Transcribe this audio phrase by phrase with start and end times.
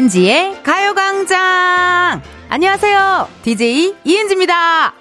[0.00, 2.22] 이은지의 가요광장!
[2.48, 3.28] 안녕하세요.
[3.42, 4.94] DJ 이은지입니다.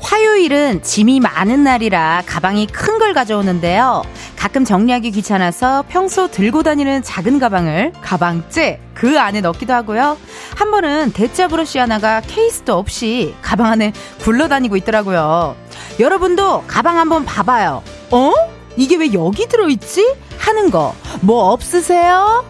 [0.00, 4.02] 화요일은 짐이 많은 날이라 가방이 큰 걸 가져오는데요.
[4.42, 10.18] 가끔 정리하기 귀찮아서 평소 들고 다니는 작은 가방을 가방째 그 안에 넣기도 하고요.
[10.56, 15.54] 한 번은 대짜 브러쉬 하나가 케이스도 없이 가방 안에 굴러다니고 있더라고요.
[16.00, 17.84] 여러분도 가방 한번 봐봐요.
[18.10, 18.32] 어?
[18.76, 20.16] 이게 왜 여기 들어있지?
[20.38, 22.44] 하는 거 뭐 없으세요?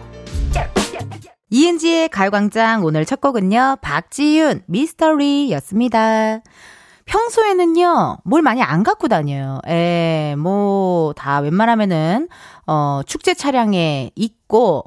[1.51, 3.77] 이은지의 가요광장 오늘 첫 곡은요.
[3.83, 6.39] 박지윤 미스터리 였습니다.
[7.05, 9.59] 평소에는요, 뭘 많이 안 갖고 다녀요.
[9.67, 12.27] 에, 뭐, 다 웬만하면은,
[12.67, 14.83] 어, 축제 차량에 있 고,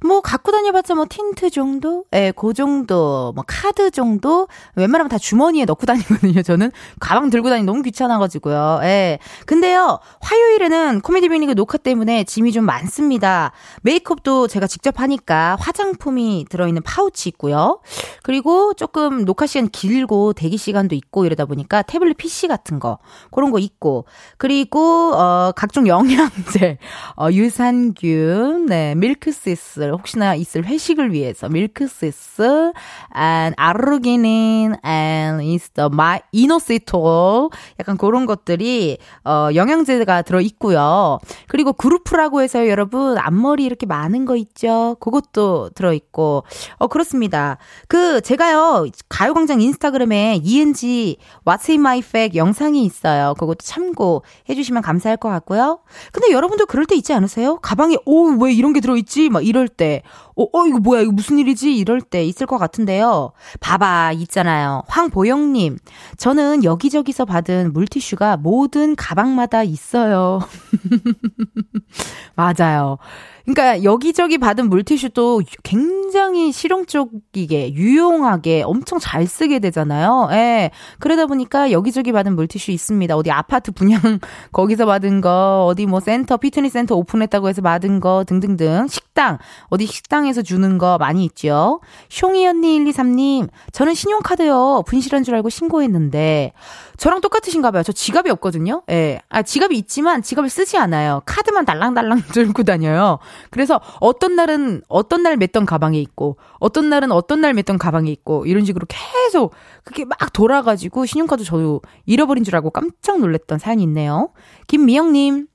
[0.00, 2.04] 뭐, 갖고 다녀봤자 뭐, 틴트 정도?
[2.14, 4.48] 예, 그 정도, 뭐, 카드 정도?
[4.74, 6.72] 웬만하면 다 주머니에 넣고 다니거든요, 저는.
[6.98, 8.80] 가방 들고 다니기 너무 귀찮아가지고요.
[8.84, 9.18] 예.
[9.44, 13.52] 근데요, 화요일에는 코미디 빅리그 녹화 때문에 짐이 좀 많습니다.
[13.82, 17.82] 메이크업도 제가 직접 하니까 화장품이 들어있는 파우치 있고요.
[18.22, 22.98] 그리고 조금 녹화 시간 길고 대기 시간도 있고 이러다 보니까 태블릿 PC 같은 거,
[23.30, 24.06] 그런 거 있고,
[24.38, 26.78] 그리고, 어, 각종 영양제,
[27.18, 32.72] 어, 유산균, 네, 밀크시스, 혹시나 있을 회식을 위해서 밀크시스,
[33.16, 41.18] and 아르기닌, and is the my 이노시톨, 약간 그런 것들이, 어, 영양제가 들어 있고요.
[41.48, 44.96] 그리고 그루프라고 해서 여러분, 앞머리 이렇게 많은 거 있죠?
[45.00, 46.44] 그것도 들어 있고,
[46.76, 47.58] 어, 그렇습니다.
[47.88, 53.34] 그, 제가요, 가요광장 인스타그램에 ENG What's in my bag 영상이 있어요.
[53.34, 55.80] 그것도 참고해 주시면 감사할 것 같고요.
[56.12, 57.56] 근데 여러분도 그럴 때 있지 않으세요?
[57.56, 59.30] 가방에 오 왜 이런 게 들어있지?
[59.30, 60.02] 막 이럴 때,
[60.36, 61.76] 어, 어 이거 뭐야 이거 무슨 일이지?
[61.76, 63.32] 이럴 때 있을 것 같은데요.
[63.60, 64.82] 봐봐 있잖아요.
[64.88, 65.78] 황보영님,
[66.16, 70.40] 저는 여기저기서 받은 물티슈가 모든 가방마다 있어요.
[72.34, 72.98] 맞아요.
[73.44, 80.28] 그러니까 여기저기 받은 물티슈도 굉장히 실용적이게 유용하게 엄청 잘 쓰게 되잖아요.
[80.32, 80.70] 예.
[81.00, 83.16] 그러다 보니까 여기저기 받은 물티슈 있습니다.
[83.16, 84.00] 어디 아파트 분양
[84.52, 89.38] 거기서 받은 거, 어디 뭐 센터 피트니스 센터 오픈했다고 해서 받은 거 등등등 식당
[89.68, 91.80] 어디 식당 에서 주는 거 많이 있죠.
[92.08, 96.52] 숑이 언니 123님, 저는 신용카드요 분실한 줄 알고 신고했는데
[96.96, 97.82] 저랑 똑같으신가 봐요.
[97.82, 98.82] 저 지갑이 없거든요.
[98.90, 99.20] 예.
[99.28, 101.22] 아, 지갑이 있지만 지갑을 쓰지 않아요.
[101.26, 103.18] 카드만 달랑달랑 들고 다녀요.
[103.50, 108.46] 그래서 어떤 날은 어떤 날 맸던 가방에 있고 어떤 날은 어떤 날 맸던 가방에 있고
[108.46, 109.54] 이런 식으로 계속
[109.84, 114.30] 그게 막 돌아가지고 신용카드 저도 잃어버린 줄 알고 깜짝 놀랐던 사연이 있네요.
[114.68, 115.46] 김미영님.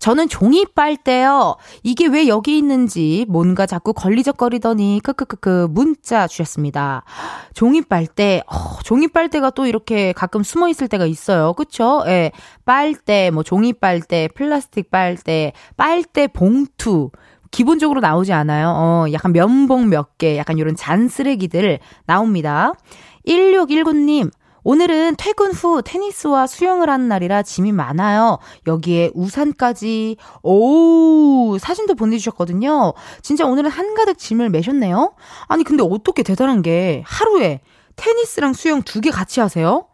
[0.00, 1.56] 저는 종이 빨대요.
[1.82, 7.04] 이게 왜 여기 있는지 뭔가 자꾸 걸리적거리더니 크크크크 문자 주셨습니다.
[7.54, 8.42] 종이 빨대.
[8.46, 11.52] 어, 종이 빨대가 또 이렇게 가끔 숨어 있을 때가 있어요.
[11.54, 12.04] 그쵸?
[12.06, 12.32] 예.
[12.64, 17.10] 빨대, 뭐 종이 빨대, 플라스틱 빨대, 빨대 봉투.
[17.50, 18.68] 기본적으로 나오지 않아요.
[18.76, 22.72] 어, 약간 면봉 몇 개, 약간 이런 잔 쓰레기들 나옵니다.
[23.26, 24.30] 1619님,
[24.70, 28.38] 오늘은 퇴근 후 테니스와 수영을 하는 날이라 짐이 많아요.
[28.66, 32.92] 여기에 우산까지, 오, 사진도 보내주셨거든요.
[33.22, 35.14] 진짜 오늘은 한가득 짐을 매셨네요.
[35.46, 37.60] 아니, 근데 어떻게 대단한 게 하루에
[37.94, 39.86] 테니스랑 수영 두 개 같이 하세요?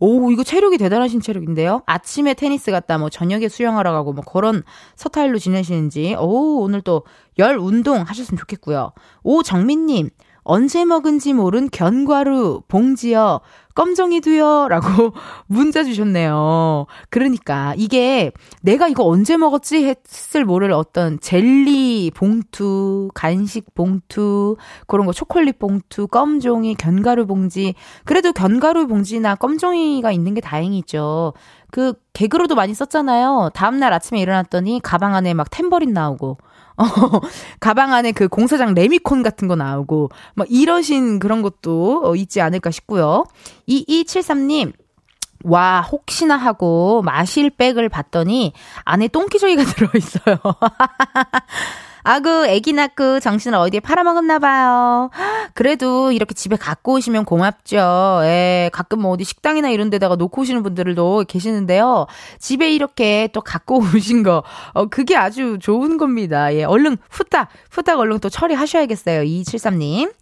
[0.00, 1.82] 오, 이거 체력이 대단하신 체력인데요?
[1.86, 4.62] 아침에 테니스 갔다 뭐 저녁에 수영하러 가고 뭐 그런
[4.96, 7.04] 서타일로 지내시는지, 오, 오늘 또
[7.38, 8.92] 열 운동 하셨으면 좋겠고요.
[9.22, 10.10] 오, 정민님,
[10.50, 13.40] 언제 먹은지 모른 견과류 봉지요.
[13.76, 14.66] 껌정이도요.
[14.68, 15.12] 라고
[15.46, 16.86] 문자 주셨네요.
[17.08, 24.56] 그러니까 이게 내가 이거 언제 먹었지 했을 모를 어떤 젤리 봉투, 간식 봉투,
[24.88, 27.74] 그런 거 초콜릿 봉투, 껌종이, 견과류 봉지.
[28.04, 31.34] 그래도 견과류 봉지나 껌종이가 있는 게 다행이죠.
[31.70, 33.50] 그 개그로도 많이 썼잖아요.
[33.54, 36.38] 다음 날 아침에 일어났더니 가방 안에 막 탬버린 나오고
[36.80, 36.84] 어,
[37.60, 42.70] 가방 안에 그 공사장 레미콘 같은 거 나오고, 막 이러신 그런 것도 어, 있지 않을까
[42.70, 43.24] 싶고요.
[43.68, 44.72] 2273님,
[45.44, 48.52] 와, 혹시나 하고 마실 백을 봤더니
[48.84, 50.36] 안에 똥기저귀가 들어있어요.
[52.02, 55.10] 아그 애기 낳고 정신을 어디에 팔아먹었나 봐요.
[55.54, 58.20] 그래도 이렇게 집에 갖고 오시면 고맙죠.
[58.22, 62.06] 예, 가끔 뭐 어디 식당이나 이런 데다가 놓고 오시는 분들도 계시는데요.
[62.38, 64.42] 집에 이렇게 또 갖고 오신 거,
[64.72, 66.54] 어, 그게 아주 좋은 겁니다.
[66.54, 69.22] 예, 얼른 후딱, 후딱 얼른 또 처리하셔야겠어요.
[69.22, 70.12] 2273님.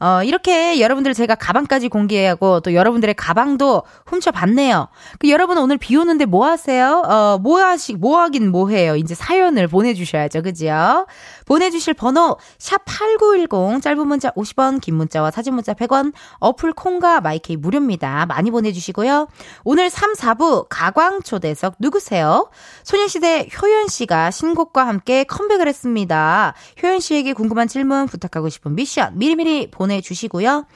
[0.00, 4.88] 어, 이렇게 여러분들 제가 가방까지 공개하고 또 여러분들의 가방도 훔쳐봤네요.
[5.18, 7.02] 그 여러분 오늘 비 오는데 뭐 하세요?
[7.06, 8.96] 어, 뭐 하시, 뭐 하긴 뭐 해요?
[8.96, 10.42] 이제 사연을 보내주셔야죠.
[10.42, 11.06] 그죠?
[11.44, 18.24] 보내주실 번호, 샵8910, 짧은 문자 50원, 긴 문자와 사진 문자 100원, 어플 콩과 마이케이 무료입니다.
[18.26, 19.28] 많이 보내주시고요.
[19.64, 22.48] 오늘 3, 4부 가광 초대석 누구세요?
[22.84, 26.54] 소녀시대 효연 씨가 신곡과 함께 컴백을 했습니다.
[26.82, 30.66] 효연 씨에게 궁금한 질문, 부탁하고 싶은 미션 미리미리 보내 주시고요.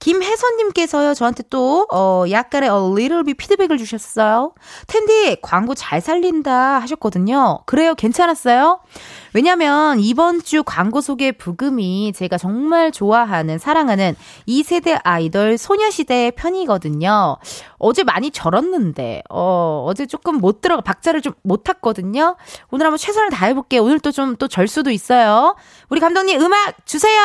[0.00, 4.52] 김혜선님께서요, 저한테 또, 어, 약간의 a little bit 피드백을 주셨어요.
[4.86, 7.62] 텐디, 광고 잘 살린다 하셨거든요.
[7.66, 7.96] 그래요?
[7.96, 8.78] 괜찮았어요?
[9.34, 14.14] 왜냐면, 이번 주 광고 소개 부금이 제가 정말 좋아하는, 사랑하는
[14.46, 17.36] 2세대 아이돌 소녀시대의 편이거든요.
[17.78, 22.36] 어제 많이 절었는데, 어, 어제 조금 못 들어가, 박자를 좀 못 탔거든요.
[22.70, 23.82] 오늘 한번 최선을 다해볼게요.
[23.82, 25.56] 오늘 또 좀 또 절 수도 있어요.
[25.88, 27.20] 우리 감독님 음악 주세요!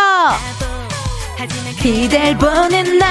[1.81, 3.05] 기댈 보는 나.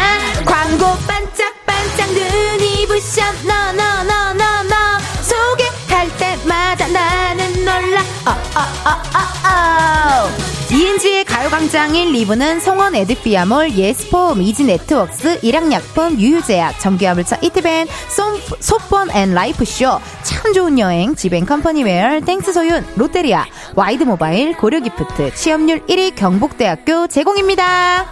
[0.44, 3.22] 광고 반짝반짝 눈이 부셔.
[3.46, 4.74] 너너너너너너.
[5.22, 8.02] 소개할 때마다 나는 놀라.
[8.24, 9.42] 어어어어어
[10.72, 17.86] 이은지의 가요광장 1, 2부는 성원 에드피아몰, 예스폼, 이지네트웍스, 일양약품, 유유제약, 전기화물차 이트벤,
[18.58, 25.84] 소폰 앤 라이프쇼, 참 좋은 여행, 지벤 컴퍼니웨어, 땡스 소윤, 롯데리아, 와이드 모바일, 고려기프트, 취업률
[25.86, 28.06] 1위 경북대학교 제공입니다.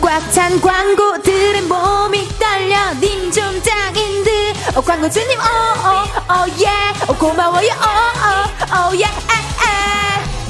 [0.00, 6.66] 꽉 찬 광고들은 몸이 떨려 님 좀 짱인데 어, 광고주님 어어어예.
[7.06, 9.04] 어, 고마워요 어어어예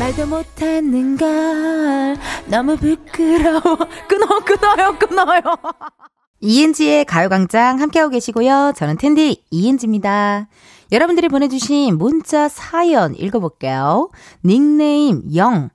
[0.00, 2.17] 말도 못하는 걸
[2.47, 3.61] 너무 부끄러워
[4.08, 5.41] 끊어 끊어요 끊어요
[6.41, 8.73] 이은지의 가요광장 함께하고 계시고요.
[8.75, 10.49] 저는 텐디 이은지입니다.
[10.91, 14.08] 여러분들이 보내주신 문자 사연 읽어볼게요.
[14.43, 15.69] 닉네임 영.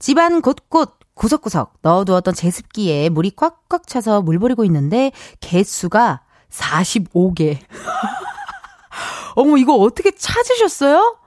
[0.00, 7.58] 집안 곳곳 구석구석 넣어두었던 제습기에 물이 꽉꽉 차서 물 버리고 있는데 개수가 45개.
[9.36, 11.17] 어머, 이거 어떻게 찾으셨어요?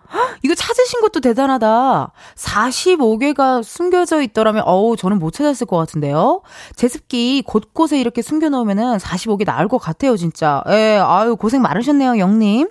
[0.44, 2.12] 이거 찾으신 것도 대단하다.
[2.36, 6.42] 45개가 숨겨져 있더라면, 어우, 저는 못 찾았을 것 같은데요.
[6.76, 10.64] 제습기 곳곳에 이렇게 숨겨놓으면은 45개 나올 것 같아요, 진짜.
[10.70, 12.70] 예, 아유, 고생 많으셨네요, 영님.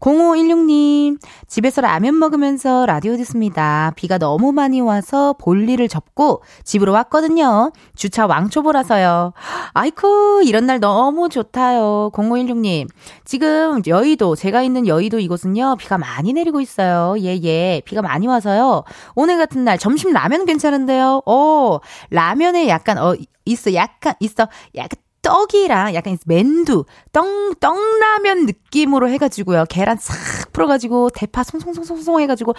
[0.00, 3.92] 0516님, 집에서 라면 먹으면서 라디오 듣습니다.
[3.96, 7.72] 비가 너무 많이 와서 볼일을 접고 집으로 왔거든요.
[7.94, 9.32] 주차 왕초보라서요.
[9.74, 12.10] 아이쿠, 이런 날 너무 좋다요.
[12.12, 12.88] 0516님,
[13.24, 17.16] 지금 여의도, 제가 있는 여의도 이곳은요, 비가 많이 내리고 있어요.
[17.20, 17.82] 예, 예.
[17.84, 18.84] 비가 많이 와서요.
[19.14, 21.22] 오늘 같은 날 점심 라면 괜찮은데요.
[21.26, 21.80] 오,
[22.10, 23.74] 라면에 약간, 어, 있어.
[23.74, 24.48] 약간, 있어.
[24.76, 29.64] 약간 떡이랑 약간 맨두, 떡, 떡라면 느낌으로 해가지고요.
[29.68, 32.54] 계란 싹 풀어가지고, 대파 송송송송송 해가지고,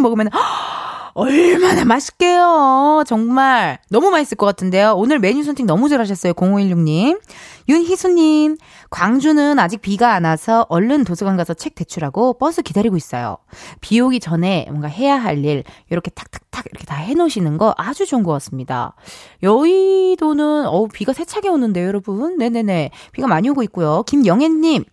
[0.00, 0.28] 먹으면,
[1.18, 3.02] 얼마나 맛있게요.
[3.04, 3.80] 정말.
[3.90, 4.94] 너무 맛있을 것 같은데요.
[4.96, 6.32] 오늘 메뉴 선택 너무 잘하셨어요.
[6.34, 7.20] 0516님.
[7.68, 8.56] 윤희수님,
[8.88, 13.36] 광주는 아직 비가 안 와서 얼른 도서관 가서 책 대출하고 버스 기다리고 있어요.
[13.80, 18.22] 비 오기 전에 뭔가 해야 할 일, 이렇게 탁탁탁 이렇게 다 해놓으시는 거 아주 좋은
[18.22, 18.94] 것 같습니다.
[19.42, 22.38] 여의도는, 어우, 비가 세차게 오는데요, 여러분.
[22.38, 22.90] 네네네.
[23.12, 24.04] 비가 많이 오고 있고요.
[24.04, 24.84] 김영애님,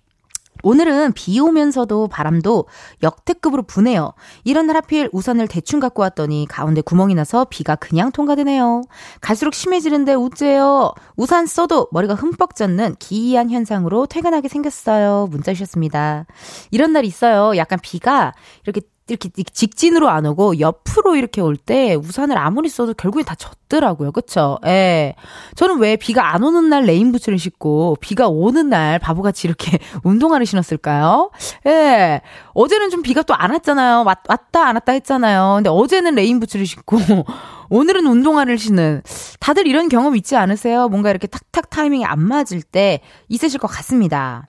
[0.66, 2.66] 오늘은 비 오면서도 바람도
[3.04, 4.14] 역대급으로 부네요.
[4.44, 8.82] 이런 날 하필 우산을 대충 갖고 왔더니 가운데 구멍이 나서 비가 그냥 통과되네요.
[9.22, 10.92] 갈수록 심해지는데 우째요.
[11.18, 15.28] 우산 써도 머리가 흠뻑 젖는 기이한 현상으로 퇴근하게 생겼어요.
[15.30, 16.26] 문자 주셨습니다.
[16.72, 17.56] 이런 날 있어요.
[17.58, 23.24] 약간 비가 이렇게 이렇게 직진으로 안 오고 옆으로 이렇게 올 때 우산을 아무리 써도 결국에
[23.24, 24.12] 다 젖더라고요.
[24.12, 24.58] 그쵸?
[24.66, 25.14] 예.
[25.56, 30.46] 저는 왜 비가 안 오는 날 rain boots를 신고 비가 오는 날 바보같이 이렇게 운동화를
[30.46, 31.32] 신었을까요?
[31.68, 32.22] 예.
[32.54, 34.04] 어제는 좀 비가 또 안 왔잖아요.
[34.06, 35.54] 왔, 왔다 안 왔다 했잖아요.
[35.58, 36.98] 근데 어제는 rain boots를 신고
[37.70, 39.02] 오늘은 운동화를 신는
[39.40, 40.88] 다들 이런 경험 있지 않으세요?
[40.90, 44.48] 뭔가 이렇게 탁탁 타이밍이 안 맞을 때 있으실 것 같습니다.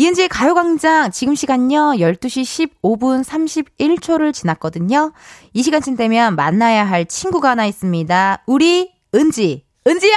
[0.00, 5.12] 이은지의 가요광장 지금 시간요 12시 15분 31초를 지났거든요.
[5.52, 8.44] 이 시간쯤 되면 만나야 할 친구가 하나 있습니다.
[8.46, 9.66] 우리 은지.
[9.86, 10.16] 은지야!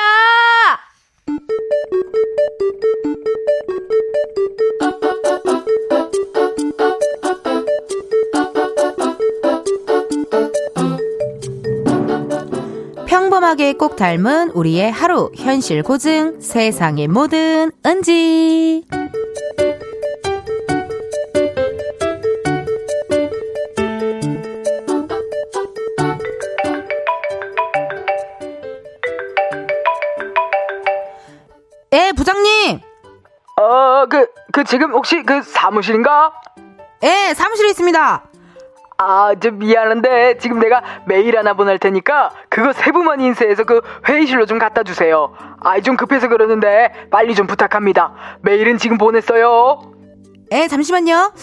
[13.05, 18.85] 평범하게 꼭 닮은 우리의 하루 현실 고증 세상의 모든 은지
[31.93, 32.79] 예, 부장님.
[33.61, 36.33] 어, 그, 그 지금 혹시 그 사무실인가?
[37.03, 38.23] 예, 사무실에 있습니다.
[38.97, 44.57] 아, 저 미안한데 지금 내가 메일 하나 보낼 테니까 그거 세부만 인쇄해서 그 회의실로 좀
[44.57, 45.33] 갖다 주세요.
[45.59, 48.13] 아, 좀 급해서 그러는데 빨리 좀 부탁합니다.
[48.41, 49.81] 메일은 지금 보냈어요.
[50.51, 51.33] 에, 잠시만요.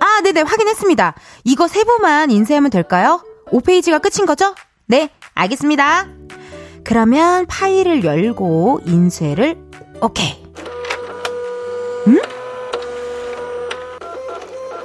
[0.00, 1.14] 아, 네네, 확인했습니다.
[1.44, 3.22] 이거 세부만 인쇄하면 될까요?
[3.48, 4.54] 5페이지가 끝인 거죠?
[4.86, 6.06] 네, 알겠습니다.
[6.84, 9.67] 그러면 파일을 열고 인쇄를,
[10.00, 10.36] 오케이.
[12.06, 12.20] 응?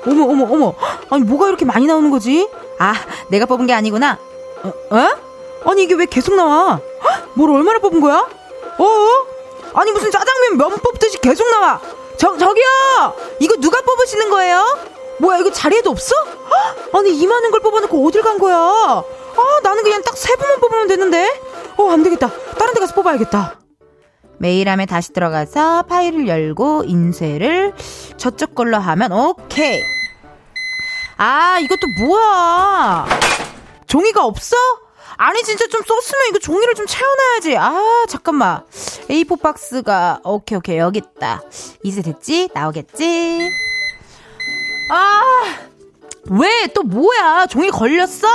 [0.08, 0.74] 어머, 어머, 어머.
[1.10, 2.50] 아니, 뭐가 이렇게 많이 나오는 거지?
[2.80, 2.94] 아,
[3.30, 4.18] 내가 뽑은 게 아니구나.
[4.64, 4.74] 어?
[4.96, 5.70] 어?
[5.70, 6.80] 아니, 이게 왜 계속 나와?
[7.36, 8.28] 뭘 얼마나 뽑은 거야?
[8.78, 8.88] 어?
[9.76, 11.80] 아니, 무슨 짜장면 면 뽑듯이 계속 나와.
[12.18, 13.16] 저, 저기요!
[13.40, 14.66] 이거 누가 뽑으시는 거예요?
[15.20, 16.14] 뭐야, 이거 자리에도 없어?
[16.94, 18.56] 아니, 이만한 걸 뽑아놓고 어딜 간 거야?
[18.58, 19.04] 아,
[19.64, 21.42] 나는 그냥 딱 세 분만 뽑으면 되는데?
[21.78, 22.30] 어, 안 되겠다.
[22.58, 23.56] 다른 데 가서 뽑아야겠다.
[24.44, 27.74] 메일함에 다시 들어가서 파일을 열고 인쇄를
[28.18, 29.82] 저쪽 걸로 하면 오케이.
[31.16, 33.06] 아, 이것도 뭐야?
[33.88, 34.58] 종이가 없어?
[35.16, 37.56] 아니 진짜 좀 썼으면 이거 종이를 좀 채워놔야지.
[37.58, 38.66] 아 잠깐만.
[39.10, 41.42] A4 박스가 오케이 오케이 여기 있다.
[41.84, 42.50] 이제 됐지?
[42.54, 43.50] 나오겠지?
[44.92, 45.22] 아.
[46.30, 47.46] 왜 또 뭐야?
[47.48, 48.28] 종이 걸렸어?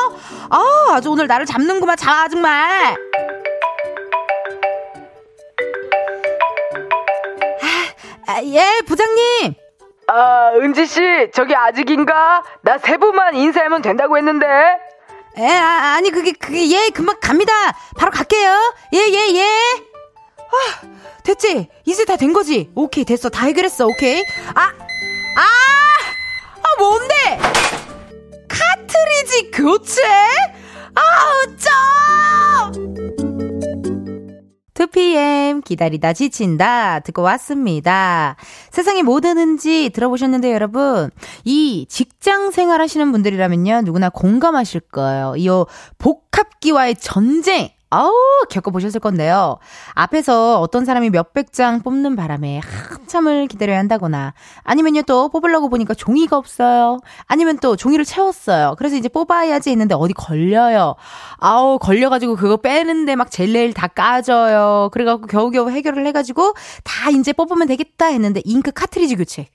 [0.51, 2.97] 아, 아주 오늘 나를 잡는구만, 자, 정말.
[8.29, 9.55] 아, 아, 예, 부장님.
[10.09, 12.43] 아, 은지씨, 저기 아직인가?
[12.63, 14.47] 나 세부만 인쇄하면 된다고 했는데.
[15.39, 17.53] 에, 아, 아니, 그게, 그게, 예, 금방 갑니다.
[17.97, 18.75] 바로 갈게요.
[18.95, 19.47] 예, 예, 예.
[20.39, 20.87] 아,
[21.25, 21.69] 됐지?
[21.87, 22.71] 이제 다 된 거지?
[22.75, 23.29] 오케이, 됐어.
[23.31, 23.87] 다 해결했어.
[23.87, 24.23] 오케이.
[24.55, 25.43] 아, 아!
[26.63, 27.39] 아, 뭔데?
[28.49, 30.03] 카트리지 교체?
[30.95, 31.03] 아,
[32.73, 33.28] 어쩜!
[34.79, 38.37] 2PM 기다리다 지친다 듣고 왔습니다.
[38.71, 41.11] 세상에 뭐 드는지 들어보셨는데 여러분
[41.45, 45.35] 이 직장 생활 하시는 분들이라면요 누구나 공감하실 거예요.
[45.37, 45.49] 이
[45.99, 48.13] 복합기와의 전쟁 아우,
[48.51, 49.59] 겪어보셨을 건데요.
[49.95, 56.37] 앞에서 어떤 사람이 몇백 장 뽑는 바람에 한참을 기다려야 한다거나, 아니면요 또 뽑으려고 보니까 종이가
[56.37, 56.99] 없어요.
[57.27, 58.75] 아니면 또 종이를 채웠어요.
[58.77, 60.97] 그래서 이제 뽑아야지 했는데 어디 걸려요.
[61.39, 64.91] 아우, 걸려가지고 그거 빼는데 막 젤레일 다 까져요.
[64.93, 66.55] 그래갖고 겨우겨우 해결을 해가지고
[66.85, 69.49] 다 이제 뽑으면 되겠다 했는데 잉크 카트리지 교체.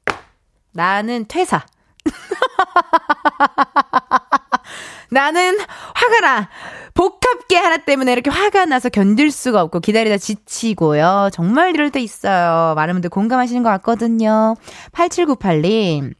[0.72, 1.64] 나는 퇴사.
[5.14, 6.50] 나는 화가 나.
[6.94, 11.30] 복합계 하나 때문에 이렇게 화가 나서 견딜 수가 없고 기다리다 지치고요.
[11.34, 12.76] 정말 이럴 때 있어요.
[12.76, 14.56] 많은 분들 공감하시는 것 같거든요.
[14.92, 16.14] 8798님.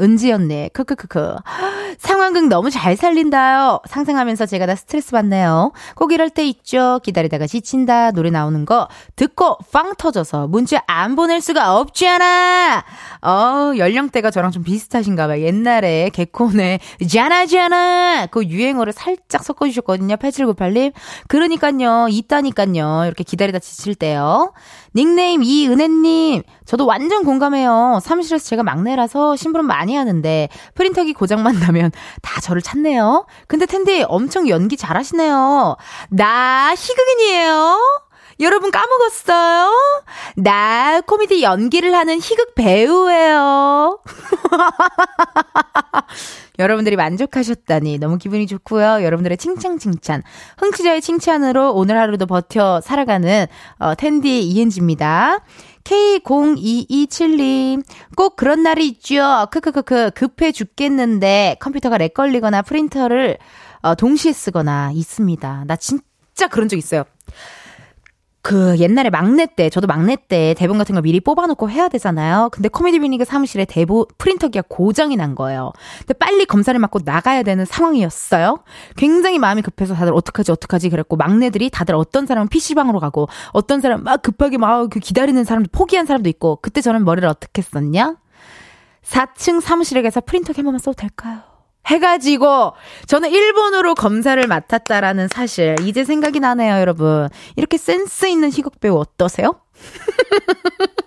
[0.00, 0.70] 은지였네.
[0.72, 1.36] 크크크크.
[1.98, 3.80] 상황극 너무 잘 살린다요.
[3.86, 5.72] 상상하면서 제가 다 스트레스 받네요.
[5.94, 7.00] 꼭 이럴 때 있죠.
[7.02, 8.10] 기다리다가 지친다.
[8.12, 12.84] 노래 나오는 거 듣고 빵 터져서 문자 안 보낼 수가 없지 않아.
[13.22, 15.42] 어, 연령대가 저랑 좀 비슷하신가 봐요.
[15.42, 20.16] 옛날에 개콘의 자나자나 그 유행어를 살짝 섞어 주셨거든요.
[20.16, 20.92] 8798님.
[21.28, 22.08] 그러니까요.
[22.08, 23.04] 있다니까요.
[23.06, 24.52] 이렇게 기다리다 지칠 때요.
[24.94, 28.00] 닉네임 이은혜님, 저도 완전 공감해요.
[28.02, 31.92] 사무실에서 제가 막내라서 심부름 많이 하는데 프린터기 고장만 나면
[32.22, 33.26] 다 저를 찾네요.
[33.46, 35.76] 근데 텐디 엄청 연기 잘하시네요.
[36.10, 37.78] 나 희극인이에요.
[38.40, 39.70] 여러분 까먹었어요?
[40.36, 44.00] 나 코미디 연기를 하는 희극 배우예요.
[46.58, 49.02] 여러분들이 만족하셨다니 너무 기분이 좋고요.
[49.02, 50.22] 여러분들의 칭찬 칭찬,
[50.58, 53.46] 흥취자의 칭찬으로 오늘 하루도 버텨 살아가는
[53.78, 55.40] 어, 텐디 이은지입니다.
[55.84, 57.82] K0227님,
[58.16, 59.48] 꼭 그런 날이 있죠.
[59.50, 63.36] 크크크크, 급해 죽겠는데 컴퓨터가 lag 걸리거나 프린터를
[63.82, 65.64] 어, 동시에 쓰거나 있습니다.
[65.66, 67.04] 나 진짜 그런 적 있어요.
[68.42, 72.48] 그 옛날에 막내 때 저도 막내 때 대본 같은 거 미리 뽑아놓고 해야 되잖아요.
[72.52, 75.72] 근데 코미디 빅리그 사무실에 대본 프린터기가 고장이 난 거예요.
[76.00, 78.60] 근데 빨리 검사를 맡고 나가야 되는 상황이었어요.
[78.96, 84.04] 굉장히 마음이 급해서 다들 어떡하지 어떡하지 그랬고 막내들이 다들 어떤 사람은 PC방으로 가고 어떤 사람
[84.04, 88.16] 막 급하게 막 그 기다리는 사람도 포기한 사람도 있고 그때 저는 머리를 어떻게 썼냐?
[89.04, 91.49] 4층 사무실에 가서 프린터기 한 번만 써도 될까요?
[91.86, 92.72] 해가지고
[93.06, 97.28] 저는 일본으로 검사를 맡았다라는 사실 이제 생각이 나네요, 여러분.
[97.56, 99.60] 이렇게 센스 있는 희극 배우 어떠세요?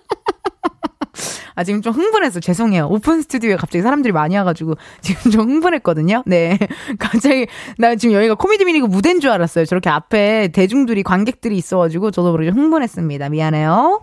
[1.56, 2.88] 아, 지금 좀 흥분해서 죄송해요.
[2.88, 6.24] 오픈 스튜디오에 갑자기 사람들이 많이 와가지고 지금 좀 흥분했거든요.
[6.26, 6.58] 네.
[6.98, 7.46] 갑자기,
[7.78, 9.64] 나 지금 여기가 코미디 빅리그 무대인 줄 알았어요.
[9.64, 13.28] 저렇게 앞에 대중들이, 관객들이 있어가지고 저도 모르게 흥분했습니다.
[13.28, 14.00] 미안해요.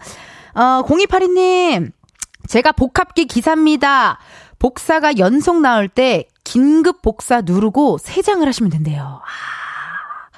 [0.55, 1.91] 어, 0282님.
[2.47, 4.17] 제가 복합기 기사입니다.
[4.57, 9.21] 복사가 연속 나올 때 긴급 복사 누르고 세 장을 하시면 된대요.
[9.21, 10.31] 아,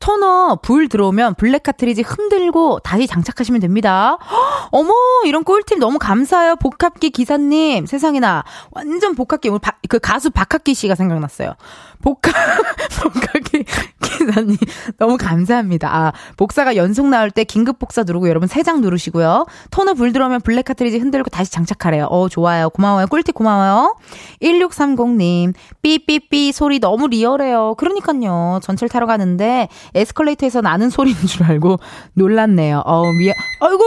[0.00, 4.16] 토너 불 들어오면 블랙 카트리지 흔들고 다시 장착하시면 됩니다.
[4.18, 4.94] 허, 어머,
[5.26, 6.56] 이런 꿀팁 너무 감사해요.
[6.56, 7.84] 복합기 기사님.
[7.84, 8.44] 세상에나.
[8.70, 9.50] 완전 복합기.
[9.88, 11.54] 그 가수 박학기 씨가 생각났어요.
[12.02, 12.32] 복합,
[13.02, 13.64] 복합기
[14.00, 14.56] 기사님.
[14.98, 15.88] 너무 감사합니다.
[15.94, 19.46] 아, 복사가 연속 나올 때 긴급 복사 누르고 여러분 세 장 누르시고요.
[19.70, 22.04] 토너 불 들어오면 블랙 카트리지 흔들고 다시 장착하래요.
[22.06, 22.68] 어, 좋아요.
[22.70, 23.06] 고마워요.
[23.06, 23.96] 꿀팁 고마워요.
[24.42, 25.54] 1630님.
[25.82, 27.74] 삐삐삐 소리 너무 리얼해요.
[27.76, 28.60] 그러니까요.
[28.62, 31.78] 전철 타러 가는데 에스컬레이터에서 나는 소리인 줄 알고
[32.14, 32.82] 놀랐네요.
[32.84, 33.34] 어, 미안.
[33.60, 33.82] 아이고!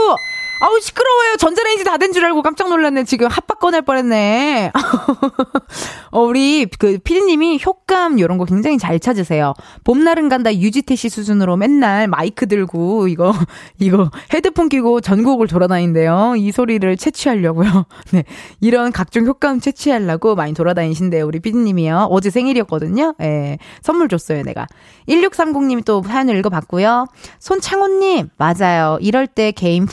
[0.63, 1.36] 아우 시끄러워요.
[1.38, 3.03] 전자레인지 다 된 줄 알고 깜짝 놀랐네.
[3.05, 4.72] 지금 핫바 꺼낼 뻔했네.
[6.12, 9.53] 어, 우리 그 피디님이 효감 이런 거 굉장히 잘 찾으세요.
[9.84, 13.34] 봄날은 간다 유지태 씨 수준으로 맨날 마이크 들고 이거
[13.79, 16.36] 이거 헤드폰 끼고 전국을 돌아다닌대요.
[16.38, 17.86] 이 소리를 채취하려고요.
[18.13, 18.24] 네
[18.62, 21.25] 이런 각종 효감 채취하려고 많이 돌아다니신대요.
[21.25, 22.08] 우리 피디님이요.
[22.10, 23.15] 어제 생일이었거든요.
[23.20, 24.67] 예 네, 선물 줬어요 내가.
[25.10, 27.08] 1630님이 또 사연을 읽어봤고요.
[27.39, 28.98] 손창호님 맞아요.
[29.01, 29.86] 이럴 때 개인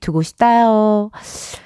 [0.00, 1.10] 두고 싶다요.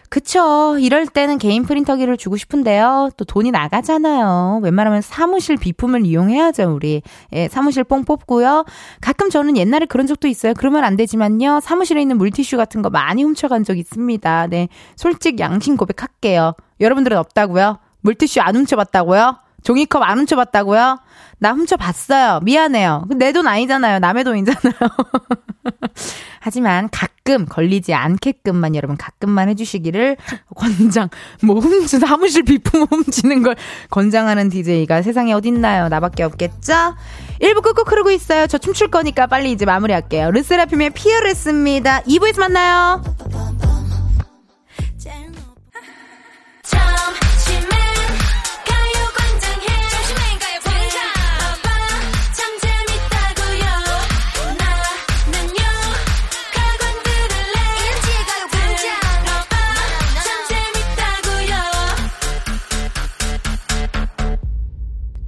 [0.09, 0.79] 그쵸.
[0.79, 3.11] 이럴 때는 개인 프린터기를 주고 싶은데요.
[3.17, 4.61] 또 돈이 나가잖아요.
[4.63, 7.03] 웬만하면 사무실 비품을 이용해야죠, 우리.
[7.33, 8.65] 예, 사무실 뽕 뽑고요.
[9.01, 10.55] 가끔 저는 옛날에 그런 적도 있어요.
[10.57, 11.61] 그러면 안 되지만요.
[11.61, 14.47] 사무실에 있는 물티슈 같은 거 많이 훔쳐간 적 있습니다.
[14.49, 14.69] 네.
[14.97, 16.55] 솔직 양심 고백할게요.
[16.81, 17.79] 여러분들은 없다고요?
[18.01, 19.46] 물티슈 안 훔쳐봤다고요?
[19.67, 21.01] 종이컵 안 훔쳐봤다고요?
[21.39, 22.39] 나 훔쳐봤어요.
[22.45, 23.07] 미안해요.
[23.17, 23.99] 내 돈 아니잖아요.
[23.99, 24.75] 남의 돈이잖아요.
[26.41, 30.19] 하지만 가끔 걸리지 않게끔만 여러분 가끔만 해주시기를
[30.55, 31.09] 권장.
[31.43, 33.57] 뭐 훔치 사무실 비품 훔치는 걸
[33.91, 35.89] 권장하는 DJ가 세상에 어딨나요?
[35.89, 36.95] 나밖에 없겠죠?
[37.43, 38.47] 1부 끄끄 흐르고 있어요.
[38.47, 40.31] 저 춤출 거니까 빨리 이제 마무리할게요.
[40.31, 42.03] 르세라핌의 피어레스입니다.
[42.03, 43.03] 2부에서 만나요.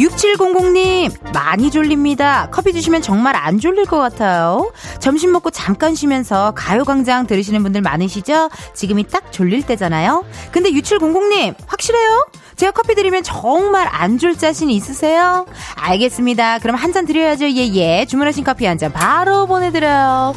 [0.00, 2.48] 6700님, 많이 졸립니다.
[2.50, 4.72] 커피 드시면 정말 안 졸릴 것 같아요.
[4.98, 8.48] 점심 먹고 잠깐 쉬면서 가요광장 들으시는 분들 많으시죠?
[8.72, 10.24] 지금이 딱 졸릴 때잖아요?
[10.52, 12.26] 근데 6700님, 확실해요?
[12.56, 15.46] 제가 커피 드리면 정말 안졸 자신 있으세요?
[15.76, 16.58] 알겠습니다.
[16.60, 17.44] 그럼 한 잔 드려야죠.
[17.50, 18.04] 예, 예.
[18.04, 20.34] 주문하신 커피 한 잔 바로 보내드려요.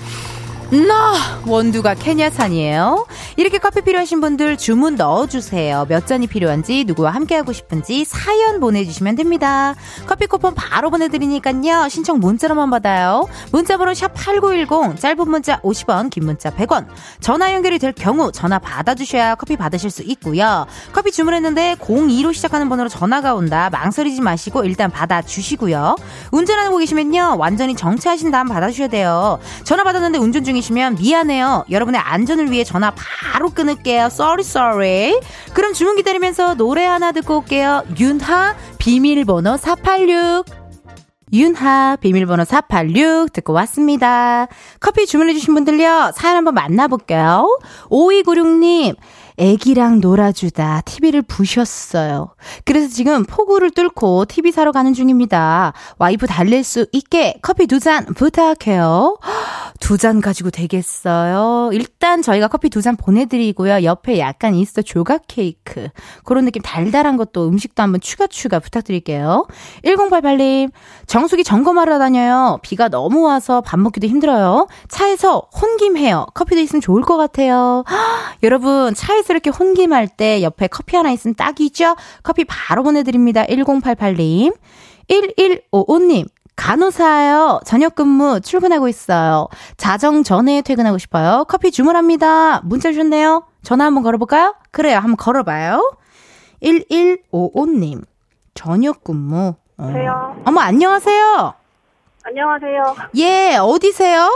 [0.74, 1.14] 나
[1.46, 3.06] 원두가 케냐산이에요.
[3.36, 5.86] 이렇게 커피 필요하신 분들 주문 넣어주세요.
[5.88, 9.76] 몇 잔이 필요한지 누구와 함께하고 싶은지 사연 보내주시면 됩니다.
[10.08, 11.90] 커피 쿠폰 바로 보내드리니까요.
[11.90, 13.28] 신청 문자로만 받아요.
[13.52, 16.88] 문자번호 샵 #8910 짧은 문자 50원, 긴 문자 100원.
[17.20, 20.66] 전화 연결이 될 경우 전화 받아주셔야 커피 받으실 수 있고요.
[20.92, 23.70] 커피 주문했는데 02로 시작하는 번호로 전화가 온다.
[23.72, 25.98] 망설이지 마시고 일단 받아주시고요.
[26.32, 27.36] 운전하고 계시면요.
[27.38, 29.38] 완전히 정차하신 다음 받아주셔야 돼요.
[29.66, 31.66] 전화 받았는데 운전 중이 중이시면 미안해요.
[31.70, 34.06] 여러분의 안전을 위해 전화 바로 끊을게요.
[34.06, 35.20] Sorry, sorry.
[35.54, 37.84] 그럼 주문 기다리면서 노래 하나 듣고 올게요.
[38.00, 40.46] 윤하 비밀번호 486.
[41.34, 44.48] 윤하 비밀번호 486 듣고 왔습니다.
[44.80, 46.12] 커피 주문해주신 분들요.
[46.16, 47.60] 사연 한번 만나볼게요.
[47.90, 48.96] 5296님.
[49.38, 52.34] 애기랑 놀아주다 TV를 부셨어요.
[52.66, 55.74] 그래서 지금 폭우를 뚫고 TV 사러 가는 중입니다.
[55.98, 59.18] 와이프 달랠 수 있게 커피 두 잔 부탁해요.
[59.80, 61.72] 두 잔 가지고 되겠어요.
[61.74, 63.84] 일단 저희가 커피 두 잔 보내드리고요.
[63.84, 65.88] 옆에 약간 있어 조각 케이크.
[66.26, 69.46] 그런 느낌 달달한 것도 음식도 한번 추가 추가 부탁드릴게요.
[69.84, 70.72] 1088님,
[71.08, 72.60] 정수기 점검하러 다녀요.
[72.62, 74.68] 비가 너무 와서 밥 먹기도 힘들어요.
[74.90, 76.28] 차에서 혼김해요.
[76.34, 77.84] 커피도 있으면 좋을 것 같아요.
[78.44, 81.96] 여러분, 차에 스트레스 이렇게 혼김할 때 옆에 커피 하나 있으면 딱이죠?
[82.22, 83.44] 커피 바로 보내드립니다.
[83.46, 84.56] 1088님.
[85.10, 86.28] 1155님.
[86.56, 87.62] 간호사요.
[87.66, 89.48] 저녁 근무 출근하고 있어요.
[89.78, 91.46] 자정 전에 퇴근하고 싶어요.
[91.48, 92.62] 커피 주문합니다.
[92.64, 93.46] 문자 주셨네요.
[93.64, 94.56] 전화 한번 걸어볼까요?
[94.72, 94.98] 그래요.
[94.98, 95.96] 한번 걸어봐요.
[96.62, 98.04] 1155님.
[98.54, 99.56] 저녁 근무.
[99.78, 99.84] 어.
[99.84, 100.36] 안녕하세요.
[100.46, 101.54] 어머, 안녕하세요.
[102.26, 102.96] 안녕하세요.
[103.18, 104.30] 예, 어디세요?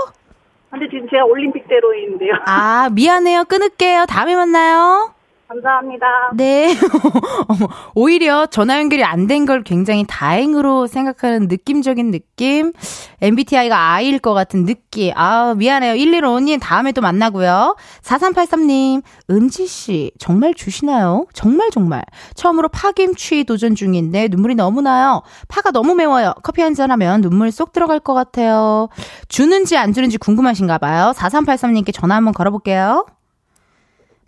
[0.69, 2.34] 근데 지금 제가 올림픽대로인데요.
[2.45, 3.45] 아, 미안해요.
[3.45, 4.06] 끊을게요.
[4.08, 5.13] 다음에 만나요.
[5.47, 6.05] 감사합니다.
[6.36, 6.75] 네.
[7.95, 12.73] 오히려 전화 연결이 안 된 걸 굉장히 다행으로 생각하는 느낌적인 느낌.
[13.21, 15.12] MBTI가 I일 것 같은 느낌.
[15.15, 15.93] 아, 미안해요.
[15.95, 17.75] 115님, 다음에 또 만나고요.
[18.03, 21.25] 4383님, 은지씨, 정말 주시나요?
[21.33, 22.03] 정말 정말.
[22.36, 25.21] 처음으로 파김치 도전 중인데 눈물이 너무 나요.
[25.47, 26.33] 파가 너무 매워요.
[26.43, 28.89] 커피 한 잔 하면 눈물 쏙 들어갈 것 같아요.
[29.29, 31.12] 주는지 안 주는지 궁금하신가 봐요.
[31.15, 33.05] 4383님께 전화 한번 걸어볼게요.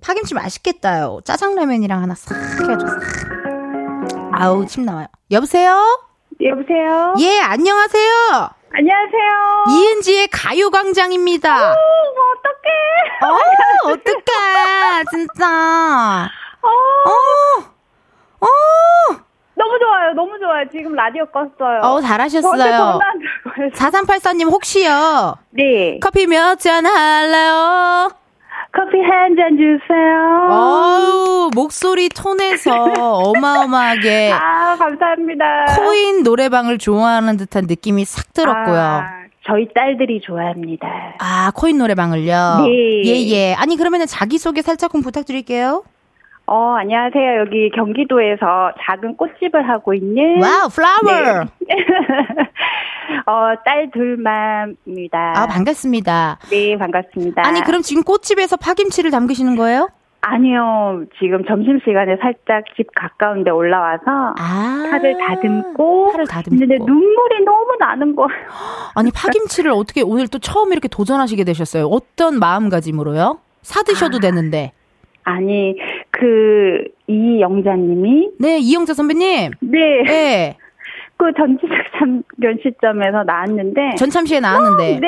[0.01, 1.19] 파김치 맛있겠다요.
[1.25, 2.91] 짜장라면이랑 하나 싹 해가지고.
[4.33, 5.07] 아우, 침 나와요.
[5.31, 5.75] 여보세요?
[6.41, 7.15] 여보세요?
[7.19, 8.49] 예, 안녕하세요.
[8.71, 9.65] 안녕하세요.
[9.69, 11.71] 이은지의 가요광장입니다.
[11.71, 11.75] 어,
[12.31, 13.25] 어떡해.
[13.25, 16.29] 어, 어떡해, 진짜.
[16.61, 16.67] 어,
[17.09, 18.47] 어, 어,
[19.55, 20.13] 너무 좋아요.
[20.15, 20.65] 너무 좋아요.
[20.71, 21.83] 지금 라디오 껐어요.
[21.83, 22.57] 어, 잘하셨어요.
[22.57, 23.75] 전화 안 들고 해서.
[23.75, 25.35] 4384님, 혹시요?
[25.49, 25.99] 네.
[26.01, 28.09] 커피 몇 잔 할래요?
[28.71, 30.47] 커피 한 잔 주세요.
[30.49, 35.65] 어우, 목소리 톤에서 어마어마하게 아, 감사합니다.
[35.77, 38.77] 코인 노래방을 좋아하는 듯한 느낌이 싹 들었고요.
[38.79, 39.05] 아,
[39.45, 40.87] 저희 딸들이 좋아합니다.
[41.19, 42.65] 아, 코인 노래방을요?
[42.65, 43.03] 네.
[43.05, 43.53] 예, 예.
[43.55, 45.83] 아니, 그러면은 자기소개 살짝 좀 부탁드릴게요.
[46.51, 47.41] 어, 안녕하세요.
[47.41, 50.41] 여기 경기도에서 작은 꽃집을 하고 있는.
[50.41, 51.45] 와우, flower!
[51.61, 51.75] 네.
[53.27, 55.33] 어, 딸 둘만입니다.
[55.35, 56.39] 아, 반갑습니다.
[56.49, 57.45] 네, 반갑습니다.
[57.45, 59.89] 아니, 그럼 지금 꽃집에서 파김치를 담그시는 거예요?
[60.21, 64.87] 아니요, 지금 점심시간에 살짝 집 가까운 데 올라와서 아.
[64.89, 66.55] 파를 다듬고 파를 다듬고.
[66.55, 68.31] 있는데 눈물이 너무 나는 거예요.
[68.95, 71.85] 아니, 파김치를 어떻게 오늘 또 처음 이렇게 도전하시게 되셨어요?
[71.85, 73.37] 어떤 마음가짐으로요?
[73.61, 74.19] 사 드셔도 아.
[74.19, 74.71] 되는데.
[75.23, 75.75] 아니,
[76.11, 79.51] 그, 이영자님이, 네, 이영자 선배님.
[79.61, 80.57] 네, 네.
[81.17, 84.99] 그 전지적 참견 시점에서 나왔는데, 전참시에 나왔는데.
[84.99, 85.07] 네,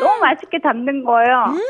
[0.00, 1.44] 너무 맛있게 담는 거예요.
[1.48, 1.60] 음.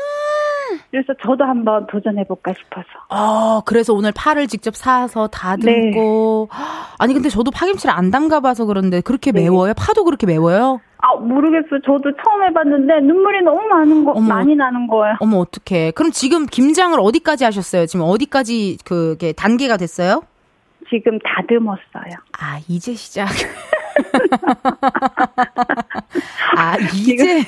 [0.91, 2.87] 그래서 저도 한번 도전해볼까 싶어서.
[3.09, 6.49] 어, 그래서 오늘 파를 직접 사서 다듬고.
[6.97, 9.41] 아니, 근데 저도 파김치를 안 담가봐서 그런데 그렇게 네.
[9.41, 9.73] 매워요?
[9.77, 10.79] 파도 그렇게 매워요?
[10.99, 11.81] 아, 모르겠어요.
[11.85, 14.27] 저도 처음 해봤는데, 눈물이 너무 많은 거, 어머.
[14.27, 15.15] 많이 나는 거예요.
[15.19, 15.91] 어머, 어떡해.
[15.91, 17.85] 그럼 지금 김장을 어디까지 하셨어요?
[17.85, 20.23] 지금 어디까지 그게 단계가 됐어요?
[20.89, 22.13] 지금 다듬었어요.
[22.39, 23.27] 아, 이제 시작.
[26.57, 27.43] 아, 이제.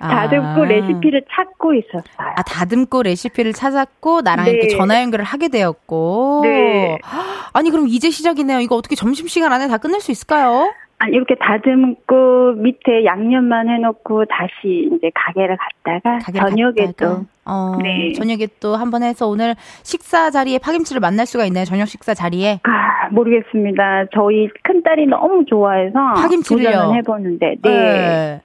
[0.00, 0.64] 다듬고 아.
[0.64, 2.32] 레시피를 찾고 있었어요.
[2.36, 4.52] 아, 다듬고 레시피를 찾았고, 나랑 네.
[4.52, 6.40] 이렇게 전화 연결을 하게 되었고.
[6.44, 6.98] 네.
[7.52, 8.60] 아니, 그럼 이제 시작이네요.
[8.60, 10.72] 이거 어떻게 점심시간 안에 다 끝낼 수 있을까요?
[11.02, 17.14] 아니, 이렇게 다듬고 밑에 양념만 해놓고 다시 이제 가게를 갔다가 가게를 저녁에 갔다가.
[17.16, 18.12] 또 어, 네.
[18.12, 21.64] 저녁에 또 한 번 해서 오늘 식사 자리에 파김치를 만날 수가 있나요?
[21.64, 22.60] 저녁 식사 자리에?
[22.64, 24.06] 아, 모르겠습니다.
[24.14, 26.70] 저희 큰딸이 너무 좋아해서 파김치를요?
[26.70, 28.40] 도전을 해보는데 네, 네.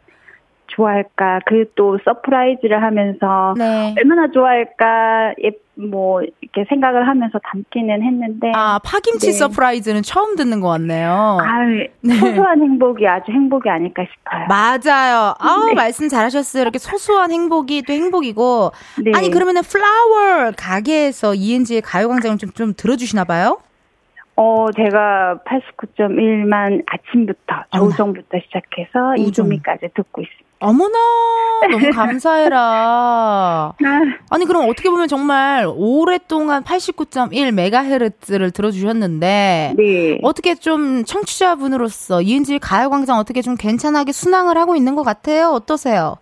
[0.76, 3.94] 좋아할까 그 또 surprise를 하면서 네.
[3.98, 9.32] 얼마나 좋아할까 예, 뭐 이렇게 생각을 하면서 담기는 했는데 아, 파김치 네.
[9.34, 11.38] surprise는 처음 듣는 것 같네요.
[11.42, 14.46] 아, 소소한 행복이 아주 행복이 아닐까 싶어요.
[14.48, 15.36] 맞아요.
[15.40, 15.74] 아우, 네.
[15.74, 16.62] 말씀 잘하셨어요.
[16.62, 18.72] 이렇게 소소한 행복이 또 행복이고.
[19.04, 19.12] 네.
[19.16, 23.60] 아니, 그러면은 플라워 가게에서 이은지의 가요광장을 좀, 좀 들어주시나 봐요?
[24.38, 27.56] 어, 제가 89.1만 아침부터.
[27.74, 29.16] 조정부터 시작해서.
[29.18, 30.44] 이조미까지 듣고 있습니다.
[30.65, 30.97] 어머나,
[31.71, 33.73] 너무 감사해라.
[34.30, 39.75] 아니, 그럼 어떻게 보면 정말 오랫동안 89.1 메가헤르츠를 들어주셨는데.
[39.78, 40.19] 네.
[40.23, 45.49] 어떻게 좀 청취자분으로서 이은지 가요광장 어떻게 좀 괜찮하게 순항을 하고 있는 것 같아요?
[45.49, 46.15] 어떠세요?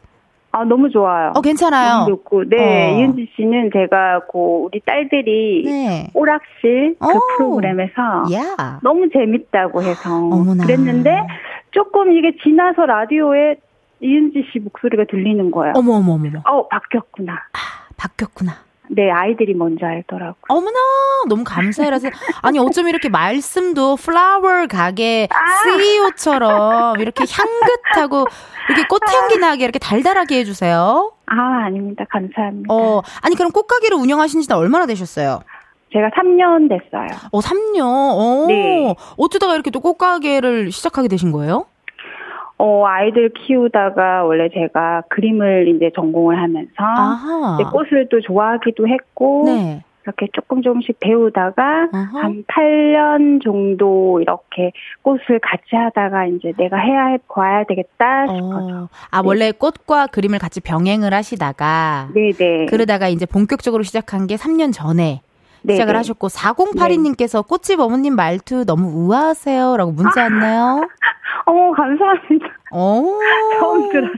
[0.56, 1.32] 아, 너무 좋아요.
[1.36, 2.00] 어, 괜찮아요.
[2.06, 2.44] 너무 좋고.
[2.50, 2.58] 네,
[2.94, 3.00] 어.
[3.00, 6.08] 이은지 씨는 제가 그 우리 딸들이 네.
[6.14, 7.20] 오락실 그 오.
[7.38, 7.92] 프로그램에서
[8.34, 8.80] 야.
[8.84, 10.64] 너무 재밌다고 해서 어머나.
[10.66, 11.10] 그랬는데
[11.72, 13.56] 조금 이게 지나서 라디오에
[14.04, 15.74] 이은지 씨 목소리가 들리는 거예요.
[15.78, 16.30] 어머, 어머, 어머.
[16.46, 17.40] 어, 바뀌었구나.
[17.96, 18.52] 바뀌었구나.
[18.90, 20.36] 네, 아이들이 먼저 알더라고요.
[20.50, 20.78] 어머나,
[21.30, 22.10] 너무 감사해라서.
[22.42, 25.30] 아니, 어쩜 이렇게 말씀도 플라워 가게
[25.64, 28.26] CEO처럼 이렇게 향긋하고,
[28.70, 31.14] 이렇게 꽃향기 나게 이렇게 달달하게 해주세요.
[31.28, 31.36] 아,
[31.66, 32.04] 아닙니다.
[32.10, 32.74] 감사합니다.
[32.74, 35.40] 어, 아니, 그럼 꽃가게를 운영하신 지는 얼마나 되셨어요?
[35.94, 37.08] 제가 3년 됐어요.
[37.32, 37.82] 어, 3년.
[37.86, 38.96] 어, 네.
[39.18, 41.68] 어쩌다가 이렇게 또 꽃가게를 시작하게 되신 거예요?
[42.58, 46.72] 어, 아이들 키우다가 원래 제가 그림을 이제 전공을 하면서.
[47.56, 49.84] 이제 꽃을 또 좋아하기도 했고 네.
[50.04, 52.20] 이렇게 조금 조금씩 배우다가 아하.
[52.20, 58.84] 한 8년 정도 이렇게 꽃을 같이 하다가 이제 내가 해야 해 봐야 되겠다 싶어서.
[58.84, 62.10] 어, 아, 원래 꽃과 그림을 같이 병행을 하시다가.
[62.14, 62.66] 네네.
[62.66, 65.22] 그러다가 이제 본격적으로 시작한 게 3년 전에.
[65.70, 70.88] 시작을 하셨고 4082님께서 꽃집 어머님 말투 너무 우아하세요 라고 문자 왔나요?
[71.46, 72.48] 어머 감사합니다.
[72.72, 73.20] 오.
[73.60, 74.14] 처음 들었어.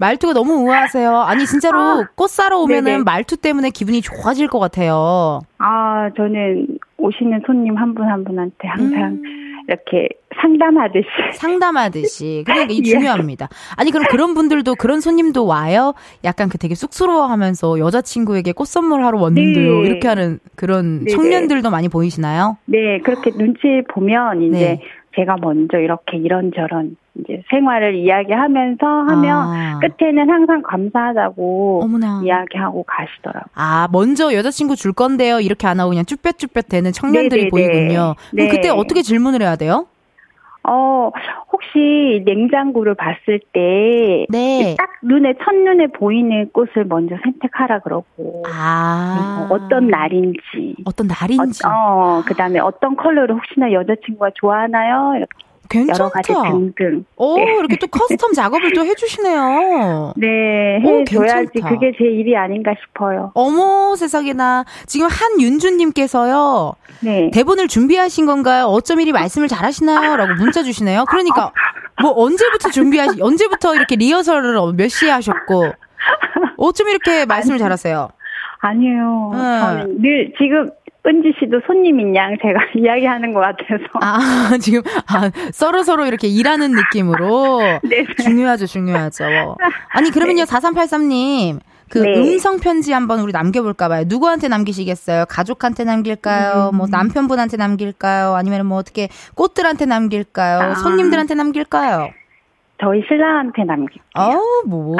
[0.00, 1.14] 말투가 너무 우아하세요.
[1.22, 3.04] 아니, 진짜로 아, 꽃 사러 오면은 네네.
[3.04, 5.40] 말투 때문에 기분이 좋아질 것 같아요.
[5.58, 9.22] 아, 저는 오시는 손님 한 분한 한 분한테 항상 음.
[9.68, 10.08] 이렇게
[10.40, 11.06] 상담하듯이.
[11.34, 12.42] 상담하듯이.
[12.46, 12.82] 그러니까 이 예.
[12.82, 13.48] 중요합니다.
[13.76, 15.94] 아니, 그럼 그런 분들도, 그런 손님도 와요?
[16.24, 19.82] 약간 그 되게 쑥스러워 하면서 여자친구에게 꽃 선물하러 왔는데요.
[19.82, 19.86] 네.
[19.88, 21.10] 이렇게 하는 그런 네네.
[21.10, 22.56] 청년들도 많이 보이시나요?
[22.64, 24.80] 네, 그렇게 눈치 보면 이제 네.
[25.16, 29.80] 제가 먼저 이렇게 이런저런 이제 생활을 이야기하면서 하면 아.
[29.80, 32.20] 끝에는 항상 감사하다고 어머나.
[32.24, 33.50] 이야기하고 가시더라고요.
[33.54, 35.40] 아, 먼저 여자친구 줄 건데요.
[35.40, 37.50] 이렇게 안 하고 그냥 쭈뼛쭈뼛 대는 청년들이 네네네.
[37.50, 38.14] 보이군요.
[38.30, 38.48] 그럼 네.
[38.48, 39.86] 그때 어떻게 질문을 해야 돼요?
[40.70, 41.10] 어,
[41.50, 44.74] 혹시 냉장고를 봤을 때, 네.
[44.76, 49.46] 딱 눈에, 첫눈에 보이는 꽃을 먼저 선택하라 그러고, 아.
[49.48, 50.76] 어떤 날인지.
[50.84, 51.66] 어떤 날인지.
[51.66, 51.70] 어,
[52.18, 55.14] 어 그 다음에 어떤 컬러를 혹시나 여자친구가 좋아하나요?
[55.16, 55.30] 이렇게
[55.68, 55.98] 괜찮다.
[55.98, 57.04] 여러 가지 등등.
[57.16, 57.42] 오, 네.
[57.58, 60.14] 이렇게 또 custom 작업을 또 해주시네요.
[60.16, 63.32] 네, 해줘야지 그게 제 일이 아닌가 싶어요.
[63.34, 64.64] 어머, 세상에나.
[64.86, 66.74] 지금 한윤주님께서요.
[67.00, 67.30] 네.
[67.32, 68.64] 대본을 준비하신 건가요?
[68.64, 70.16] 어쩜 이리 말씀을 잘하시나요?
[70.16, 71.04] 라고 문자 주시네요.
[71.06, 71.52] 그러니까,
[72.00, 75.72] 뭐, 언제부터 준비하시, 언제부터 이렇게 리허설을 몇 시에 하셨고,
[76.56, 78.08] 어쩜 이렇게 말씀을 잘하세요?
[78.60, 79.30] 아니에요.
[79.34, 79.38] 음.
[79.38, 80.70] 저는 늘 지금
[81.08, 83.84] 은지 씨도 손님인 양 제가 이야기하는 것 같아서.
[84.00, 87.60] 아, 지금, 아, 서로 서로 이렇게 일하는 느낌으로.
[87.82, 88.04] 네.
[88.22, 89.24] 중요하죠, 중요하죠.
[89.90, 90.52] 아니, 그러면요, 네.
[90.52, 91.60] 4383님.
[91.90, 92.18] 그 네.
[92.18, 94.04] 음성 편지 한번 우리 남겨볼까 봐요.
[94.06, 95.24] 누구한테 남기시겠어요?
[95.26, 96.68] 가족한테 남길까요?
[96.74, 96.76] 음.
[96.76, 98.34] 뭐 남편분한테 남길까요?
[98.34, 100.60] 아니면 뭐 어떻게 꽃들한테 남길까요?
[100.60, 100.74] 아.
[100.74, 102.10] 손님들한테 남길까요?
[102.82, 104.02] 저희 신랑한테 남길게요.
[104.16, 104.96] 아, 뭐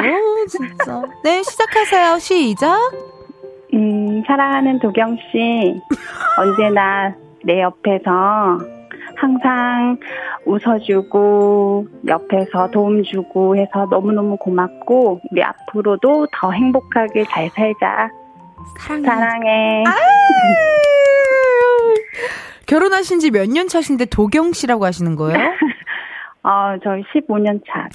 [0.49, 1.03] 진짜.
[1.23, 2.17] 네, 시작하세요.
[2.17, 3.18] 시작.
[3.73, 5.79] 음, 사랑하는 도경 씨,
[6.37, 8.57] 언제나 내 옆에서
[9.15, 9.97] 항상
[10.45, 18.09] 웃어주고 옆에서 도움 주고 해서 너무너무 고맙고 우리 앞으로도 더 행복하게 잘 살자.
[18.79, 19.05] 사랑해.
[19.05, 19.83] 사랑해.
[22.65, 25.37] 결혼하신 지 몇 년 차신데 도경 씨라고 하시는 거예요?
[26.43, 27.87] 어, 저희 15년 차.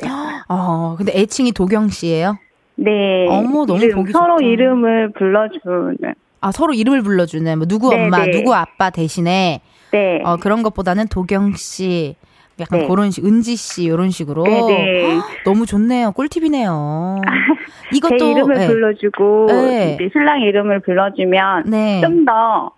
[0.49, 2.37] 어, 근데 애칭이 도경 씨예요?
[2.77, 3.27] 네.
[3.29, 4.47] 어머, 너무 이름, 보기 서로 좋다.
[4.47, 6.15] 이름을 불러주는.
[6.41, 8.31] 아, 서로 이름을 불러주는, 뭐, 누구 네, 엄마, 네.
[8.31, 9.61] 누구 아빠 대신에.
[9.93, 10.21] 네.
[10.25, 12.17] 어, 그런 것보다는 도경 씨,
[12.61, 12.89] 약간 네.
[12.89, 14.45] 그런 식, 은지 씨, 이런 식으로.
[14.45, 14.67] 네네.
[14.67, 15.21] 네.
[15.45, 16.13] 너무 좋네요.
[16.13, 17.21] 꿀팁이네요.
[17.95, 18.19] 이것도.
[18.19, 18.67] 제 이름을 네.
[18.67, 19.99] 불러주고, 네.
[20.13, 22.01] 신랑 이름을 불러주면, 네.
[22.01, 22.73] 좀더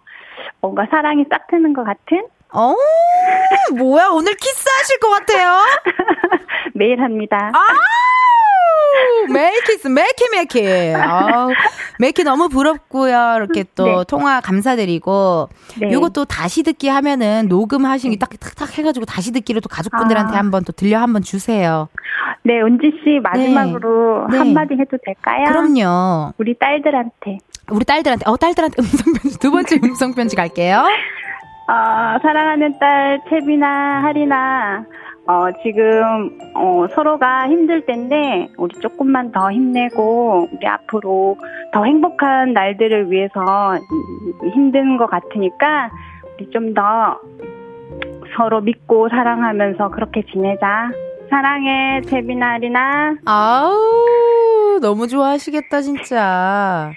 [0.60, 2.24] 뭔가 사랑이 싹 트는 것 같은?
[2.52, 2.74] 어,
[3.76, 5.58] 뭐야, 오늘 키스하실 것 같아요?
[6.74, 7.50] 매일 합니다.
[7.52, 7.58] 아!
[9.32, 10.94] 메이키스, 메이키, 메이키.
[10.96, 11.48] 아,
[11.98, 13.34] 메이키 너무 부럽고요.
[13.36, 14.04] 이렇게 또 네.
[14.08, 15.48] 통화 감사드리고.
[15.80, 15.92] 네.
[15.92, 20.38] 요것도 다시 듣기 하면은 녹음하신 게 딱딱딱 해가지고 다시 듣기로 또 가족분들한테 아.
[20.38, 21.88] 한번 또 들려 한번 주세요.
[22.42, 24.38] 네, 은지씨 마지막으로 네.
[24.38, 25.44] 한마디 해도 될까요?
[25.46, 26.32] 그럼요.
[26.38, 27.38] 우리 딸들한테.
[27.70, 30.84] 우리 딸들한테, 어, 딸들한테 음성편지, 두 번째 음성편지 갈게요.
[31.68, 34.84] 어, 사랑하는 딸, 채비나, 하리나,
[35.28, 41.36] 어, 지금, 어, 서로가 힘들 텐데, 우리 조금만 더 힘내고, 우리 앞으로
[41.72, 43.40] 더 행복한 날들을 위해서
[44.54, 45.90] 힘든 것 같으니까,
[46.38, 47.18] 우리 좀 더
[48.36, 50.90] 서로 믿고 사랑하면서 그렇게 지내자.
[51.30, 53.14] 사랑해, 채비나, 리나.
[53.24, 56.92] 아우, 너무 좋아하시겠다, 진짜.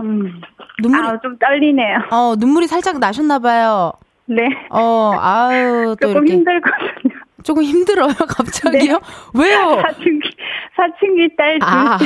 [0.00, 0.40] 음.
[0.82, 1.08] 눈물이.
[1.08, 1.98] 아, 좀 떨리네요.
[2.10, 3.92] 어, 눈물이 살짝 나셨나 봐요.
[4.26, 4.48] 네.
[4.70, 6.32] 어, 아유, 또 조금 이렇게.
[6.34, 7.05] 힘들거든요.
[7.46, 8.94] 조금 힘들어요, 갑자기요?
[8.94, 9.40] 네.
[9.40, 9.80] 왜요?
[9.80, 10.28] 사춘기,
[10.74, 11.58] 사춘기 딸.
[11.62, 11.96] 아,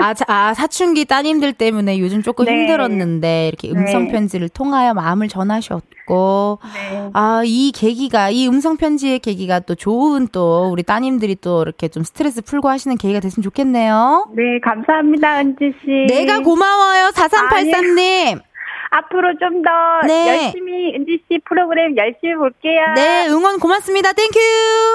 [0.00, 2.52] 아, 아, 사춘기 따님들 때문에 요즘 조금 네.
[2.52, 3.78] 힘들었는데, 이렇게 네.
[3.78, 4.52] 음성편지를 네.
[4.52, 7.10] 통하여 마음을 전하셨고, 네.
[7.12, 12.42] 아, 이 계기가, 이 음성편지의 계기가 또 좋은 또, 우리 따님들이 또 이렇게 좀 스트레스
[12.42, 14.32] 풀고 하시는 계기가 됐으면 좋겠네요.
[14.34, 16.06] 네, 감사합니다, 은지씨.
[16.08, 18.40] 내가 고마워요, 4383님.
[18.90, 20.28] 앞으로 좀 더 네.
[20.28, 22.94] 열심히 은지 씨 프로그램 열심히 볼게요.
[22.94, 24.12] 네, 응원 고맙습니다.
[24.12, 24.38] Thank you.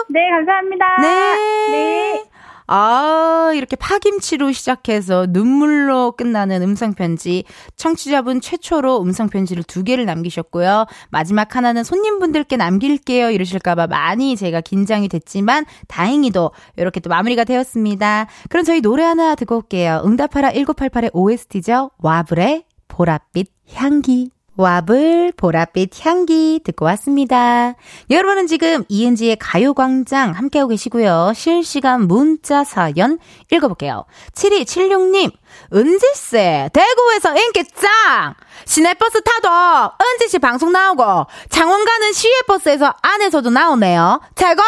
[0.10, 0.86] 네, 감사합니다.
[1.02, 1.72] 네.
[1.72, 2.24] 네.
[2.68, 7.44] 아, 이렇게 파김치로 시작해서 눈물로 끝나는 음성편지.
[7.76, 10.88] 청취자분 최초로 음성편지를 두 개를 남기셨고요.
[11.12, 13.30] 마지막 하나는 손님분들께 남길게요.
[13.30, 18.26] 이러실까봐 많이 제가 긴장이 됐지만 다행히도 이렇게 또 마무리가 되었습니다.
[18.50, 20.02] 그럼 저희 노래 하나 듣고 올게요.
[20.04, 21.92] 응답하라 1988의 OST죠.
[22.00, 24.32] 와블의 보랏빛 향기.
[24.58, 27.76] 와블 보랏빛 향기 듣고 왔습니다.
[28.10, 31.34] 여러분은 지금 이은지의 가요광장 함께하고 계시고요.
[31.36, 33.20] 실시간 문자 사연
[33.52, 34.06] 읽어볼게요.
[34.34, 35.32] 7276님,
[35.74, 38.34] 은지씨, 대구에서 인기 짱!
[38.66, 44.22] 시내버스 타도 은지씨 방송 나오고, 창원 가는 시외버스에서 안에서도 나오네요.
[44.36, 44.62] 최고!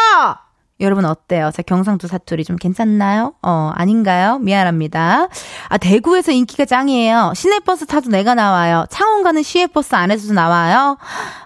[0.80, 1.50] 여러분 어때요?
[1.52, 3.34] 제 경상도 사투리 좀 괜찮나요?
[3.42, 4.38] 어, 아닌가요?
[4.38, 5.28] 미안합니다.
[5.68, 7.32] 아, 대구에서 인기가 짱이에요.
[7.34, 8.86] 시내버스 타도 내가 나와요.
[8.88, 10.96] 창원 가는 시외버스 안에서도 나와요.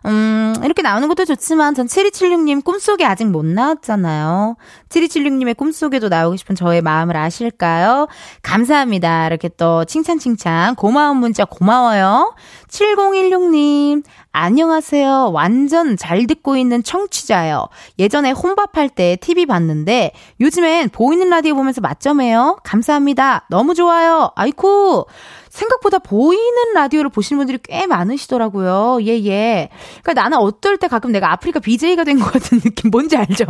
[0.04, 4.56] 음, 이렇게 나오는 것도 좋지만 전 7276님 꿈속에 아직 못 나왔잖아요.
[4.90, 8.08] 7276님의 꿈속에도 나오고 싶은 저의 마음을 아실까요?
[8.42, 9.26] 감사합니다.
[9.28, 12.34] 이렇게 또 칭찬 칭찬 고마운 문자 고마워요.
[12.68, 14.02] 7016님
[14.34, 15.30] 안녕하세요.
[15.34, 17.68] 완전 잘 듣고 있는 청취자요.
[17.98, 22.56] 예전에 혼밥할 때 TV 봤는데 요즘엔 보이는 라디오 보면서 맞점해요.
[22.64, 23.46] 감사합니다.
[23.50, 24.30] 너무 좋아요.
[24.34, 25.04] 아이쿠.
[25.52, 29.00] 생각보다 보이는 라디오를 보시는 분들이 꽤 많으시더라고요.
[29.02, 29.68] 예, 예.
[30.02, 33.44] 그러니까 나는 어떨 때 가끔 내가 아프리카 BJ가 된 것 같은 느낌 뭔지 알죠?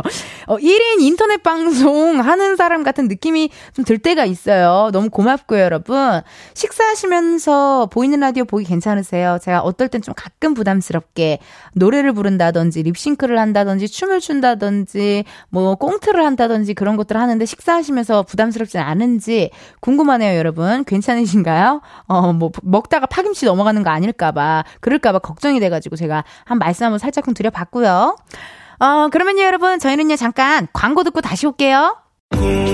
[0.47, 4.89] 어, 1인 인터넷 방송 하는 사람 같은 느낌이 좀 들 때가 있어요.
[4.91, 6.21] 너무 고맙고요, 여러분.
[6.55, 9.37] 식사하시면서 보이는 라디오 보기 괜찮으세요?
[9.41, 11.39] 제가 어떨 땐 좀 가끔 부담스럽게
[11.75, 19.49] 노래를 부른다든지 립싱크를 한다든지 춤을 춘다든지 뭐 꽁트를 한다든지 그런 것들을 하는데 식사하시면서 부담스럽지 않은지
[19.79, 20.83] 궁금하네요, 여러분.
[20.83, 21.81] 괜찮으신가요?
[22.07, 27.25] 어, 뭐, 먹다가 파김치 넘어가는 거 아닐까봐, 그럴까봐 걱정이 돼가지고 제가 한 말씀 한번 살짝
[27.25, 28.15] 좀 드려봤고요.
[28.79, 31.97] 어, 그러면요, 여러분, 저희는요, 잠깐 광고 듣고 다시 올게요.
[32.31, 32.72] 매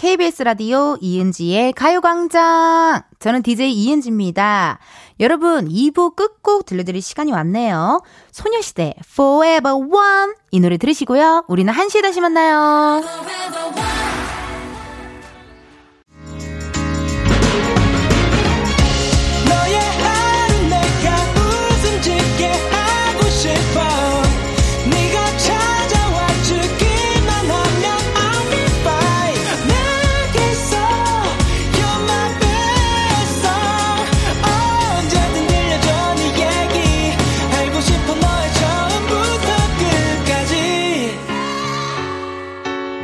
[0.00, 3.02] KBS 라디오 이은지의 가요광장.
[3.18, 4.78] 저는 DJ 이은지입니다.
[5.20, 8.02] 여러분, 2부 끝곡 들려드릴 시간이 왔네요.
[8.32, 11.44] 소녀시대 Forever One 이 노래 들으시고요.
[11.48, 13.02] 우리는 1시에 다시 만나요.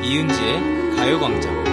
[0.07, 1.65] 이은지의 가요광장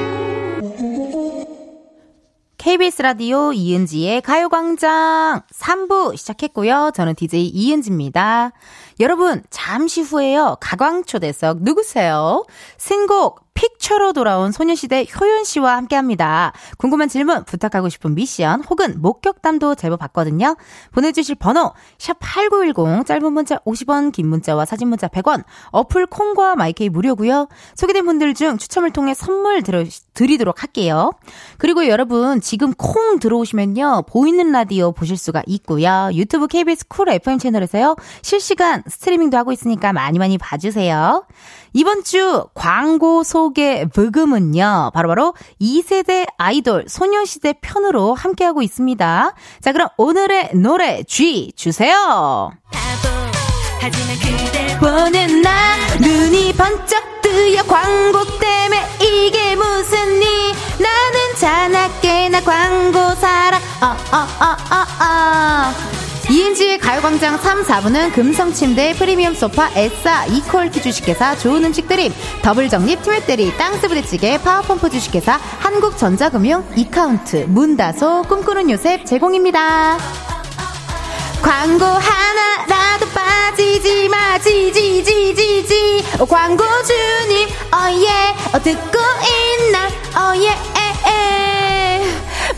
[2.57, 6.91] KBS 라디오 이은지의 가요광장 3부 시작했고요.
[6.95, 8.53] 저는 DJ 이은지입니다.
[9.01, 10.57] 여러분, 잠시 후에요.
[10.61, 12.43] 가광초대석 누구세요?
[12.77, 16.53] 신곡 픽처로 돌아온 소녀시대 효연 씨와 함께 합니다.
[16.77, 20.55] 궁금한 질문, 부탁하고 싶은 미션, 혹은 목격담도 제보 받거든요.
[20.91, 27.47] 보내주실 번호, 샵8910, 짧은 문자 50원, 긴 문자와 사진 문자 100원, 어플 콩과 마이케이 무료고요
[27.75, 31.11] 소개된 분들 중 추첨을 통해 선물 들어, 드리도록 할게요.
[31.57, 34.03] 그리고 여러분, 지금 콩 들어오시면요.
[34.07, 36.09] 보이는 라디오 보실 수가 있고요.
[36.13, 37.95] 유튜브 KBS 쿨 FM 채널에서요.
[38.21, 41.25] 실시간 스트리밍도 하고 있으니까 많이 많이 봐주세요.
[41.73, 44.91] 이번 주 광고 소개 브금은요.
[44.93, 49.33] 바로 바로 2세대 아이돌 소녀시대 편으로 함께하고 있습니다.
[49.61, 52.51] 자, 그럼 오늘의 노래 Gee 주세요.
[54.79, 65.73] 보는 나 눈이 번쩍 뜨여 광고 때문에 이게 무슨 일 나는 자나깨나 광고사라 어어어어어
[66.29, 73.57] 이은지의 가요광장 3, 4부는 금성침대, 프리미엄 소파, 에싸, 이퀄티 주식회사, 좋은 음식 드림, 더블정립, 트웨테리,
[73.57, 79.97] 땅스부대찌개, 파워펌프 주식회사, 한국전자금융, 이카운트, 문다소, 꿈꾸는 요셉 제공입니다.
[81.41, 86.05] 광고 하나라도 빠지지 마, 지지지지지.
[86.19, 88.07] 어, 광고주님, 어예,
[88.53, 91.52] 어, 듣고 있나, 어예, 에, 에.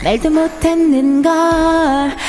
[0.03, 1.33] 말도 못했는 걸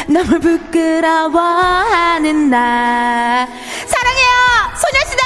[0.08, 3.46] 너무 부끄러워하는 나
[3.86, 4.30] 사랑해요
[4.76, 5.22] 소녀시대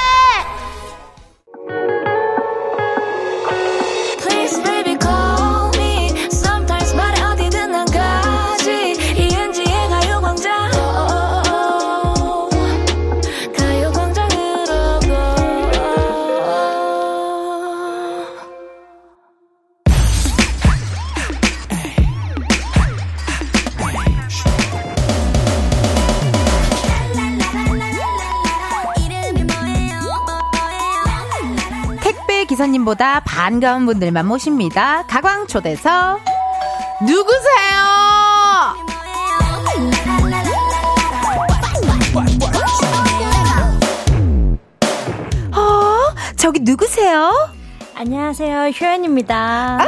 [32.61, 36.19] 택배 기사님보다 반가운 분들만 모십니다 가광 초대서
[37.01, 37.41] 누구세요
[45.55, 47.31] 어 저기 누구세요
[47.95, 49.79] 안녕하세요 효연입니다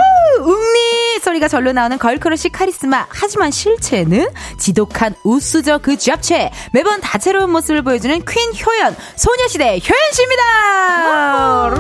[0.41, 3.05] 웅리 소리가 효연이가 절로 나오는 걸크러쉬 카리스마.
[3.09, 6.51] 하지만 실체는 지독한 우수저 그 잡채.
[6.71, 8.95] 매번 다채로운 모습을 보여주는 퀸 효연.
[9.15, 11.73] 소녀시대 효연 씨입니다.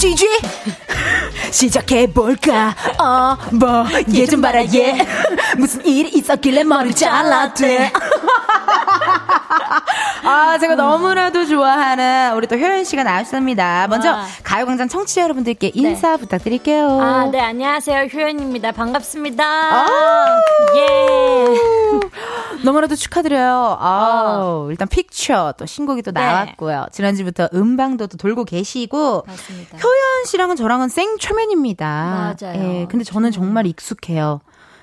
[0.00, 0.24] GG。
[1.50, 4.96] 시작해볼까 어뭐얘 좀 봐라 얘
[5.58, 7.92] 무슨 일이 있었길래 머리 잘랐대
[10.22, 14.26] 아 제가 너무나도 좋아하는 우리 또 효연 씨가 나왔습니다 먼저 와.
[14.42, 18.06] 가요광장 청취자 여러분들께 인사 부탁드릴게요 아, 네, 안녕하세요.
[18.12, 18.72] 효연입니다.
[18.72, 19.44] 반갑습니다.
[19.44, 20.42] 아.
[20.76, 21.44] 예.
[22.64, 23.78] 너무나도 축하드려요.
[23.80, 26.20] 아, 일단 픽처 또 신곡이 또 네.
[26.20, 26.86] 나왔고요.
[26.92, 29.78] 지난주부터 음방도 또 돌고 계시고 맞습니다.
[29.78, 32.34] 효연 씨랑은 저랑은 생초면 입니다.
[32.40, 32.60] 맞아요.
[32.62, 34.40] 예, 근데 저는 정말 익숙해요.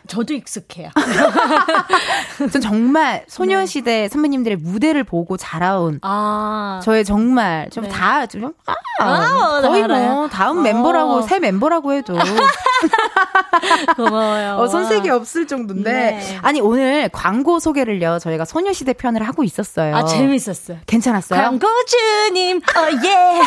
[0.08, 0.90] 저도 익숙해요.
[2.52, 3.26] 전 정말 네.
[3.28, 6.80] 소녀시대 선배님들의 무대를 보고 자라온 아.
[6.84, 7.90] 저의 정말 좀 네.
[7.90, 9.86] 다, 좀, 아, 아, 거의.
[9.86, 10.62] 뭐, 다음 어.
[10.62, 12.16] 멤버라고, 새 멤버라고 해도,
[13.96, 14.56] 고마워요.
[14.58, 15.92] 어, 손색이 없을 정도인데.
[15.92, 16.38] 네.
[16.42, 19.96] 아니, 오늘 광고 소개를요, 저희가 소녀시대 편을 하고 있었어요.
[19.96, 20.78] 아, 재밌었어요.
[20.86, 21.42] 괜찮았어요?
[21.42, 22.62] 광고주님, 어,
[23.06, 23.42] 예.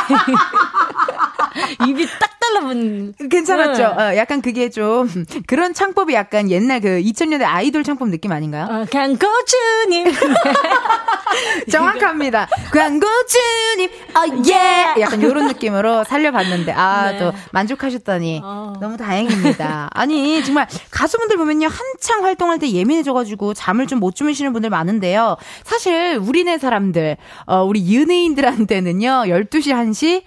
[1.89, 3.15] 입이 딱 달라붙는.
[3.31, 3.95] 괜찮았죠?
[3.97, 4.03] 네.
[4.03, 5.09] 어, 약간 그게 좀,
[5.47, 8.65] 그런 창법이 약간 옛날 그 2000년대 아이돌 창법 느낌 아닌가요?
[8.65, 10.13] 어, 광고주님.
[11.71, 12.49] 정확합니다.
[12.73, 15.01] 광고주님, 어, 예!
[15.01, 17.19] 약간 요런 느낌으로 살려봤는데, 아, 네.
[17.19, 18.41] 또 만족하셨다니.
[18.43, 18.73] 어.
[18.81, 19.89] 너무 다행 입니다.
[19.93, 25.37] 아니, 정말 가수분들 보면요, 한창 활동할 때 예민해져가지고 잠을 좀 못 주무시는 분들 많은데요.
[25.65, 27.17] 사실, 우리네 사람들,
[27.47, 30.23] 어, 우리 연예인들한테는요, 12시, 1시,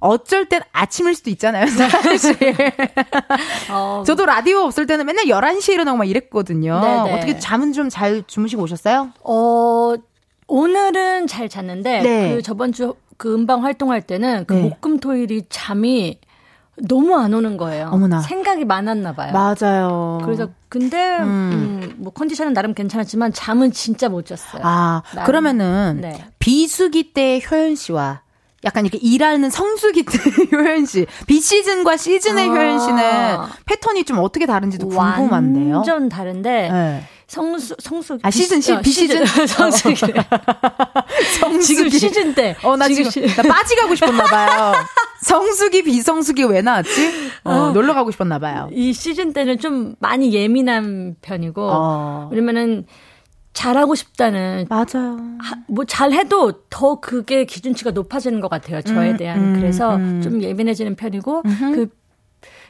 [0.00, 2.36] 어쩔 땐 아침일 수도 있잖아요, 사실.
[3.70, 6.80] 어, 저도 라디오 없을 때는 맨날 11시에 일어나고 막 이랬거든요.
[6.80, 7.14] 네네.
[7.14, 9.12] 어떻게 잠은 좀 잘 주무시고 오셨어요?
[9.24, 9.94] 어,
[10.48, 12.34] 오늘은 잘 잤는데, 네.
[12.34, 14.60] 그 저번 주 그 음방 활동할 때는 그 네.
[14.60, 16.18] 목금토일이 잠이
[16.82, 17.88] 너무 안 오는 거예요.
[17.92, 18.20] 어머나.
[18.20, 19.32] 생각이 많았나 봐요.
[19.32, 20.20] 맞아요.
[20.24, 24.62] 그래서 근데 음, 뭐 컨디션은 나름 괜찮았지만 잠은 진짜 못 잤어요.
[24.64, 25.26] 아, 나는.
[25.26, 26.24] 그러면은 네.
[26.38, 28.20] 비수기 때 효연 씨와
[28.64, 30.18] 약간 이렇게 일하는 성수기 때
[30.52, 32.52] 효연 씨, 비시즌과 시즌의 아.
[32.52, 35.76] 효연 씨는 패턴이 좀 어떻게 다른지도 궁금한데요.
[35.76, 37.04] 완전 다른데 네.
[37.26, 39.26] 성수 성수 아, 시즌, 시, 어, 비시즌?
[39.26, 39.96] 성수기
[41.40, 41.64] 성수기.
[41.64, 42.56] 지금 시즌 때.
[42.62, 44.74] 어, 나 지금, 시- 나 빠지가고 싶었나 봐요.
[45.22, 47.30] 성수기, 비성수기 왜 나왔지?
[47.42, 48.68] 어, 놀러 가고 싶었나 봐요.
[48.72, 52.28] 이 시즌 때는 좀 많이 예민한 편이고 어.
[52.30, 52.86] 왜냐면은
[53.54, 55.18] 잘하고 싶다는 맞아요.
[55.66, 58.82] 뭐 잘해도 더 그게 기준치가 높아지는 것 같아요.
[58.82, 60.20] 저에 음, 대한 음, 그래서 음.
[60.22, 61.88] 좀 예민해지는 편이고 그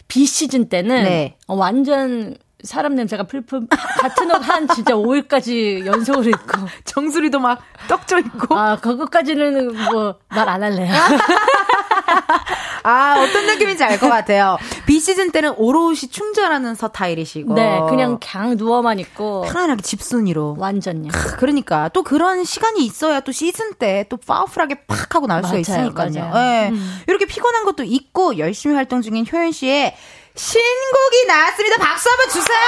[0.09, 1.37] 비시즌 때는 네.
[1.49, 3.67] 어, 완전 사람 냄새가 풀풀
[4.01, 8.57] 같은 옷 한 진짜 5일까지 연속으로 입고 정수리도 막 떡져 있고.
[8.59, 10.93] 아 그것까지는 뭐 말 안 할래요.
[12.83, 14.59] 아, 어떤 느낌인지 알 것 같아요.
[14.87, 17.55] 비 시즌 때는 오롯이 충전하는 서타일이시고.
[17.55, 20.57] 네, 그냥 그냥 누워만 있고 편안하게 집순이로.
[20.59, 21.09] 완전요.
[21.39, 25.61] 그러니까 또 그런 시간이 있어야 또 시즌 때 또 powerful하게 팍 하고 나올 수가 맞아요,
[25.61, 26.11] 있으니까요.
[26.31, 26.37] 맞아요.
[26.37, 26.73] 예.
[27.09, 29.97] 이렇게 피곤한 것도 있고 열심히 활동 중인 효연 씨의
[30.37, 31.77] 신곡이 나왔습니다.
[31.79, 32.59] 박수 한번 주세요.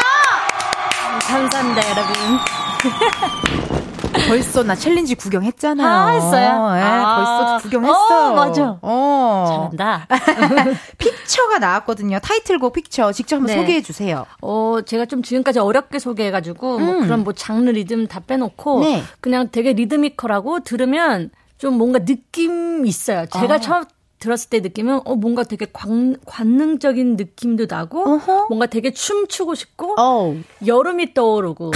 [1.20, 2.14] 감사합니다, 여러분.
[4.26, 5.86] 벌써 나 challenge 구경했잖아요.
[5.86, 6.76] 아, 했어요?
[6.76, 7.16] 예, 아.
[7.16, 8.30] 벌써 구경했어요.
[8.30, 8.78] 어, 맞아.
[8.80, 9.70] 어.
[9.76, 10.06] 잘한다.
[10.96, 12.18] Picture가 나왔거든요.
[12.20, 13.60] 타이틀곡 Picture 직접 한번 네.
[13.60, 14.26] 소개해 주세요.
[14.40, 17.00] 어, 제가 좀 지금까지 어렵게 소개해 가지고, 뭐 음.
[17.02, 19.02] 그런 뭐 장르 리듬 다 빼놓고, 네.
[19.20, 23.26] 그냥 되게 리드미컬하고 들으면 좀 뭔가 느낌 있어요.
[23.26, 23.58] 제가 아.
[23.58, 23.84] 처음
[24.18, 28.46] 들었을 때 느낌은, 어, 뭔가 되게 관, 관능적인 느낌도 나고, 어허.
[28.48, 30.38] 뭔가 되게 춤추고 싶고, 어우.
[30.66, 31.70] 여름이 떠오르고,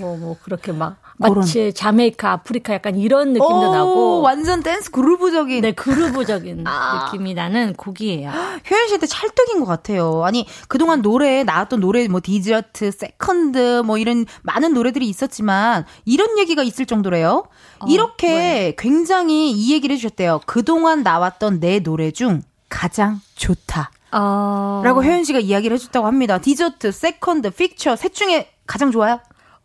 [0.00, 5.62] 뭐, 뭐, 그렇게 막, 마치 자메이카, 아프리카 약간 이런 느낌도 오, 나고, 완전 댄스 groove적인
[5.62, 7.06] 네, groove적인 아.
[7.06, 8.30] 느낌이 나는 곡이에요.
[8.30, 10.24] 효연 씨한테 찰떡인 것 같아요.
[10.24, 16.62] 아니 그동안 노래 나왔던 노래 뭐 Dessert, Second 뭐 이런 많은 노래들이 있었지만 이런 얘기가
[16.62, 17.44] 있을 정도래요.
[17.88, 20.40] 이렇게 굉장히 이 얘기를 해주셨대요.
[20.46, 23.90] 그동안 나왔던 내 노래 중 가장 좋다.
[24.12, 24.82] 어...
[24.84, 26.38] 라고 효연 씨가 이야기를 해줬다고 합니다.
[26.38, 29.20] Dessert, Second, Picture 셋 중에 가장 좋아요?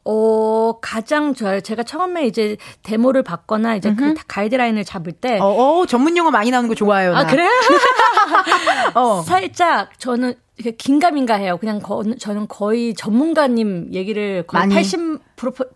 [0.05, 1.61] 어, 가장 좋아요.
[1.61, 5.39] 제가 처음에 이제 데모를 받거나 이제 그 가이드라인을 잡을 때.
[5.39, 7.15] 어, 어, 전문 용어 많이 나오는 거 좋아요.
[7.15, 7.29] 아, 나.
[7.29, 7.49] 그래요?
[8.95, 9.21] 어.
[9.21, 11.57] 살짝 저는 이렇게 긴가민가 해요.
[11.57, 14.75] 그냥 거, 저는 거의 전문가님 얘기를 거의 많이?
[14.75, 15.19] 80%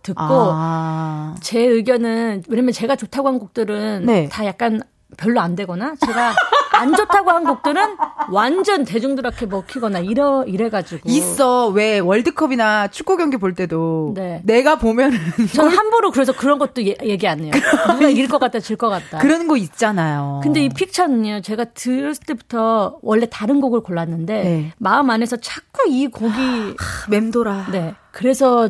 [0.04, 1.36] 듣고 아.
[1.42, 4.30] 제 의견은 왜냐면 제가 좋다고 한 곡들은 네.
[4.30, 4.82] 다 약간
[5.18, 6.36] 별로 안 되거나 제가
[6.78, 7.98] 안 좋다고 한 곡들은
[8.32, 11.68] 완전 대중들한테 먹히거나 이러 이래가지고 있어.
[11.70, 14.42] 왜 월드컵이나 축구 경기 볼 때도 네.
[14.46, 15.18] 내가 보면은
[15.54, 17.52] 전 함부로 그래서 그런 것도 예- 얘기 안 해요.
[17.94, 19.18] 누가 이길 것 같다, 질 것 같다.
[19.20, 20.42] 그런 거 있잖아요.
[20.44, 24.72] 근데 이 픽처는요, 제가 들었을 때부터 원래 다른 곡을 골랐는데 네.
[24.78, 26.32] 마음 안에서 자꾸 이 곡이
[26.78, 27.68] 하, 맴돌아.
[27.72, 28.70] 네 그래서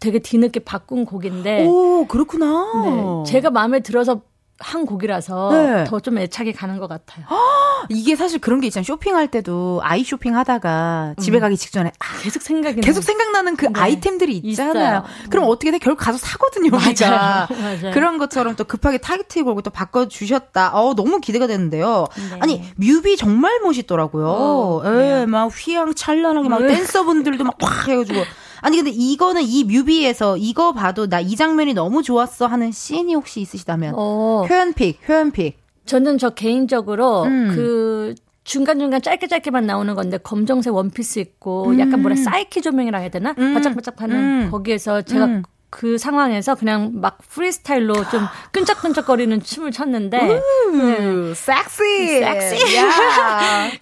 [0.00, 3.24] 되게 뒤늦게 바꾼 곡인데 오, 그렇구나.
[3.24, 4.20] 네, 제가 마음에 들어서
[4.60, 5.84] 한 곡이라서 네.
[5.84, 7.24] 더좀 애착이 가는 것 같아요.
[7.90, 8.84] 이게 사실 그런 게 있잖아요.
[8.84, 13.02] 쇼핑할 때도 아이 쇼핑 하다가 집에 가기 직전에 아, 계속 생각이 계속.
[13.02, 13.72] 생각나는 그 네.
[13.76, 15.04] 아이템들이 있잖아요.
[15.04, 15.04] 있어요.
[15.30, 15.78] 그럼 어떻게 돼?
[15.78, 16.70] 결국 가서 사거든요.
[16.70, 17.46] 맞아요.
[17.80, 17.94] 맞아요.
[17.94, 20.72] 그런 것처럼 또 급하게 타이틀곡을 또 바꿔 주셨다.
[20.74, 22.06] 어, 너무 기대가 되는데요.
[22.16, 22.38] 네.
[22.40, 24.26] 아니, 뮤비 정말 멋있더라고요.
[24.28, 25.26] 어, 예, 그래요?
[25.26, 26.74] 막 휘황 찬란하게 막 네.
[26.74, 28.20] 댄서분들도 막꽉 해가지고.
[28.60, 33.40] 아니, 근데 이거는 이 뮤비에서 이거 봐도 나 이 장면이 너무 좋았어 하는 씬이 혹시
[33.40, 33.94] 있으시다면.
[33.96, 35.58] 어, 표현픽, 표현픽.
[35.84, 37.52] 저는 저 개인적으로 음.
[37.54, 43.34] 그 중간중간 짧게 짧게만 나오는 건데 검정색 원피스 입고 약간 뭐라 사이키 조명이라 해야 되나?
[43.38, 43.52] 음.
[43.54, 44.50] 바짝바짝 하는 음.
[44.50, 45.42] 거기에서 제가 음.
[45.70, 50.40] 그 상황에서 그냥 막 프리스타일로 좀 끈적끈적거리는 춤을 췄는데 네.
[50.72, 52.20] 음, 섹시.
[52.20, 52.76] 섹시.
[52.76, 52.88] 야.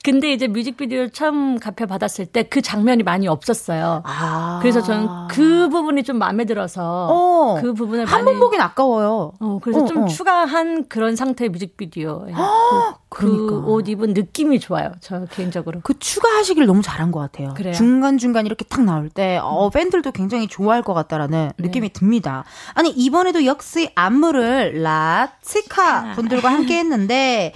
[0.05, 4.03] 근데 이제 뮤직비디오 처음 가표 받았을 때 그 장면이 많이 없었어요.
[4.05, 4.59] 아.
[4.63, 7.59] 그래서 저는 그 부분이 좀 마음에 들어서 어.
[7.61, 9.33] 그 부분을 한 번 보긴 아까워요.
[9.39, 10.07] 어, 그래서 어, 좀 어.
[10.07, 12.27] 추가한 그런 상태의 뮤직비디오.
[13.09, 13.63] 그러니까.
[13.63, 14.93] 그옷 입은 느낌이 좋아요.
[15.01, 15.81] 저 개인적으로.
[15.83, 17.55] 그 추가하시길 너무 잘한 것 같아요.
[17.55, 17.73] 그래요?
[17.73, 21.63] 중간중간 이렇게 딱 나올 때, 어, 팬들도 굉장히 좋아할 것 같다라는 네.
[21.67, 22.45] 느낌 이 듭니다.
[22.75, 27.53] 아니, 이번에도 역시 안무를 라치카 분들과 함께 했는데,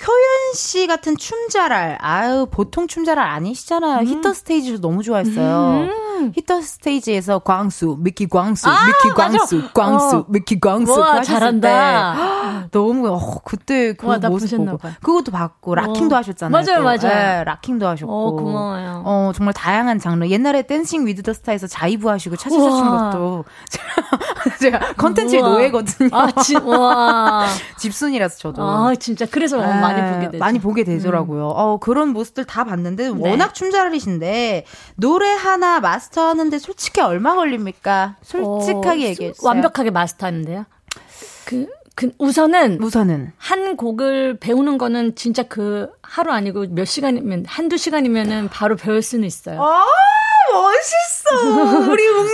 [0.00, 4.00] 효연 씨 같은 춤잘알, 아유, 보통 춤잘알 아니시잖아요.
[4.00, 4.06] 음.
[4.06, 5.88] Hit the Stage도 너무 좋아했어요.
[6.34, 10.24] Hit the Stage에서 광수, 미키 광수, 미키 광수, 광수, 어.
[10.28, 11.02] 미키 광수.
[11.02, 12.14] 하셨을 잘한다.
[12.62, 14.78] 때 너무, 어, 그때 그나 모습 보고.
[14.78, 14.92] 봐요.
[15.02, 16.18] 그것도 봤고, locking도 어.
[16.18, 16.50] 하셨잖아요.
[16.64, 16.84] 맞아요, 또.
[17.06, 17.40] 맞아요.
[17.40, 18.12] 예, locking도 하셨고.
[18.12, 19.02] 어, 고마워요.
[19.04, 20.26] 어, 정말 다양한 장르.
[20.28, 22.88] 옛날에 Dancing with the Star에서 자이브 하시고 차차차 춘.
[22.90, 23.44] 것도
[24.60, 25.50] 제가 컨텐츠의 우와.
[25.50, 26.10] 노예거든요.
[26.12, 27.46] 아, 지, 와.
[27.78, 28.62] 집순이라서 저도.
[28.62, 29.26] 아, 진짜.
[29.26, 30.36] 그래서 예, 많이 보게 되죠.
[30.36, 30.38] 음.
[30.38, 31.48] 많이 보게 되더라고요.
[31.48, 33.30] 어, 그런 모습들 다 봤는데 네.
[33.30, 34.66] 워낙 춤잘하신데
[34.96, 38.16] 노래 하나 마스터하는데 솔직히 얼마 걸립니까?
[38.22, 39.48] 솔직하게 어, 얘기해 주세요.
[39.48, 40.64] 완벽하게 마스터하는데요.
[41.44, 47.76] 그, 그, 우선은 우선은 한 곡을 배우는 거는 진짜 그 하루 아니고 몇 시간이면, 한두
[47.76, 49.62] 시간이면은 바로 배울 수는 있어요.
[49.62, 49.84] 아,
[50.52, 51.90] 멋있어.
[51.90, 52.30] 우리 웅님.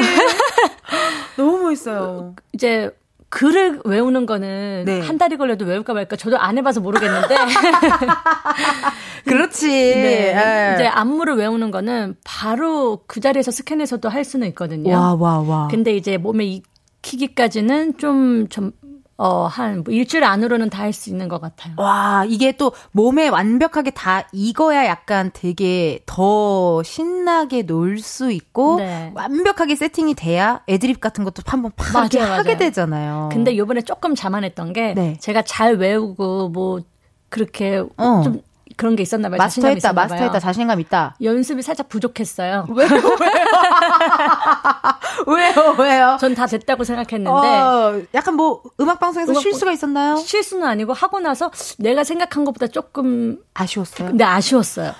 [1.36, 2.34] 너무 멋있어요.
[2.52, 2.90] 이제
[3.34, 5.00] 글을 외우는 거는 네.
[5.00, 7.34] 한 달이 걸려도 외울까 말까 저도 안 해봐서 모르겠는데
[9.26, 9.66] 그렇지.
[9.66, 10.34] 네.
[10.36, 10.74] 예.
[10.74, 14.92] 이제 안무를 외우는 거는 바로 그 자리에서 스캔해서도 할 수는 있거든요.
[14.92, 15.68] 와, 와, 와.
[15.68, 18.70] 근데 이제 몸에 익히기까지는 좀, 좀,
[19.16, 21.74] 어, 한 뭐 일주일 안으로는 다 할 수 있는 것 같아요.
[21.78, 29.12] 와, 이게 또 몸에 완벽하게 다 익어야 약간 되게 더 신나게 놀 수 있고 네.
[29.14, 32.56] 완벽하게 세팅이 돼야 애드립 같은 것도 한번 맞아요, 하게.
[32.56, 33.28] 되잖아요.
[33.32, 35.16] 근데 요번에 조금 자만했던 게 네.
[35.20, 36.80] 제가 잘 외우고 뭐
[37.28, 38.22] 그렇게 어.
[38.22, 38.42] 좀
[38.76, 39.38] 그런 게 있었나 봐요.
[39.38, 39.92] 마스터했다.
[39.92, 41.16] 마스터했다, 자신감 있다.
[41.22, 42.66] 연습이 살짝 부족했어요.
[42.74, 42.88] 왜요,
[45.26, 46.16] 왜요, 왜요?
[46.20, 50.16] 전 다 됐다고 생각했는데 어, 약간 뭐 음악 방송에서 음악 실수가 있었나요?
[50.16, 54.08] 실수는 아니고 하고 나서 내가 생각한 것보다 조금 아쉬웠어요.
[54.08, 54.92] 근데 아쉬웠어요.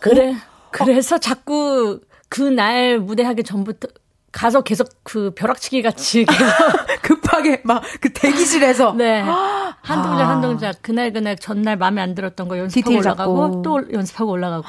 [0.00, 0.34] 그래
[0.72, 3.88] 그래서 자꾸 그 날 무대하기 전부터
[4.32, 6.26] 가서 계속 그 벼락치기 같이
[7.02, 9.20] 계속 급하게 막 그 대기실에서 네.
[9.20, 10.28] 한 동작 아.
[10.28, 13.62] 한 동작 그날 그날 전날 마음에 안 들었던 거 연습하고 올라가고 잡고.
[13.62, 14.64] 또 연습하고 올라가고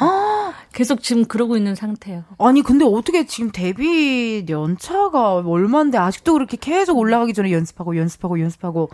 [0.74, 2.24] 계속 지금 그러고 있는 상태예요.
[2.40, 8.90] 아니 근데 어떻게 지금 데뷔 연차가 얼마인데 아직도 그렇게 계속 올라가기 전에 연습하고 연습하고 연습하고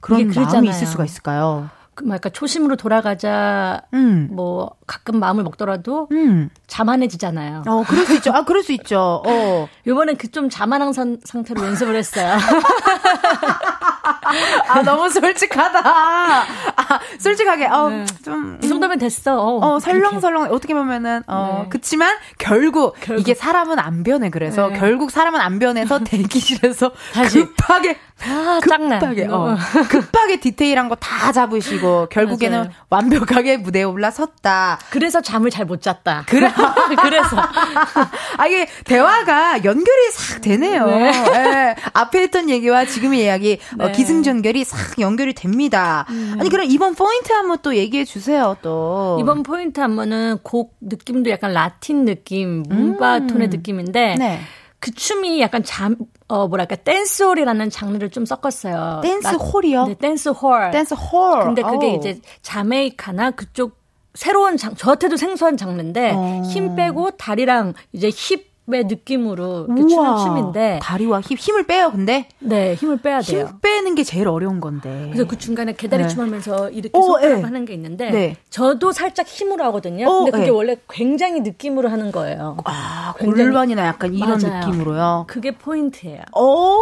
[0.00, 0.68] 그런 마음이.
[0.68, 1.68] 있을 수가 있을까요?
[1.94, 4.28] 그 뭐랄까 초심으로 돌아가자 음.
[4.32, 6.50] 뭐 가끔 마음을 먹더라도 음.
[6.66, 7.62] 자만해지잖아요.
[7.66, 8.32] 어, 그럴 수 있죠.
[8.32, 9.22] 아, 그럴 수 있죠.
[9.26, 9.68] 어.
[9.86, 12.36] 요번엔 그 좀 자만한 산- 상태로 연습을 했어요.
[14.68, 15.80] 아, 너무 솔직하다.
[15.84, 18.04] 아, 솔직하게, 어, 네.
[18.24, 18.58] 좀.
[18.62, 19.40] 이 정도면 됐어.
[19.40, 21.68] 어, 어, 설렁설렁, 어떻게 보면은, 어, 네.
[21.70, 24.78] 그치만, 결국, 이게 사람은 안 변해, 그래서, 네.
[24.78, 27.40] 결국 사람은 안 변해서 대기실에서 다시.
[27.44, 28.60] 급하게, 아.
[28.62, 29.56] 급하게, 어,
[29.90, 32.70] 급하게 디테일한 거 다 잡으시고, 결국에는 맞아요.
[32.88, 34.78] 완벽하게 무대에 올라섰다.
[34.90, 36.24] 그래서 잠을 잘 못 잤다.
[36.26, 36.52] 그래.
[37.02, 37.36] 그래서
[38.36, 40.86] 아, 이게 대화가 연결이 싹 되네요.
[40.86, 41.12] 네.
[41.34, 41.74] 예.
[41.94, 43.92] 앞에 했던 얘기와 지금의 이야기, 어, 네.
[44.22, 46.06] 기승전결이 싹 연결이 됩니다.
[46.38, 49.16] 아니, 그럼 이번 포인트 한번 또 얘기해 주세요, 또.
[49.20, 54.40] 이번 포인트 안무는 곡 느낌도 약간 라틴 느낌, 문바 톤의 느낌인데 네.
[54.78, 55.96] 그 춤이 약간 잠
[56.26, 59.02] 어 뭐랄까 댄스홀이라는 장르를 좀 섞었어요.
[59.02, 59.86] 댄스 나- 홀이요?
[59.88, 60.70] 네, 댄스홀.
[60.70, 61.44] 댄스 홀.
[61.44, 61.96] 근데 그게 어우.
[61.98, 63.76] 이제 자메이카나 그쪽
[64.14, 66.42] 새로운 장, 저한테도 생소한 장르인데 어.
[66.50, 70.24] 힘 빼고 다리랑 이제 힙의 느낌으로 이렇게 추는 우와.
[70.24, 72.28] 춤인데 다리와 힘, 힘을 빼요, 근데?
[72.38, 73.46] 네 힘을 빼야 돼요.
[73.50, 75.10] 힘 빼는 게 제일 어려운 건데.
[75.12, 76.08] 그래서 그 중간에 개다리 네.
[76.08, 77.42] 춤 하면서 이렇게 오, 손가락 예.
[77.42, 78.36] 하는 게 있는데 네.
[78.48, 80.08] 저도 살짝 힘으로 하거든요.
[80.08, 80.48] 오, 근데 그게 예.
[80.48, 82.56] 원래 굉장히 느낌으로 하는 거예요.
[82.64, 84.66] 아, 굉장히- 골반이나 약간 이런 맞아요.
[84.66, 85.24] 느낌으로요.
[85.28, 86.22] 그게 포인트예요.
[86.34, 86.78] 오,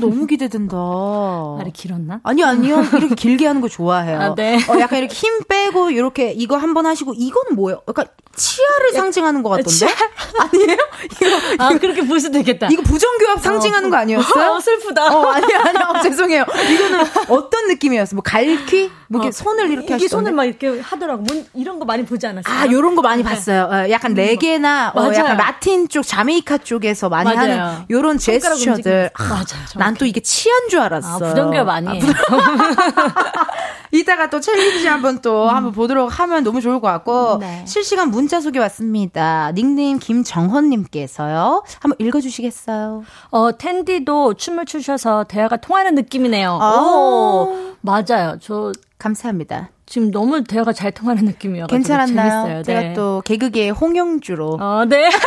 [0.00, 0.76] 너무 기대된다.
[1.58, 2.18] 말이 길었나?
[2.24, 2.82] 아니요, 아니요.
[2.96, 4.18] 이렇게 길게 하는 거 좋아해요.
[4.20, 4.56] 아, 네.
[4.68, 7.80] 어, 약간 이렇게 힘 빼고, 이렇게 이거 한번 하시고, 이거는 뭐예요?
[7.88, 9.70] 약간 치아를 상징하는 것 같던데?
[9.70, 9.88] 치아?
[10.50, 10.76] 아니에요?
[11.20, 12.68] 이거, 아 그렇게 볼 수도 있겠다.
[12.70, 14.52] 이거 부정교합 상징하는 거 아니었어요?
[14.52, 15.06] 어, 슬프다.
[15.14, 16.02] 어, 아니요, 아니요.
[16.02, 16.44] 죄송해요.
[16.72, 18.16] 이거는 어떤 느낌이었어요?
[18.16, 18.90] 뭐, 갈퀴?
[19.08, 20.08] 뭐, 이렇게 어, 손을 이렇게 하시던데?
[20.08, 21.22] 손을 막 이렇게 하더라고.
[21.22, 22.54] 뭔 이런 거 많이 보지 않았어요?
[22.54, 23.68] 아, 요런 거 많이 봤어요.
[23.70, 25.12] 어, 약간 레게나, 어.
[25.14, 27.62] 약간 라틴 쪽, 자메이카 쪽에서 많이 맞아요.
[27.62, 28.70] 하는 요런 제스처들.
[28.70, 28.92] 움직임.
[29.28, 29.44] 맞아요,
[29.76, 31.18] 난또 이게 치안 줄 아, 알았어.
[31.18, 32.02] 부정교합 아니에요.
[33.94, 37.62] 이따가 또 challenge 한번 또 한번 보도록 하면 너무 좋을 것 같고 네.
[37.66, 39.52] 실시간 문자 소개 왔습니다.
[39.54, 41.62] 닉네임 김정헌님께 서요.
[41.80, 43.04] 한번 읽어주시겠어요?
[43.30, 46.58] 어, 텐디도 춤을 추셔서 대화가 통하는 느낌이네요.
[46.60, 46.76] 아.
[46.80, 48.38] 오, 맞아요.
[48.40, 49.70] 저 감사합니다.
[49.86, 52.30] 지금 너무 대화가 잘 통하는 느낌이어가지고 괜찮았나요?
[52.30, 52.62] 재밌어요.
[52.62, 52.92] 제가 네.
[52.94, 55.10] 또 개그계의 홍영주로 어, 네.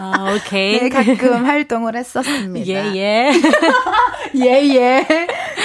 [0.00, 0.80] 아, 오케이.
[0.80, 2.66] 네, 가끔 활동을 했었습니다.
[2.66, 3.32] 예, 예.
[4.36, 5.06] 예, 예.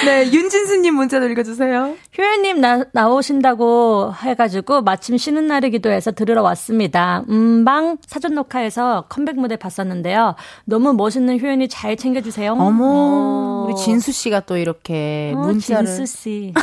[0.04, 1.96] 네, 윤진수님 문자도 읽어주세요.
[2.18, 7.22] 효연님 나, 나오신다고 해가지고 마침 쉬는 날이기도 해서 들으러 왔습니다.
[7.28, 10.34] 음방 사전 녹화에서 컴백 무대 봤었는데요.
[10.64, 12.52] 너무 멋있는 효연이 잘 챙겨주세요.
[12.52, 13.66] 어머, 어.
[13.68, 15.86] 우리 진수 씨가 또 이렇게 어, 문자를.
[15.86, 16.52] 진수 씨.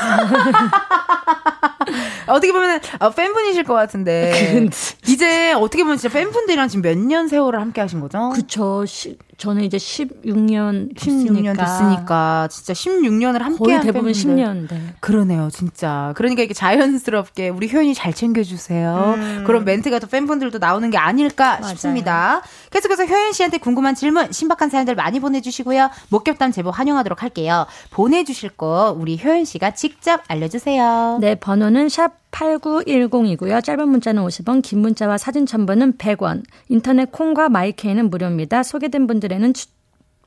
[2.28, 4.68] 어떻게 보면 어, 팬분이실 것 같은데.
[5.08, 8.30] 이제 어떻게 보면 진짜 팬분들이랑 지금 몇 년 세월을 함께 하신 거죠?
[8.30, 8.86] 그쵸.
[8.86, 14.44] 시, 저는 이제 16년 16년 됐으니까 진짜 16년을 함께 거의 한 대부분 팬분들.
[14.46, 14.70] 10년.
[14.70, 14.94] 네.
[15.00, 16.14] 그러네요, 진짜.
[16.16, 19.16] 그러니까 이렇게 자연스럽게 우리 효연이 잘 챙겨주세요.
[19.48, 21.70] 그런 멘트가 또 팬분들도 나오는 게 아닐까 맞아요.
[21.70, 22.44] 싶습니다.
[22.70, 25.90] 계속해서 효연 씨한테 궁금한 질문, 신박한 사연들 많이 보내주시고요.
[26.10, 27.66] 목격담 제보 환영하도록 할게요.
[27.90, 31.18] 보내주실 거 우리 효연 씨가 직접 알려주세요.
[31.20, 33.64] 네, 번호는 샵 8910이고요.
[33.64, 36.44] 짧은 문자는 50원, 긴 문자와 사진 첨부는 100원.
[36.70, 38.64] 인터넷 콩과 마이케이는 무료입니다.
[38.64, 39.68] 소개된 분들에는 추,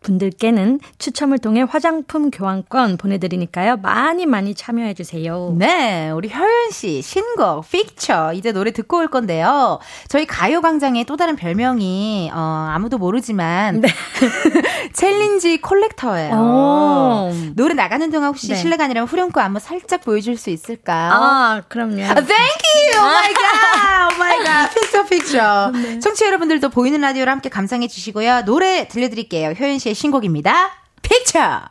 [0.04, 3.78] 분들께는 추첨을 통해 화장품 교환권 보내드리니까요.
[3.78, 5.56] 많이 많이 참여해주세요.
[5.58, 9.80] 네, 우리 효연 씨 신곡 Picture 이제 노래 듣고 올 건데요.
[10.08, 13.82] 저희 가요광장의 또 다른 별명이 어, 아무도 모르지만
[14.92, 16.34] challenge collector예요.
[16.34, 17.32] 오.
[17.56, 18.54] 노래 나가는 동안 혹시 네.
[18.54, 21.10] 실례가 아니라면 후렴구 안무 살짝 보여줄 수 있을까요?
[21.12, 22.02] 아, 그럼요.
[22.04, 23.00] 아, Thank you!
[23.00, 23.64] Oh my god!
[24.04, 24.74] Oh my god!
[24.80, 25.72] Picture, Picture.
[26.00, 28.42] 청취자 여러분들도 보이는 라디오로 함께 감상해 주시고요.
[28.44, 29.50] 노래 들려드릴게요.
[29.58, 30.70] 효연 씨의 신곡입니다.
[31.02, 31.62] Picture!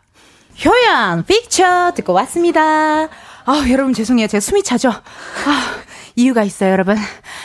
[0.65, 1.93] 효연, Picture!
[1.95, 3.09] 듣고 왔습니다.
[3.45, 4.27] 아 여러분 죄송해요.
[4.27, 4.89] 제가 숨이 차죠?
[4.89, 5.75] 아,
[6.15, 6.95] 이유가 있어요, 여러분.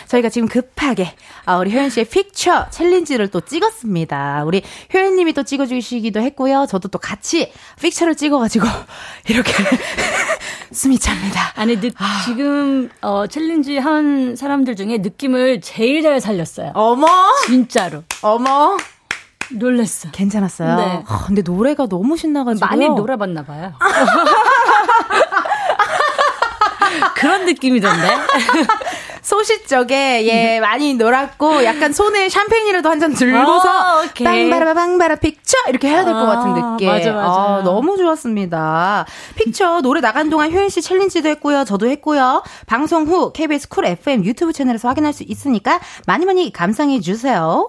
[0.07, 1.14] 저희가 지금 급하게
[1.45, 4.45] 아, 우리 효연 씨의 픽처 챌린지를 또 찍었습니다.
[4.45, 4.62] 우리
[4.93, 6.66] 효연 님이 또 찍어 주시기도 했고요.
[6.68, 8.66] 저도 또 같이 Picture를 찍어 가지고
[9.29, 9.53] 이렇게
[10.72, 11.53] 숨이 찹니다.
[11.57, 11.91] 아니, 느,
[12.26, 16.72] 지금, 어, challenge 한 사람들 중에 느낌을 제일 잘 살렸어요.
[16.74, 17.07] 어머!
[17.47, 18.05] 진짜로.
[18.20, 18.76] 어머!
[19.53, 20.11] 놀랬어.
[20.11, 20.76] 괜찮았어요.
[20.76, 21.05] 네.
[21.07, 23.72] 아, 근데 노래가 너무 신나가지고 많이 놀아봤나 봐요.
[27.16, 28.09] 그런 느낌이던데.
[29.22, 34.24] 소시적에 예 많이 놀았고 약간 손에 샴페인이라도 한 잔 들고서 어, 오케이.
[34.24, 36.88] 빵바라 빵바라 Picture 이렇게 해야 될것 아, 같은 느낌.
[36.88, 37.28] 맞아, 맞아.
[37.40, 39.05] 아, 너무 좋았습니다.
[39.36, 41.64] Picture 노래 나간 동안 효연 씨 challenge도 했고요.
[41.64, 42.42] 저도 했고요.
[42.66, 47.68] 방송 후 KBS Cool FM 유튜브 채널에서 확인할 수 있으니까 많이 많이 감상해 주세요.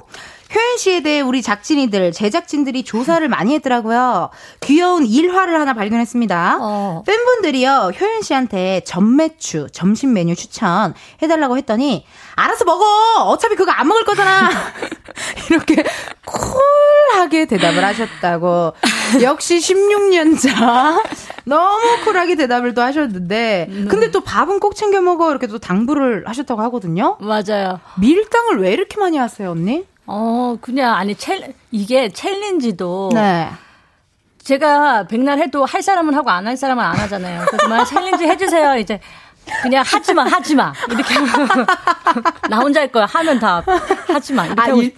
[0.53, 4.29] 효연 씨에 대해 우리 작진이들, 제작진들이 조사를 많이 했더라고요.
[4.61, 6.57] 귀여운 일화를 하나 발견했습니다.
[6.61, 7.03] 어.
[7.05, 12.83] 팬분들이요, 효연 씨한테 전매추, 점심 메뉴 추천 해달라고 했더니, 알아서 먹어!
[13.25, 14.49] 어차피 그거 안 먹을 거잖아!
[15.51, 15.83] 이렇게
[16.25, 18.73] 쿨하게 대답을 하셨다고.
[19.21, 21.01] 역시 16년차.
[21.45, 25.29] 너무 쿨하게 대답을 또 하셨는데, 근데 또 밥은 꼭 챙겨 먹어.
[25.31, 27.17] 이렇게 또 당부를 하셨다고 하거든요.
[27.19, 27.79] 맞아요.
[27.99, 29.85] 밀당을 왜 이렇게 많이 하세요, 언니?
[30.11, 33.11] 어, 그냥, 아니, chall-, 이게 challenge도.
[33.13, 33.49] 네.
[34.43, 37.45] 제가 백날 해도 할 사람은 하고 안 할 사람은 안 하잖아요.
[37.47, 38.77] 그래서 막 challenge 해주세요.
[38.77, 38.99] 이제
[39.61, 40.73] 그냥 하지 마, 하지 마.
[40.89, 41.13] 이렇게.
[42.49, 43.05] 나 혼자 할 거야.
[43.05, 43.63] 하면 다
[44.07, 44.47] 하지 마.
[44.47, 44.95] 이렇게 아, 일-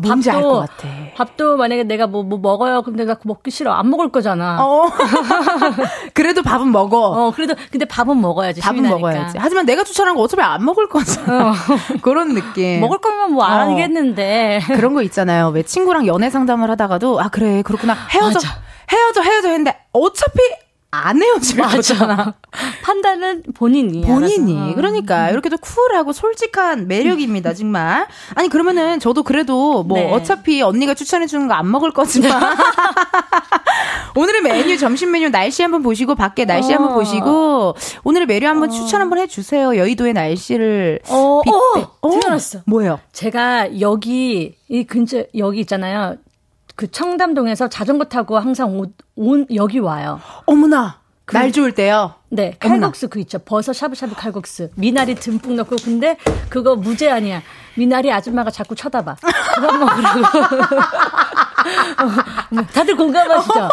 [0.00, 0.88] 뭔지 알 것 같아.
[1.16, 2.82] 밥도 만약에 내가 뭐, 뭐 먹어요.
[2.82, 3.72] 그럼 내가 그거 먹기 싫어.
[3.72, 4.64] 안 먹을 거잖아.
[4.64, 4.90] 어, 어.
[6.14, 7.32] 그래도 밥은 먹어.
[7.34, 8.60] 그래도, 근데 밥은 먹어야지.
[8.60, 8.82] 밥은.
[8.82, 9.38] 먹어야지.
[9.38, 11.52] 하지만 내가 추천한 거 어차피 안 먹을 거잖아.
[12.02, 12.80] 그런 느낌.
[12.80, 13.70] 먹을 거면 뭐안 어.
[13.72, 14.60] 하겠는데.
[14.66, 15.48] 그런 거 있잖아요.
[15.48, 18.48] 왜 친구랑 연애 상담을 하다가도 아 그래 그렇구나 헤어져 맞아.
[18.90, 20.38] 헤어져 헤어져 했는데 어차피
[20.94, 22.34] 안 헤어질 거잖아.
[22.84, 24.02] 판단은 본인이.
[24.02, 24.74] 본인이 알아서.
[24.74, 30.12] 그러니까 이렇게 또 쿨하고 솔직한 매력입니다 정말 아니 그러면은 저도 그래도 뭐 네.
[30.12, 32.30] 어차피 언니가 추천해 주는 거 안 먹을 거지만
[34.16, 36.94] 오늘의 메뉴 점심 메뉴 날씨 한번 보시고 밖에 날씨 한번 어.
[36.94, 37.74] 보시고
[38.04, 42.58] 오늘의 메뉴 한번 추천 한번 해주세요 여의도의 날씨를 어, 빗대- 어, 생각났어.
[42.66, 46.16] 뭐예요 제가 여기 이 근처 여기 있잖아요.
[46.74, 50.20] 그 청담동에서 자전거 타고 항상 오, 온 여기 와요.
[50.46, 51.00] 어머나
[51.32, 52.80] 날 좋을 때요 네, 어머나.
[52.80, 53.38] 칼국수 그 있죠.
[53.38, 54.68] 버섯 샤브샤브 칼국수.
[54.74, 56.16] 미나리 듬뿍 넣고 근데
[56.48, 57.42] 그거 무제한이야.
[57.76, 59.16] 미나리 아줌마가 자꾸 쳐다봐.
[59.54, 60.20] 그만 먹으라고.
[62.58, 63.68] 어, 다들 공감하시죠?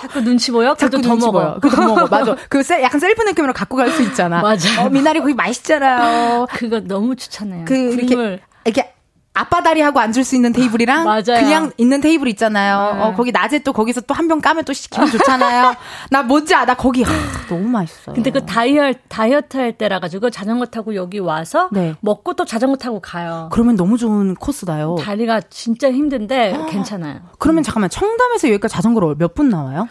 [0.00, 0.74] 자꾸 눈치 보여?
[0.76, 1.32] 자꾸 더 눈치 먹어.
[1.32, 1.58] 보여.
[1.60, 2.06] 그더 먹어.
[2.06, 2.36] 맞아.
[2.48, 4.40] 그 셀- 약간 셀프 느낌으로 갖고 갈 수 있잖아.
[4.42, 4.84] 맞아.
[4.84, 6.46] 어, 미나리 거기 맛있잖아요.
[6.52, 7.64] 그거 너무 추천해요.
[7.66, 8.40] 그 이렇게 국물.
[8.64, 8.94] 이렇게
[9.38, 11.22] 아빠 다리 하고 앉을 수 있는 테이블이랑 맞아요.
[11.40, 12.94] 그냥 있는 테이블 있잖아요.
[12.94, 13.02] 네.
[13.02, 15.74] 어, 거기 낮에 또 거기서 또 한 병 까면 또 기분 좋잖아요.
[16.10, 17.12] 나 뭔지 아, 나 거기 하,
[17.48, 18.14] 너무 맛있어요.
[18.14, 21.94] 근데 그 다이어, 다이어트 할 때라 가지고 자전거 타고 여기 와서 네.
[22.00, 23.48] 먹고 또 자전거 타고 가요.
[23.52, 24.96] 그러면 너무 좋은 코스다요.
[25.00, 27.20] 다리가 진짜 힘든데 괜찮아요.
[27.38, 29.88] 그러면 잠깐만 청담에서 여기까지 자전거로 몇 분 나와요?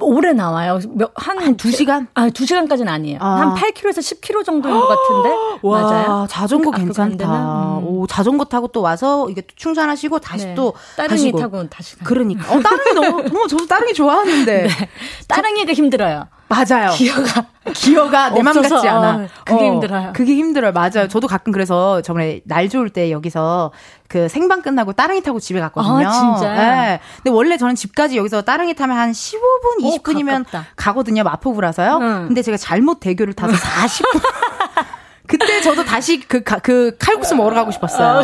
[0.00, 0.80] 오래 나와요.
[0.90, 2.08] 몇, 한, 두 시간?
[2.14, 3.18] 아, 두 시간까지는 아니에요.
[3.20, 3.36] 아.
[3.36, 5.30] 한 8km에서 10km 정도인 것 같은데.
[5.62, 6.26] 와, 맞아요.
[6.28, 6.86] 자전거 데는?
[6.86, 7.78] 괜찮다.
[7.78, 7.86] 음.
[7.86, 10.54] 오, 자전거 타고 또 와서 이게 또 충전하시고 다시 네.
[10.54, 11.32] 또 따릉이.
[11.32, 12.04] 타고 다시 가요.
[12.04, 12.52] 그러니까.
[12.52, 14.68] 어, 따릉이 너무, 어, 저도 따릉이 좋아하는데.
[15.28, 16.26] 따릉이가 힘들어요.
[16.48, 16.90] 맞아요.
[16.92, 17.44] 기어가.
[17.74, 19.10] 기어가 내 맘 같지 않아.
[19.16, 20.12] 어, 그게 힘들어요.
[20.14, 20.72] 그게 힘들어요.
[20.72, 21.06] 맞아요.
[21.08, 23.72] 저도 가끔 그래서 저번에 날 좋을 때 여기서
[24.08, 26.08] 그 생방 끝나고 따릉이 타고 집에 갔거든요.
[26.08, 26.56] 아, 진짜요?
[26.56, 27.00] 네.
[27.16, 30.66] 근데 원래 저는 집까지 여기서 따릉이 타면 한 15분, 오, 20분이면 가깝다.
[30.76, 31.22] 가거든요.
[31.24, 31.98] 마포구라서요.
[32.00, 32.24] 응.
[32.28, 34.22] 근데 제가 잘못 대교를 타서 40분.
[35.28, 38.22] 그때 저도 다시 그, 가- 그 칼국수 먹으러 가고 싶었어요.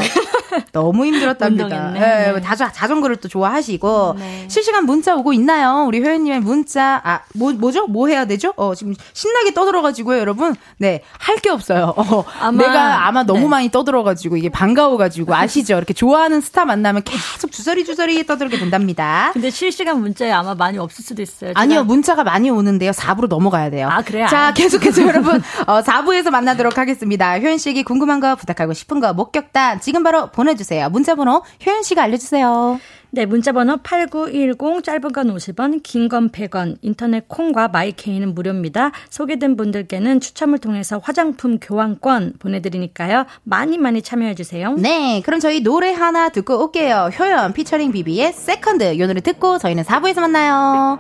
[0.73, 1.65] 너무 힘들었답니다.
[1.65, 2.01] 운동했네.
[2.01, 2.41] 네, 네.
[2.41, 4.17] 자주, 자전거를 또 좋아하시고.
[4.19, 4.47] 네.
[4.49, 5.85] 실시간 문자 오고 있나요?
[5.87, 7.87] 우리 회원님의 문자, 아, 뭐, 뭐죠?
[7.87, 8.53] 뭐 해야 되죠?
[8.57, 10.57] 어, 지금 신나게 떠들어가지고요, 여러분.
[10.79, 11.93] 네, 할 게 없어요.
[11.97, 13.49] 어, 아마- 내가 아마 너무 네.
[13.49, 15.77] 많이 떠들어가지고, 이게 반가워가지고, 아시죠?
[15.77, 19.31] 이렇게 좋아하는 스타 만나면 계속 주저리 주저리 떠들게 된답니다.
[19.35, 21.53] 근데 실시간 문자에 아마 많이 없을 수도 있어요.
[21.55, 22.93] 아니요, 문자가 많이 오는데요.
[22.93, 23.89] 4부로 넘어가야 돼요.
[23.91, 24.27] 아, 그래요?
[24.31, 24.53] 자, 아.
[24.55, 26.94] 계속해서 여러분, 어, 4부에서 만나도록 하겠습니다.
[27.03, 30.89] 효연 씨에게 궁금한 거, 부탁하고 싶은 거, 목격담, 지금 바로 보내주세요.
[30.91, 32.79] 문자번호, 효연 씨가 알려주세요.
[33.11, 38.91] 네, 문자번호 8910, 짧은 건 50원, 긴 건 100원, 인터넷 콩과 마이케이는 무료입니다.
[39.09, 43.27] 소개된 분들께는 추첨을 통해서 화장품 교환권 보내드리니까요.
[43.45, 44.73] 많이 많이 참여해주세요.
[44.75, 47.11] 네, 그럼 저희 노래 하나 듣고 올게요.
[47.17, 48.95] 효연 피처링 비비의 세컨드.
[48.95, 50.99] 이 노래 듣고 저희는 4부에서 만나요.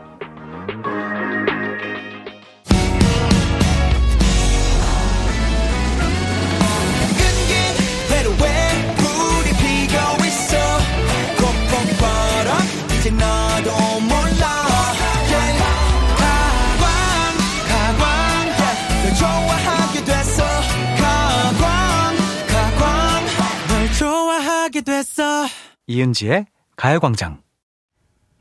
[24.84, 25.46] 됐어
[25.86, 27.42] 이은지의 가요광장.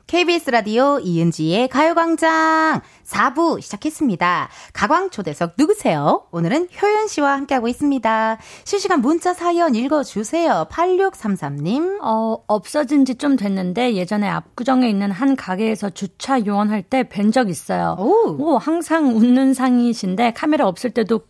[0.06, 4.50] KBS 라디오 이은지의 가요광장 4부 시작했습니다.
[4.74, 6.26] 가광 초대석 누구세요?
[6.30, 8.38] 오늘은 효연 씨와 함께하고 있습니다.
[8.64, 10.66] 실시간 문자 사연 읽어주세요.
[10.70, 12.00] 8633님.
[12.02, 17.48] 어, 없어진 지 좀 됐는데 예전에 압구정에 있는 한 가게에서 주차 요원할 때 뵌 적
[17.48, 17.96] 있어요.
[17.98, 18.36] 오.
[18.38, 21.20] 오, 항상 웃는 상이신데 카메라 없을 때도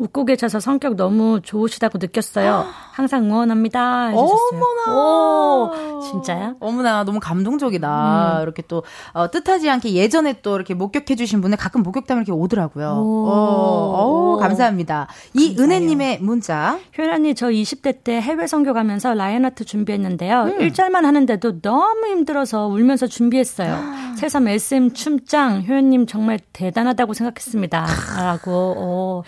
[0.00, 2.64] 웃고 계셔서 성격 너무 좋으시다고 느꼈어요.
[2.92, 4.08] 항상 응원합니다.
[4.08, 4.38] 해주셨어요.
[4.52, 4.96] 어머나.
[4.96, 6.56] 오, 진짜요?
[6.58, 8.38] 어머나, 너무 감동적이다.
[8.38, 8.42] 음.
[8.42, 8.82] 이렇게 또,
[9.12, 12.88] 어, 뜻하지 않게 예전에 또 이렇게 목격해주신 분들 가끔 목격담이 이렇게 오더라고요.
[12.98, 13.26] 오.
[13.28, 15.06] 어, 어, 감사합니다.
[15.34, 15.54] 이.
[15.58, 16.78] 은혜님의 문자.
[16.96, 20.42] 효연이 저 20대 때 해외 선교 가면서 라이언 아트 준비했는데요.
[20.44, 20.60] 음.
[20.60, 23.78] 일절만 하는데도 너무 힘들어서 울면서 준비했어요.
[24.16, 27.86] 새삼 SM 춤짱 효연님 정말 대단하다고 생각했습니다.
[28.18, 28.50] 라고.
[28.50, 29.24] 오.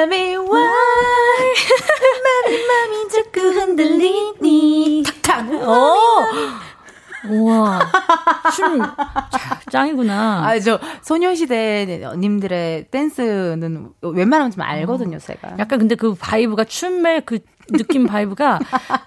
[0.00, 1.54] Tell me why
[2.24, 5.94] 맘이 맘이 자꾸 흔들리니 탁탁 오!
[7.28, 7.80] 우와.
[8.56, 10.46] 춤 자, 짱이구나.
[10.46, 15.56] 아, 저 소녀시대 님들의 댄스는 웬만하면 좀 알거든요, 제가.
[15.58, 18.58] 약간 근데 그 vibe가 춤의 그 느낌 vibe가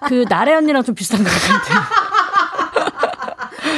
[0.06, 1.54] 그 나래 언니랑 좀 비슷한 것 같은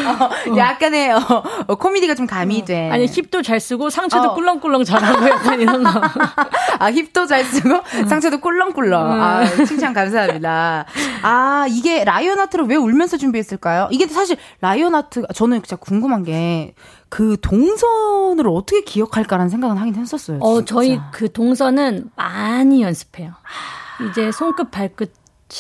[0.05, 0.57] 데.
[0.57, 1.21] 약간의 어,
[1.67, 2.93] 어, 코미디가 좀 가미된.
[2.93, 4.35] 아니 힙도 잘 쓰고 상체도 어.
[4.35, 5.91] 꿀렁꿀렁 잘하고 약간 이런 거.
[6.79, 9.23] 아, 힙도 잘 쓰고 상체도 꿀렁꿀렁.
[9.23, 10.85] 아, 칭찬 감사합니다.
[11.23, 13.89] 아, 이게 라이언 아트를 왜 울면서 준비했을까요?
[13.91, 16.75] 이게 사실 라이언 아트 저는 진짜 궁금한 게
[17.09, 20.39] 그 동선을 어떻게 기억할까라는 생각은 하긴 했었어요.
[20.41, 20.75] 어, 진짜.
[20.75, 23.33] 저희 그 동서는 많이 연습해요.
[24.11, 25.13] 이제 손끝 발끝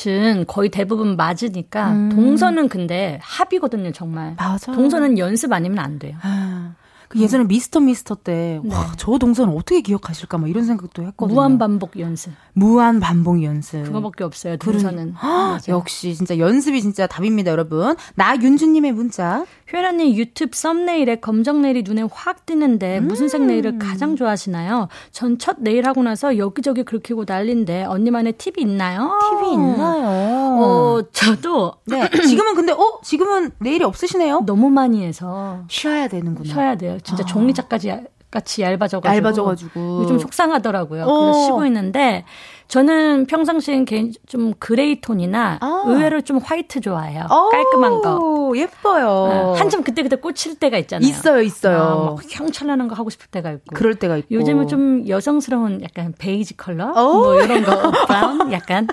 [0.06, 4.34] 은 거의 대부분 맞으니까 동서는 근데 합이거든요, 정말.
[4.36, 4.72] 맞아.
[4.72, 6.16] 동서는 연습 아니면 안 돼요.
[6.22, 6.74] 아,
[7.08, 10.38] 그 예전에 미스터 미스터 때, 와, 저 동선 어떻게 기억하실까?
[10.38, 11.34] 막 이런 생각도 했거든요.
[11.34, 12.32] 무한 반복 연습.
[12.52, 13.84] 무한 반복 연습.
[13.84, 15.14] 그거밖에 없어요, 그러니- 동서는.
[15.20, 15.58] 아.
[15.68, 17.94] 역시 진짜 연습이 진짜 답입니다, 여러분.
[18.16, 19.44] 나윤주님의 문자.
[19.72, 24.88] 효연님 유튜브 썸네일에 검정 네일이 눈에 확 띄는데 무슨 색 네일을 가장 좋아하시나요?
[25.10, 29.12] 전 첫 네일 하고 나서 여기저기 긁히고 난린데 언니만의 팁이 있나요?
[29.40, 30.45] 팁이 있나요?
[30.56, 32.08] 어, 저도 네.
[32.10, 32.98] 지금은 근데, 어?
[33.02, 34.42] 지금은 내일이 없으시네요?
[34.46, 36.48] 너무 많이 해서 쉬어야 되는구나.
[36.52, 36.98] 쉬어야 돼요.
[37.02, 40.00] 진짜 종이짝까지 야- 같이 얇아져가지고 얇아져가지고.
[40.02, 41.04] 요즘 속상하더라고요.
[41.04, 41.20] 어.
[41.22, 42.24] 그래서 쉬고 있는데
[42.68, 45.82] 저는 평상시엔 개인 좀 gray 톤이나 아.
[45.86, 47.24] 의외로 좀 white 좋아해요.
[47.30, 48.52] 오, 깔끔한 거.
[48.56, 49.54] 예뻐요.
[49.56, 51.08] 한참 그때그때 꽂힐 때가 있잖아요.
[51.08, 51.78] 있어요, 있어요.
[51.78, 53.74] 아, 막 휘황찬란한 거 하고 싶을 때가 있고.
[53.74, 54.34] 그럴 때가 있고.
[54.34, 56.88] 요즘은 좀 여성스러운 약간 베이지 컬러?
[56.90, 57.18] 오.
[57.18, 57.90] 뭐 이런 거.
[58.06, 58.52] brown?
[58.52, 58.88] 약간.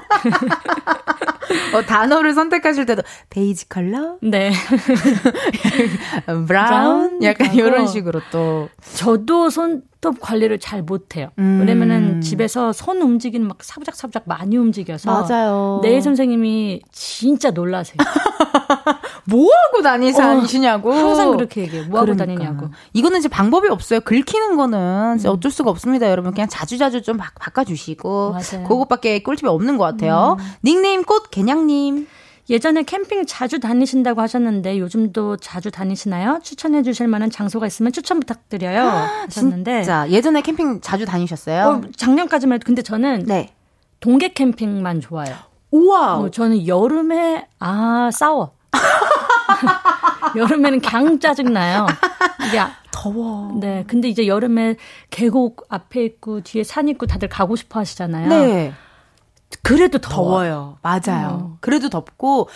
[1.74, 4.52] 어, 단어를 선택하실 때도 베이지 컬러, 네.
[6.48, 7.54] brown, 약간.
[7.54, 8.70] 이런 식으로 또.
[8.96, 11.30] 저도 손톱 관리를 잘 못해요.
[11.40, 11.60] 음.
[11.60, 15.12] 왜냐면은 집에서 손 움직이는 막 사부작사부작 많이 움직여서.
[15.12, 15.80] 맞아요.
[15.84, 17.98] 네일 선생님이 진짜 놀라세요.
[19.26, 20.94] 뭐 하고 다니시냐고.
[20.94, 21.88] 항상 그렇게 얘기해요.
[21.88, 22.26] 뭐 하고 그러니까.
[22.26, 22.70] 다니냐고.
[22.94, 24.02] 이거는 이제 방법이 없어요.
[24.02, 26.34] 긁히는 거는 진짜 어쩔 수가 없습니다, 여러분.
[26.34, 28.32] 그냥 자주자주 좀 바, 바꿔주시고.
[28.32, 28.68] 맞아요.
[28.68, 30.38] 그것밖에 꿀팁이 없는 것 같아요.
[30.64, 32.08] 닉네임 꽃 개냥님.
[32.50, 36.42] 예전에 캠핑 자주 다니신다고 하셨는데 요즘도 자주 다니시나요?
[36.44, 38.84] 추천해 주실 만한 장소가 있으면 추천 부탁드려요.
[39.28, 39.84] 하셨는데.
[39.84, 41.64] 자, 예전에 캠핑 자주 다니셨어요?
[41.64, 43.54] 어, 작년까지만 해도 근데 저는 네.
[44.02, 45.38] 동계 캠핑만 좋아해요.
[45.74, 46.18] 우와.
[46.20, 48.52] 어, 저는 여름에 아 싸워.
[50.36, 51.88] 여름에는 강 짜증 나요.
[52.48, 53.52] 이게 아- 더워.
[53.60, 54.76] 네, 근데 이제 여름에
[55.10, 58.30] 계곡 앞에 있고 뒤에 산 있고 다들 가고 싶어 하시잖아요.
[58.30, 58.74] 네.
[59.64, 60.30] 그래도 더워.
[60.30, 60.78] 더워 요.
[60.82, 61.28] 맞아요.
[61.30, 61.58] 어.
[61.60, 62.50] 그래도 덥고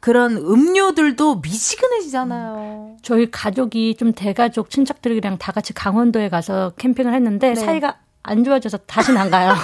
[0.00, 2.96] 그런 음료들도 미지근해지잖아요.
[3.02, 7.54] 저희 가족이 좀 대가족 친척들이랑 다 같이 강원도에 가서 캠핑을 했는데 네.
[7.54, 7.96] 사이가
[8.26, 9.54] 안 좋아져서 다시는 안 가요.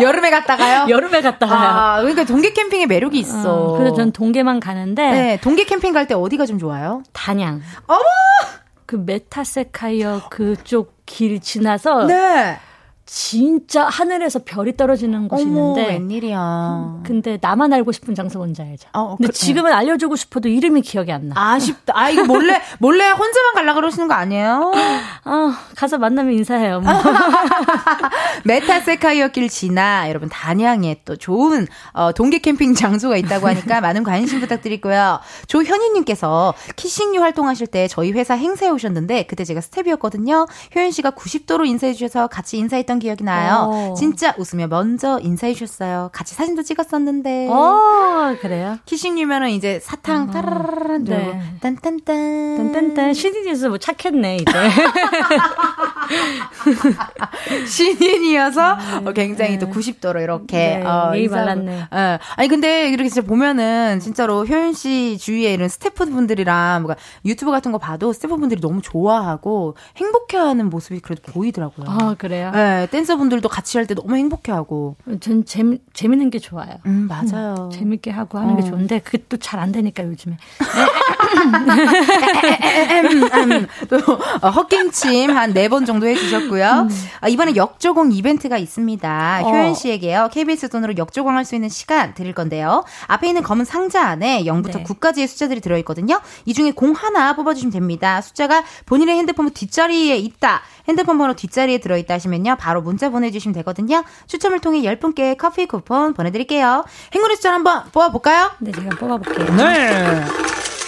[0.00, 0.86] 여름에 갔다가요?
[0.88, 1.58] 여름에 갔다 가요.
[1.68, 3.72] 아, 그러니까 동계 캠핑에 매력이 있어.
[3.72, 7.02] 어, 그래서 전 동계만 가는데 네, 동계 캠핑 갈 때 어디가 좀 좋아요?
[7.12, 7.60] 단양.
[7.86, 8.00] 어머!
[8.86, 12.58] 그 메타세쿼이아 그쪽 길 지나서 네.
[13.06, 17.00] 진짜 하늘에서 별이 떨어지는 곳이 어머, 있는데 웬일이야.
[17.04, 18.88] 근데 나만 알고 싶은 장소 뭔지 알죠?
[18.92, 21.52] 어, 근데 그- 지금은 알려주고 싶어도 이름이 기억이 안 나.
[21.54, 21.92] 아쉽다.
[21.96, 24.70] 아, 이거 몰래, 몰래 혼자만 갈라 그러시는 거 아니에요?
[25.24, 26.80] 아, 가서 만나면 인사해요.
[26.80, 26.92] 뭐.
[28.44, 34.38] 메타세쿼이아 길 지나 여러분 단양에 또 좋은 어, 동계 캠핑 장소가 있다고 하니까 많은 관심
[34.40, 35.18] 부탁드리고요.
[35.48, 40.46] 조현희님께서 Kissing You 활동하실 때 저희 회사 행사에 오셨는데 그때 제가 스텝이었거든요.
[40.76, 43.90] 효연 씨가 90도로 인사해 주셔서 같이 인사했던 기억이 나요.
[43.90, 43.94] 오.
[43.94, 46.10] 진짜 웃으며 먼저 인사해 주셨어요.
[46.12, 47.48] 같이 사진도 찍었었는데.
[47.50, 48.78] 어, 그래요?
[48.86, 51.40] Kissing You면은 이제 사탕 따라라란 들고 네.
[51.60, 54.52] 딴딴딴 딴딴딴 CD에서 뭐 착했네, 이제.
[57.66, 58.76] 신인이어서
[59.06, 61.28] 어, 굉장히 또 90도로 이렇게 네, 어, 예의.
[61.28, 61.86] 발랐네.
[61.92, 62.18] 예.
[62.36, 67.78] 아니 근데 이렇게 진짜 보면은 진짜로 효연 씨 주위에 이런 스태프분들이랑 뭔가 유튜브 같은 거
[67.78, 71.86] 봐도 스태프분들이 너무 좋아하고 행복해하는 모습이 그래도 보이더라고요.
[71.88, 72.50] 아, 그래요?
[72.82, 74.96] 예, 댄서분들도 같이 할 때 너무 행복해하고.
[75.20, 76.76] 전 재미, 재밌는 게 좋아요.
[76.86, 77.68] 음 맞아요.
[77.72, 78.70] 재밌게 하고 하는 게 어.
[78.70, 80.36] 좋은데 그게 또 잘 안 되니까 요즘에.
[83.00, 83.96] 음, 또
[84.42, 86.88] 어, 헛김침 한 네 번 정도 해주셨고요.
[87.20, 89.40] 아, 이번에 역조공 이벤트가 있습니다.
[89.44, 89.48] 어.
[89.50, 90.28] 효연 씨에게요.
[90.32, 92.84] KBS 돈으로 역조공할 수 있는 시간 드릴 건데요.
[93.08, 94.84] 앞에 있는 검은 상자 안에 0부터 네.
[94.84, 96.20] 9까지의 숫자들이 들어있거든요.
[96.44, 98.20] 이 중에 공 하나 뽑아주시면 됩니다.
[98.20, 100.62] 숫자가 본인의 핸드폰 뒷자리에 있다.
[100.88, 102.56] 핸드폰 번호 뒷자리에 들어있다 하시면요.
[102.58, 104.04] 바로 문자 보내주시면 되거든요.
[104.26, 106.84] 추첨을 통해 10분께 커피 쿠폰 보내드릴게요.
[107.14, 108.52] 행운의 숫자 한번 뽑아볼까요?
[108.60, 109.56] 네, 제가 뽑아볼게요.
[109.56, 110.24] 네.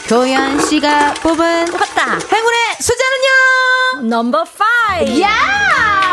[0.09, 2.13] 교연 씨가 뽑은 왔다.
[2.13, 4.09] 행운의 숫자는요.
[4.09, 5.21] 넘버 5!
[5.23, 5.29] 야!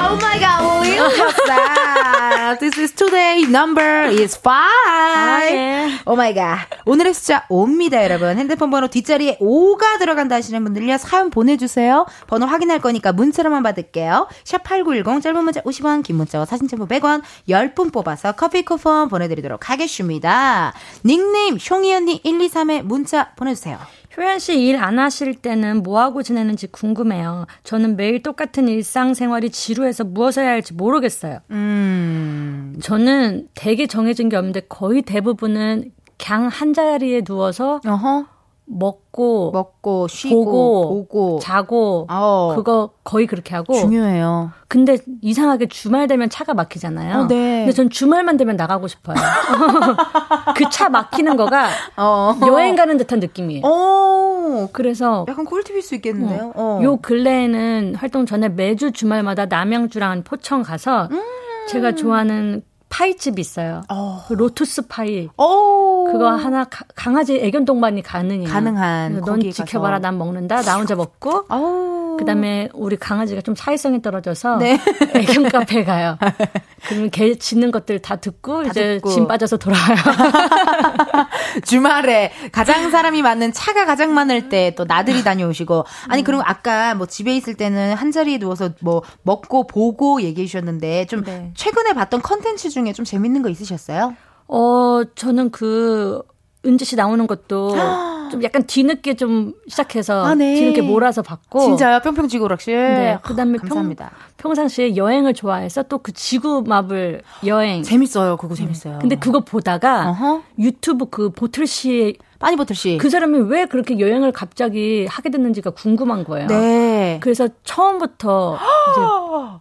[0.02, 2.60] Oh my god, we got that.
[2.60, 5.54] This is today number is five.
[5.54, 5.90] 예.
[6.06, 6.62] Oh my god.
[6.86, 8.38] 오늘의 숫자 5입니다, 여러분.
[8.38, 10.98] 핸드폰 번호 뒷자리에 5가 들어간다 하시는 분들요.
[10.98, 12.06] 사연 보내 주세요.
[12.28, 14.30] 번호 확인할 거니까 문자로만 받을게요.
[14.46, 19.70] 샵8910 짧은 문자 50원, 긴 문자와 사진 첨부 100원 10분 뽑아서 커피 쿠폰 보내 드리도록
[19.70, 20.74] 하겠습니다.
[21.04, 23.78] 닉네임 숑이 언니 123에 문자 보내 주세요.
[24.18, 27.46] 효연 씨 일 안 하실 때는 뭐 하고 지내는지 궁금해요.
[27.64, 31.40] 저는 매일 똑같은 일상생활이 지루해서 무엇을 해야 할지 모르겠어요.
[31.52, 32.76] 음.
[32.82, 38.26] 저는 되게 정해진 게 없는데 거의 대부분은 그냥 한 자리에 누워서 어허.
[38.72, 42.54] 먹고 먹고 쉬고 보고, 보고 자고 어.
[42.56, 44.52] 그거 거의 그렇게 하고 중요해요.
[44.68, 47.18] 근데 이상하게 주말 되면 차가 막히잖아요.
[47.22, 47.62] 어, 네.
[47.62, 49.16] 근데 전 주말만 되면 나가고 싶어요.
[50.56, 52.36] 그 차 막히는 거가 어.
[52.48, 53.62] 여행 가는 듯한 느낌이에요.
[53.66, 54.68] 어.
[54.72, 56.54] 그래서 약간 꿀팁일 수 있겠는데요.
[56.56, 56.80] 어.
[56.84, 61.22] 요 근래에는 활동 전에 매주 주말마다 남양주랑 포천 가서 음.
[61.70, 63.82] 제가 좋아하는 파이집이 있어요.
[63.90, 64.24] 어.
[64.28, 65.30] 그 로투스 파이.
[65.38, 66.06] 오.
[66.12, 68.50] 그거 하나 가- 강아지 애견 동반이 가능해요.
[68.50, 70.02] 가능한 넌 지켜봐라 가서.
[70.02, 70.62] 난 먹는다.
[70.64, 71.99] 나 혼자 먹고 아우.
[72.18, 74.80] 그다음에 우리 강아지가 좀 사회성이 떨어져서 네.
[75.16, 76.18] 애견 카페 가요.
[76.88, 79.10] 그러면 걔 짖는 것들 다 듣고 다 이제 듣고.
[79.10, 79.96] 짐 빠져서 돌아와요.
[81.66, 87.06] 주말에 가장 사람이 많은 차가 가장 많을 때 또 나들이 다녀오시고 아니 그리고 아까 뭐
[87.06, 91.52] 집에 있을 때는 한 자리에 누워서 뭐 먹고 보고 얘기해 주셨는데 좀 네.
[91.56, 94.16] 최근에 봤던 컨텐츠 중에 좀 재밌는 거 있으셨어요?
[94.48, 96.22] 어 저는 그
[96.66, 97.76] 은지 씨 나오는 것도
[98.30, 100.54] 좀 약간 뒤늦게 좀 시작해서 아, 네.
[100.54, 102.00] 뒤늦게 몰아서 봤고 진짜요?
[102.02, 102.76] 뿅뿅지구 락실.
[102.76, 104.12] 네, 그다음에 평, 감사합니다.
[104.38, 107.82] 평 상시에 여행을 좋아해서 또 그 지구 마블 여행.
[107.82, 108.38] 재밌어요.
[108.38, 109.00] 그거 재밌어요.
[109.02, 110.42] 근데 그거 보다가 어허.
[110.60, 113.00] 유튜브 그 보틀 씨그 빠니 보틀 씨.
[113.00, 116.48] 사람이 왜 그렇게 여행을 갑자기 하게 됐는지가 궁금한 거예요.
[116.48, 117.18] 네.
[117.22, 118.58] 그래서 처음부터
[118.92, 119.02] 이제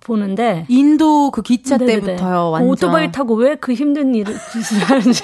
[0.06, 2.00] 보는데 인도 그 기차 네네네.
[2.00, 2.44] 때부터요.
[2.44, 2.68] 그 완전.
[2.70, 4.36] 오토바이 타고 왜 그 힘든 일을
[4.86, 5.22] 하는지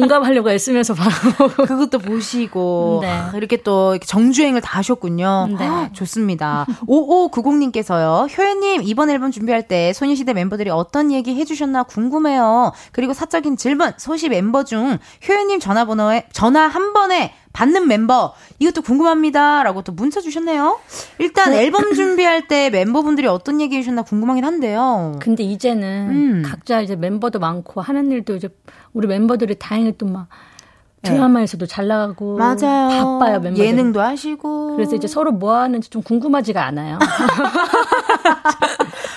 [0.00, 3.08] 공감하려고 애쓰면서 봐고 그것도 보시고 네.
[3.08, 5.48] 아, 이렇게 또 정주행을 다 하셨군요.
[5.58, 5.66] 네.
[5.66, 6.66] 아, 좋습니다.
[6.86, 8.36] 5590님께서요.
[8.36, 12.72] 효연님 이번 앨범 준비할 때 소녀시대 멤버들이 어떤 얘기 해주셨나 궁금해요.
[12.92, 19.80] 그리고 사적인 질문 소시 멤버 중 효연님 전화번호에 전화 한 번에 받는 멤버 이것도 궁금합니다라고
[19.80, 20.78] 또 문자 주셨네요.
[21.18, 25.16] 일단 앨범 준비할 때 멤버분들이 어떤 얘기 해주셨나 궁금하긴 한데요.
[25.20, 26.42] 근데 이제는 음.
[26.44, 28.50] 각자 이제 멤버도 많고 하는 일도 이제
[28.92, 30.28] 우리 멤버들이 다행히 또 막
[31.02, 32.38] 드라마에서도 잘 나가고 네.
[32.38, 32.88] 맞아요.
[33.20, 33.64] 바빠요 멤버들.
[33.64, 34.74] 예능도 하시고.
[34.74, 36.98] 그래서 이제 서로 뭐 하는지 좀 궁금하지가 않아요.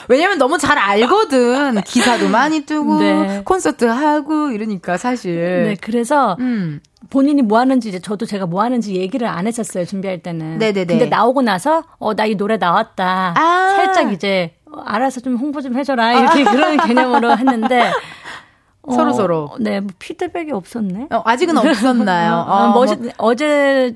[0.09, 1.81] 왜냐면 너무 잘 알거든.
[1.87, 3.41] 기사도 많이 뜨고 네.
[3.45, 5.63] 콘서트 하고 이러니까 사실.
[5.63, 6.81] 네, 그래서 음.
[7.09, 10.57] 본인이 뭐 하는지 이제 저도 제가 뭐 하는지 얘기를 안 했었어요 준비할 때는.
[10.57, 10.85] 네네네.
[10.85, 13.33] 근데 나오고 나서 어 나 이 노래 나왔다.
[13.37, 13.73] 아.
[13.77, 17.91] 살짝 이제 어, 알아서 좀 홍보 좀 해줘라 이렇게 그런 개념으로 했는데.
[18.81, 19.51] 어, 서로 서로.
[19.59, 21.07] 네, 뭐 피드백이 없었네.
[21.11, 22.33] 어, 아직은 없었나요?
[22.47, 23.95] 아, 어, 멋있, 뭐 어제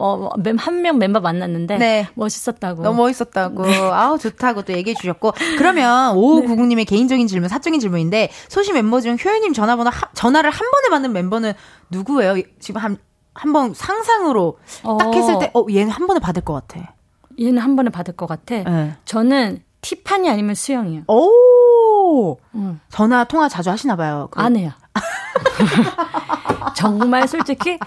[0.00, 0.28] 어,
[0.58, 2.08] 한 명 멤버 만났는데 네.
[2.14, 2.82] 멋있었다고.
[2.82, 3.64] 너무 멋있었다고.
[3.92, 5.32] 아우, 좋다고 또 얘기해 주셨고.
[5.58, 10.88] 그러면 5590님의 개인적인 질문, 사적인 질문인데, 소시 멤버 중 효연님 전화번호, 하- 전화를 한 번에
[10.90, 11.52] 받는 멤버는
[11.90, 12.40] 누구예요?
[12.60, 12.96] 지금 한,
[13.34, 15.12] 한 번 상상으로 딱 어.
[15.12, 16.94] 했을 때, 어, 얘는 한 번에 받을 것 같아.
[17.40, 18.56] 얘는 한 번에 받을 것 같아.
[18.62, 18.96] 네.
[19.04, 21.02] 저는 티파니 아니면 수영이요.
[21.08, 22.36] 오!
[22.56, 22.80] 응.
[22.88, 24.28] 전화 통화 자주 하시나 봐요.
[24.30, 24.70] 그- 안 해요.
[26.74, 27.78] 정말 솔직히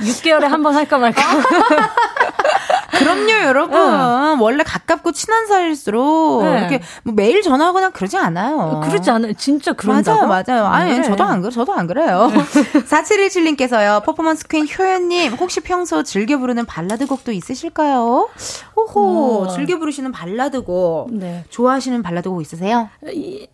[0.00, 1.22] 6개월에 한 번 할까 말까.
[2.98, 4.40] 그럼요, 여러분.
[4.40, 6.58] 원래 가깝고 친한 사이일수록 네.
[6.58, 8.80] 이렇게 뭐 매일 전화하거나 그러지 않아요.
[8.84, 9.32] 그러지 않아요.
[9.34, 10.26] 진짜 그런다고?
[10.26, 10.66] 맞아요, 맞아요.
[10.66, 11.04] 아니, 그래.
[11.04, 12.30] 저도 안 그래, 저도 안 그래요.
[12.88, 18.28] 4717님께서요, 퍼포먼스 퀸 효연님, 혹시 평소 즐겨 부르는 발라드 곡도 있으실까요?
[18.76, 19.48] 호호, 어.
[19.48, 21.08] 즐겨 부르시는 발라드 곡.
[21.12, 21.44] 네.
[21.50, 22.88] 좋아하시는 발라드 곡 있으세요?
[23.12, 23.46] 이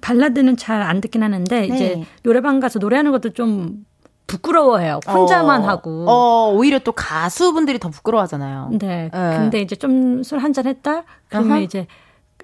[0.00, 1.66] 발라드는 잘 안 듣긴 하는데 네.
[1.66, 3.84] 이제 노래방 가서 노래하는 것도 좀
[4.26, 5.00] 부끄러워해요.
[5.06, 6.04] 혼자만 어, 하고.
[6.08, 8.70] 어, 오히려 또 가수분들이 더 부끄러워하잖아요.
[8.78, 9.10] 네.
[9.12, 9.36] 네.
[9.38, 11.04] 근데 이제 좀 술 한 잔 했다?
[11.28, 11.60] 그러면 아하.
[11.60, 11.86] 이제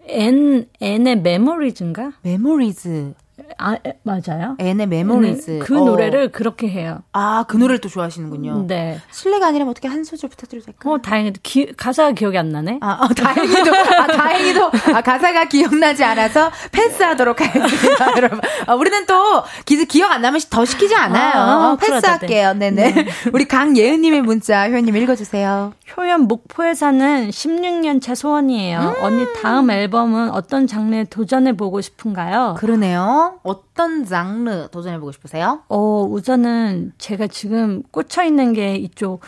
[0.07, 2.12] 앤, 앤의 Memories인가?
[2.23, 3.14] Memories.
[3.59, 4.57] 아, 에, 맞아요.
[4.59, 5.51] 앤의 Memories.
[5.51, 5.84] 네, 그 어.
[5.84, 7.01] 노래를 그렇게 해요.
[7.12, 8.66] 아, 그 노래를 또 좋아하시는군요.
[8.66, 8.99] 네.
[9.11, 10.95] 실례가 아니라면 어떻게 한 소절 부탁드려도 될까요?
[10.95, 12.78] 어, 다행히도 기, 가사가 기억이 안 나네.
[12.80, 18.40] 아, 어, 다행히도, 아, 다행히도, 아, 가사가 기억나지 않아서 패스하도록 하겠습니다, 여러분.
[18.66, 21.32] 아, 우리는 또, 기, 기억 안 나면 더 시키지 않아요.
[21.34, 22.55] 아, 어, 패스할게요.
[22.55, 23.07] 네네.
[23.32, 25.72] 우리 강예은님의 문자, 효연님 읽어주세요.
[25.97, 28.78] 효연 목포에 사는 16년 차 소원이에요.
[28.80, 29.05] 음.
[29.05, 32.55] 언니 다음 앨범은 어떤 장르에 도전해 보고 싶은가요?
[32.59, 33.32] 그러네요.
[33.43, 35.62] 어떤 장르 도전해보고 싶으세요?
[35.68, 39.20] 어, 우선은 제가 지금 꽂혀 있는 게 이쪽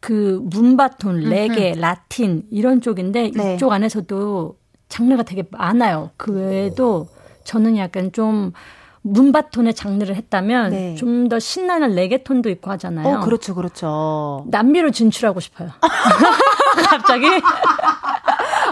[0.00, 3.54] 그 문바톤, 레게, 라틴 이런 쪽인데 네.
[3.54, 4.56] 이쪽 안에서도
[4.88, 6.10] 장르가 되게 많아요.
[6.16, 7.08] 그 외에도
[7.44, 8.52] 저는 약간 좀
[9.02, 10.94] 문바톤의 장르를 했다면 네.
[10.96, 13.18] 좀더 신나는 레게톤도 있고 하잖아요.
[13.18, 14.44] 어, 그렇죠, 그렇죠.
[14.48, 15.70] 남미로 진출하고 싶어요.
[16.90, 17.26] 갑자기?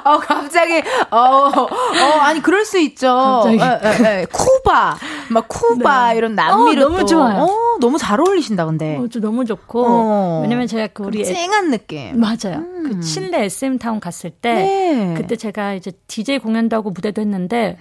[0.04, 1.68] 어, 갑자기, 어, 어,
[2.20, 3.06] 아니, 그럴 수 있죠.
[3.42, 3.58] 갑자기.
[3.58, 4.24] 에, 에, 에.
[4.26, 4.96] 쿠바,
[5.30, 6.18] 막 쿠바, 네.
[6.18, 7.06] 이런 남미로 어, 너무 또.
[7.06, 7.42] 좋아요.
[7.42, 8.96] 어, 너무 잘 어울리신다, 근데.
[8.98, 10.40] 어, 저 너무 좋고 어.
[10.42, 12.20] 왜냐면 제가 그 우리 애- 쨍한 느낌.
[12.20, 12.62] 맞아요.
[12.84, 15.14] 그 칠레 SM 타운 갔을 때 네.
[15.16, 17.78] 그때 제가 이제 DJ 공연도 하고 무대도 했는데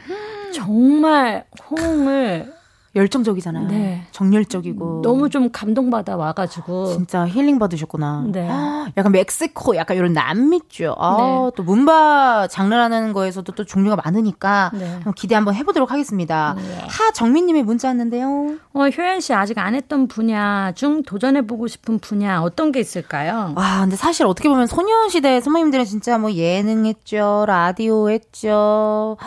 [0.54, 2.54] 정말 호응을
[2.96, 3.68] 열정적이잖아요.
[3.70, 4.04] 네.
[4.12, 5.02] 정열적이고.
[5.04, 8.26] 너무 좀 감동받아 와가지고 진짜 힐링 받으셨구나.
[8.28, 8.48] 네.
[8.96, 10.96] 약간 멕시코, 약간 이런 남미 쪽.
[11.00, 11.52] 아, 네.
[11.56, 15.00] 또 문바 장르라는 거에서도 또 종류가 많으니까 네.
[15.16, 16.56] 기대 한번 해보도록 하겠습니다.
[16.88, 18.58] 하정민님의 문자 왔는데요.
[18.74, 23.54] 어, 효연 씨 아직 안 했던 분야 중 도전해보고 싶은 분야 어떤 게 있을까요?
[23.56, 29.18] 와, 근데 사실 어떻게 보면 소녀시대 선배님들은 진짜 뭐 예능 했죠, 라디오 했죠,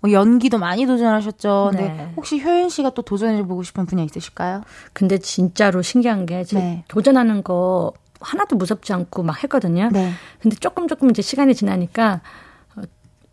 [0.00, 1.70] 뭐 연기도 많이 도전하셨죠.
[1.72, 2.12] 근데 네.
[2.16, 4.62] 혹시 효연 씨가 또 도전해보고 싶은 분야 있으실까요?
[4.94, 6.84] 근데 진짜로 신기한 게 네.
[6.88, 9.90] 도전하는 거 하나도 무섭지 않고 막 했거든요.
[9.92, 10.12] 네.
[10.40, 12.18] 근데 조금 조금 이제 시간이 지나니까 어,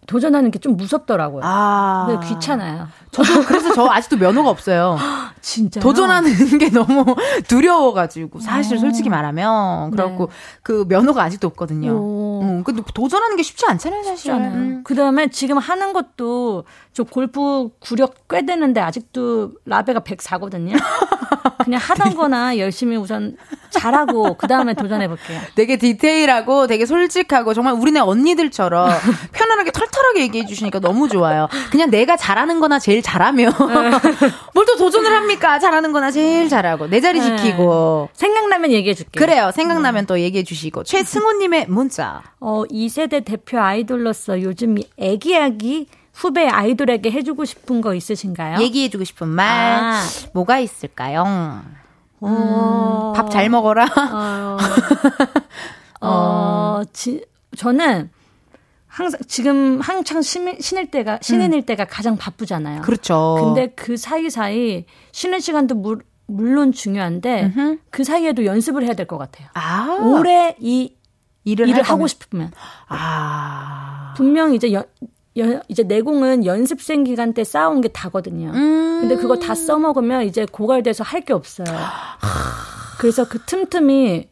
[0.10, 1.42] 도전하는 게 좀 무섭더라고요.
[1.46, 2.06] 아.
[2.08, 2.88] 근데 귀찮아요.
[3.12, 4.98] 저도 그래서 저 아직도 면허가 없어요.
[5.42, 7.06] 진짜 도전하는 게 너무
[7.48, 10.34] 두려워가지고 사실 솔직히 말하면 그래갖고 네.
[10.64, 11.92] 그 면허가 아직도 없거든요.
[11.92, 12.42] 오.
[12.44, 14.34] 음, 근데 도전하는 게 쉽지 않잖아요, 사실.
[14.34, 14.82] 음.
[14.84, 20.74] 그 다음에 지금 하는 것도 저 골프 구력 꽤 되는데 아직도 라베가 104거든요.
[21.64, 23.36] 그냥 하던 거나 열심히 우선
[23.70, 25.40] 잘하고 그 다음에 도전해 볼게요.
[25.56, 28.90] 되게 디테일하고 되게 솔직하고 정말 우리네 언니들처럼
[29.34, 31.48] 편안하게 털털하게 얘기해 주시니까 너무 좋아요.
[31.72, 33.54] 그냥 내가 잘하는 거나 제일 잘하면
[34.54, 35.60] 뭘또 도전을 합니까?
[35.60, 37.38] 잘하는 거나 제일 잘하고 내 자리 네.
[37.38, 38.10] 지키고.
[38.14, 39.26] 생각나면 얘기해 줄게요.
[39.26, 39.52] 그래요.
[39.54, 40.84] 생각나면 또 얘기해 주시고.
[40.84, 42.22] 최승호 님의 문자.
[42.40, 45.88] 어, 2세대 대표 아이돌로서 요즘 이 애기야기
[46.20, 48.60] 후배 아이돌에게 해주고 싶은 거 있으신가요?
[48.60, 49.48] 얘기해 주고 싶은 말.
[49.48, 50.04] 아.
[50.34, 51.24] 뭐가 있을까요?
[52.20, 53.86] 어, 밥잘 먹어라.
[54.12, 54.58] 어,
[56.02, 57.24] 어, 지,
[57.56, 58.10] 저는
[58.88, 62.82] 항상 지금 한창 신인, 신일 때가 신인일 때가 가장 바쁘잖아요.
[62.82, 63.38] 그렇죠.
[63.40, 67.54] 근데 그 사이 사이 쉬는 시간도 물, 물론 중요한데
[67.92, 69.48] 그 사이에도 연습을 해야 될 것 같아요.
[69.54, 70.96] 아, 오래 이
[71.46, 72.52] 일을, 일을 할 하고 싶으면
[72.90, 74.14] 아.
[74.18, 74.84] 분명 이제 연,
[75.38, 78.52] 연- 이제 내공은 연습생 기간 때 쌓아온 게 다거든요.
[78.54, 78.98] 음.
[79.02, 81.68] 근데 그거 다 써먹으면 이제 고갈돼서 할 게 없어요.
[83.00, 84.28] 그래서 그 틈틈이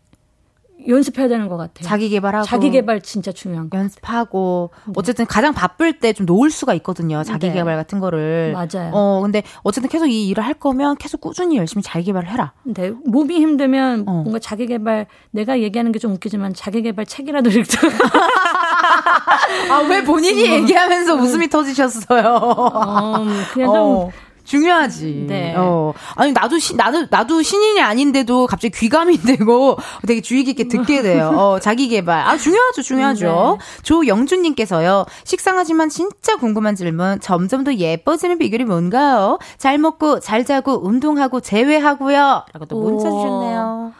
[0.87, 1.85] 연습해야 되는 것 같아요.
[1.87, 3.77] 자기 개발하고 자기 개발 진짜 중요한 거.
[3.77, 7.23] 연습하고 어쨌든 가장 바쁠 때 좀 놓을 수가 있거든요.
[7.23, 7.53] 자기 네.
[7.55, 8.53] 개발 같은 거를.
[8.53, 8.91] 맞아요.
[8.93, 12.53] 어, 근데 어쨌든 계속 이 일을 할 거면 계속 꾸준히 열심히 자기 개발을 해라.
[12.63, 14.11] 근데 몸이 힘들면 어.
[14.23, 17.79] 뭔가 자기 개발 내가 얘기하는 게 좀 웃기지만 자기 개발 책이라도 읽자.
[19.69, 22.23] 아, 왜 본인이 얘기하면서 웃음이 터지셨어요?
[22.41, 24.11] 어, 그냥 좀 어,
[24.43, 25.25] 중요하지.
[25.27, 25.53] 네.
[25.57, 25.93] 어.
[26.15, 29.77] 아니 나도 신 나도 나도 신인이 아닌데도 갑자기 귀감이 되고
[30.07, 31.33] 되게 주의 깊게 듣게 돼요.
[31.35, 32.21] 어, 자기 개발.
[32.21, 33.57] 아 중요하죠, 중요하죠.
[33.83, 35.05] 조영준님께서요.
[35.25, 37.19] 식상하지만 진짜 궁금한 질문.
[37.19, 39.37] 점점 더 예뻐지는 비결이 뭔가요?
[39.57, 43.17] 잘 먹고 잘 자고 운동하고 제외하고요.라고 또 문자 오.
[43.21, 43.93] 주셨네요.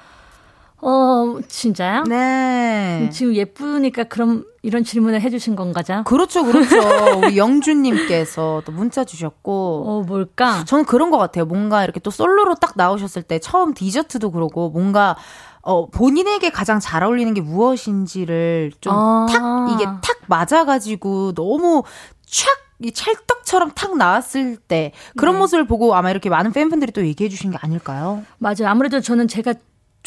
[0.79, 2.03] 어 진짜요?
[2.03, 3.09] 네.
[3.11, 6.03] 지금 예쁘니까 그럼 이런 질문을 해주신 건가죠?
[6.05, 6.77] 그렇죠, 그렇죠.
[7.17, 9.83] 우리 영준님께서 또 문자 주셨고.
[9.87, 10.63] 어 뭘까?
[10.65, 11.45] 저는 그런 것 같아요.
[11.45, 15.15] 뭔가 이렇게 또 솔로로 딱 나오셨을 때 처음 디저트도 그러고 뭔가
[15.61, 19.67] 어 본인에게 가장 잘 어울리는 게 무엇인지를 좀탁 아.
[19.73, 21.83] 이게 탁 맞아가지고 너무
[22.25, 25.39] 촥 이 찰떡처럼 탁 나왔을 때 그런 네.
[25.39, 28.23] 모습을 보고 아마 이렇게 많은 팬분들이 또 얘기해 주신 게 아닐까요?
[28.37, 28.67] 맞아요.
[28.67, 29.55] 아무래도 저는 제가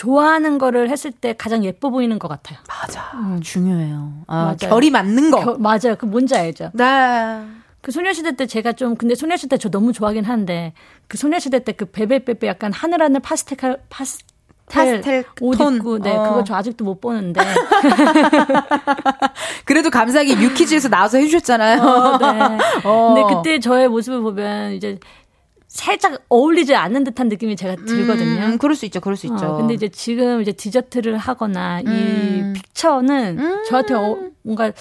[0.04, 2.58] 좋아하는 거를 했을 때 가장 예뻐 보이는 것 같아요.
[2.66, 4.12] 맞아, 중요해요.
[4.28, 4.56] 아, 맞아요.
[4.56, 5.44] 결이 맞는 거.
[5.44, 5.94] 겨- 맞아요.
[5.98, 6.70] 그 뭔지 알죠?
[6.72, 7.44] 네.
[7.82, 10.72] 그 소녀시대 때 제가 좀 근데 소녀시대 저 너무 좋아하긴 하는데
[11.06, 14.24] 그 소녀시대 때 그 베베베베 약간 하늘하늘 파스텔 파스텔,
[14.70, 15.76] 파스텔 옷 톤.
[15.76, 16.22] 입고 네 어.
[16.22, 17.40] 그거 저 아직도 못 보는데
[19.66, 21.82] 그래도 감사하게 유키즈에서 나와서 해주셨잖아요.
[21.82, 22.58] 어, 네.
[22.84, 23.14] 어.
[23.14, 24.98] 근데 그때 저의 모습을 보면 이제
[25.70, 28.42] 살짝 어울리지 않는 듯한 느낌이 제가 들거든요.
[28.42, 29.46] 음, 그럴 수 있죠, 그럴 수 있죠.
[29.46, 32.52] 어, 근데 이제 지금 이제 디저트를 하거나 음.
[32.56, 34.72] 이 픽처는 저한테 어, 뭔가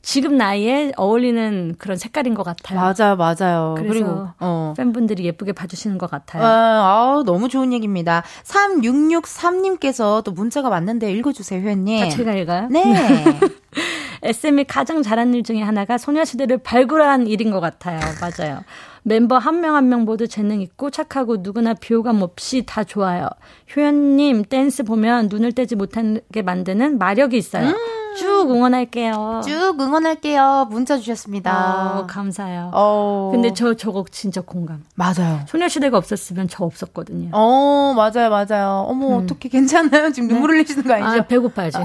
[0.00, 2.80] 지금 나이에 어울리는 그런 색깔인 것 같아요.
[2.80, 3.74] 맞아요, 맞아요.
[3.76, 4.72] 그리고 어.
[4.78, 6.42] 팬분들이 예쁘게 봐주시는 것 같아요.
[6.42, 8.22] 아, 아, 너무 좋은 얘기입니다.
[8.44, 12.02] 3663님께서 또 문자가 왔는데 읽어주세요, 회원님.
[12.02, 12.68] 아, 제가 읽어요?
[12.70, 12.82] 네.
[14.24, 18.00] SM이 가장 잘한 일 중에 하나가 소녀시대를 발굴한 일인 것 같아요.
[18.20, 18.64] 맞아요.
[19.02, 23.28] 멤버 한 명 한 명 모두 재능 있고 착하고 누구나 비호감 없이 다 좋아요.
[23.76, 27.68] 효연님 댄스 보면 눈을 떼지 못하게 만드는 마력이 있어요.
[28.16, 29.40] 쭉 응원할게요.
[29.44, 30.68] 쭉 응원할게요.
[30.70, 31.98] 문자 주셨습니다.
[32.00, 32.70] 어, 감사해요.
[32.72, 33.30] 어.
[33.32, 34.84] 근데 저 저거 진짜 공감.
[34.94, 35.40] 맞아요.
[35.48, 37.30] 소녀시대가 없었으면 저 없었거든요.
[37.32, 38.86] 어, 맞아요, 맞아요.
[38.88, 40.12] 어머, 어떻게 괜찮아요?
[40.12, 41.26] 지금 눈물 흘리시는 거 아, 아니죠?
[41.26, 41.84] 배고파요, 지금.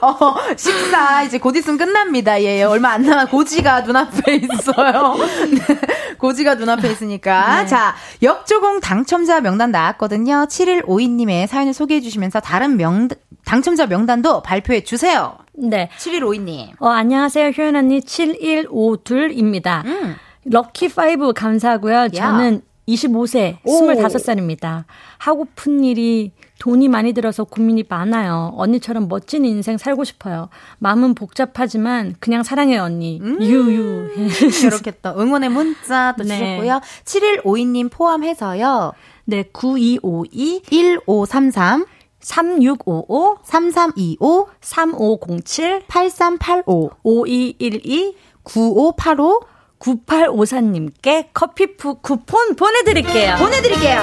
[0.00, 2.40] 어, 식사 이제 곧 있으면 끝납니다.
[2.42, 5.14] 예, 얼마 안 남아 고지가 눈앞에 있어요.
[5.50, 5.80] 네.
[6.18, 7.62] 고지가 눈앞에 있으니까.
[7.62, 7.66] 네.
[7.66, 10.46] 자, 역조공 당첨자 명단 나왔거든요.
[10.48, 13.08] 7152님의 사연을 소개해 주시면서 다른 명,
[13.44, 15.36] 당첨자 명단 도 발표해 주세요.
[15.52, 15.88] 네.
[15.98, 16.80] 7152님.
[16.80, 17.50] 어, 안녕하세요.
[17.50, 19.84] 효연 언니 7152입니다.
[19.84, 20.16] 음.
[20.44, 22.08] Lucky Five 감사하고요.
[22.10, 23.80] 저는 25세, 오.
[23.88, 24.84] 25살입니다.
[25.18, 28.52] 하고픈 일이 돈이 많이 들어서 고민이 많아요.
[28.56, 30.48] 언니처럼 멋진 인생 살고 싶어요.
[30.78, 33.20] 마음은 복잡하지만 그냥 사랑해요, 언니.
[33.20, 33.42] 음.
[33.42, 34.10] 유유.
[34.64, 36.38] 이렇게 또 응원의 문자 또 네.
[36.38, 36.80] 주셨고요.
[37.04, 38.92] 7152님 포함해서요.
[39.24, 41.84] 네, 9252 1533
[42.26, 49.40] 3655 3325 3507 8385 5212 9585
[49.78, 53.36] 9854님께 커피 푸 쿠폰 보내드릴게요.
[53.36, 54.00] 보내드릴게요.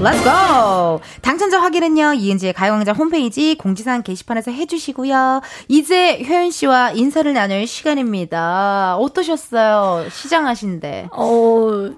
[0.00, 1.00] Let's go.
[1.22, 5.42] 당첨자 확인은요, 이은지의 가요광장 홈페이지 공지사항 게시판에서 해주시고요.
[5.66, 8.96] 이제 효연 씨와 인사를 나눌 시간입니다.
[8.96, 10.08] 어떠셨어요?
[10.08, 11.08] 시장하신데.
[11.12, 11.90] 어,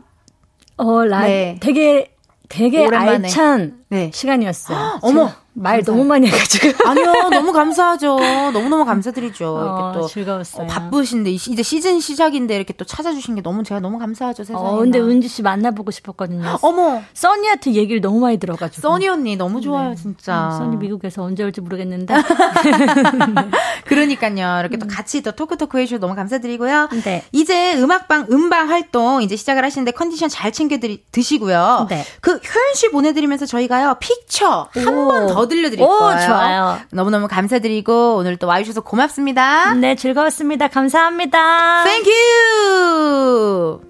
[0.79, 1.59] 어, 라, 네.
[1.61, 2.17] 되게,
[2.49, 3.29] 되게 오랜만에.
[3.29, 4.11] 알찬 네.
[4.15, 5.01] 시간이었어요.
[5.03, 5.83] 어머, 말.
[5.83, 6.89] 너무 많이 해가지고.
[6.89, 8.19] 아니요, 너무 감사하죠.
[8.53, 9.45] 너무너무 감사드리죠.
[9.45, 10.07] 이렇게 어, 또.
[10.07, 10.65] 즐거웠어요.
[10.65, 14.65] 어, 바쁘신데, 이 이제 시즌 시작인데 이렇게 또 찾아주신 게 너무 제가 너무 감사하죠, 세상에.
[14.69, 16.59] 어, 근데 은지 씨 만나보고 싶었거든요.
[16.63, 18.81] 어머, 써니한테 얘기를 너무 많이 들어가지고.
[18.87, 20.51] 써니 언니 너무 좋아요, 진짜.
[20.53, 22.15] 음, 써니 미국에서 언제 올지 모르겠는데.
[23.87, 24.61] 그러니까요.
[24.61, 26.89] 이렇게 또 같이 또 토크토크 해주셔서 너무 감사드리고요.
[27.05, 27.25] 네.
[27.33, 31.87] 이제 음악방, 음방 활동 이제 시작을 하시는데 컨디션 잘 챙겨 드리, 드시고요.
[31.91, 32.05] 네.
[32.21, 35.09] 그 효연 씨 보내드리면서 저희가요, 픽처 한 오.
[35.09, 36.27] 번더 들려드릴 오, 거예요.
[36.27, 36.79] 좋아요.
[36.93, 39.75] 너무너무 감사드리고 오늘 또 와주셔서 고맙습니다.
[39.75, 40.69] 네, 즐거웠습니다.
[40.69, 41.85] 감사합니다.
[41.85, 43.81] Thank you!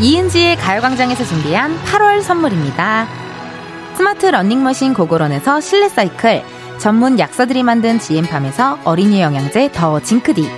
[0.00, 3.06] 이은지의 가요광장에서 준비한 8월 선물입니다.
[3.94, 6.42] 스마트 러닝머신 고고런에서 실내 사이클,
[6.78, 10.50] 전문 약사들이 만든 지엠팜에서 어린이 영양제 더 징크디,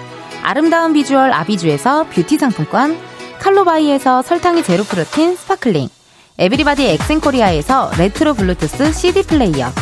[0.43, 2.99] 아름다운 비주얼 아비주에서 뷰티 상품권,
[3.41, 5.89] 칼로바이에서 설탕이 제로 프로틴 sparkling,
[6.39, 9.73] 에브리바디 엑센코리아에서 레트로 블루투스 CD 플레이어,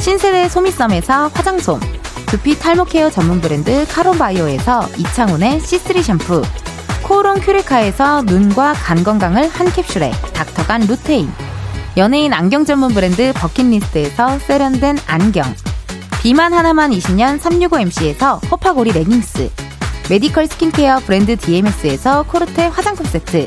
[0.00, 1.78] 신세대 소미썸에서 화장솜,
[2.26, 6.42] 두피 탈모 케어 전문 브랜드 카론바이오에서 이창훈의 C3 샴푸,
[7.04, 11.30] 코오롱 큐레카에서 눈과 간 건강을 한 캡슐에 닥터간 루테인,
[11.96, 15.44] 연예인 안경 전문 브랜드 버킷리스트에서 세련된 안경,
[16.22, 19.48] 비만 하나만 20년 365MC에서 호파고리 레깅스,
[20.08, 23.46] medical 스킨케어 브랜드 DMS에서 코르테 화장품 세트,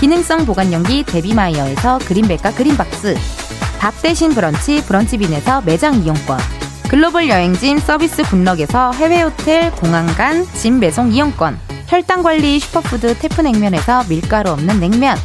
[0.00, 3.16] 기능성 보관용기 데비마이어에서 그린백과 그린박스,
[3.78, 6.38] 밥 대신 브런치 브런치빈에서 매장 이용권,
[6.88, 14.50] 글로벌 여행짐 서비스 굿럭에서 해외 호텔 공항간 짐 배송 이용권, 혈당 관리 슈퍼푸드 태프냉면에서 밀가루
[14.50, 15.16] 없는 냉면,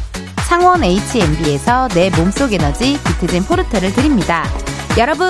[0.48, 4.44] 창원 H&B에서 내 몸속 에너지 비트젠 포르테를 드립니다.
[4.98, 5.26] 여러분,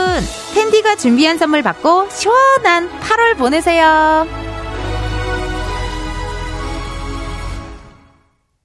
[0.54, 4.51] 은디가 준비한 선물 받고 시원한 8월 보내세요.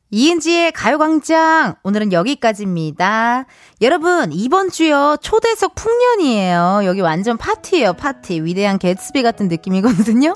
[0.09, 3.45] 이은지의 가요광장 오늘은 여기까지입니다.
[3.81, 6.81] 여러분 이번 주요 초대석 풍년이에요.
[6.85, 8.41] 여기 완전 파티예요 파티.
[8.41, 10.35] 위대한 개츠비 같은 느낌이거든요.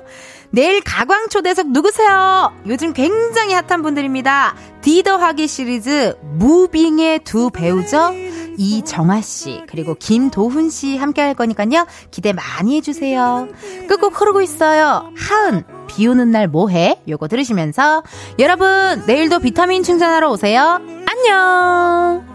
[0.49, 2.51] 내일 가광 초대석 누구세요?
[2.67, 4.55] 요즘 굉장히 핫한 분들입니다.
[4.81, 8.13] 디더하기 시리즈 무빙의 두 배우죠.
[8.57, 11.87] 이정아 씨 그리고 김도훈 씨 함께 할 거니까요.
[12.11, 13.47] 기대 많이 해주세요.
[13.87, 15.13] 끝곡 흐르고 있어요.
[15.15, 15.63] 하은
[15.95, 17.01] 비 오는 날 뭐해?
[17.07, 18.03] 요거 들으시면서
[18.39, 20.79] 여러분 내일도 비타민 충전하러 오세요.
[21.05, 22.30] 안녕.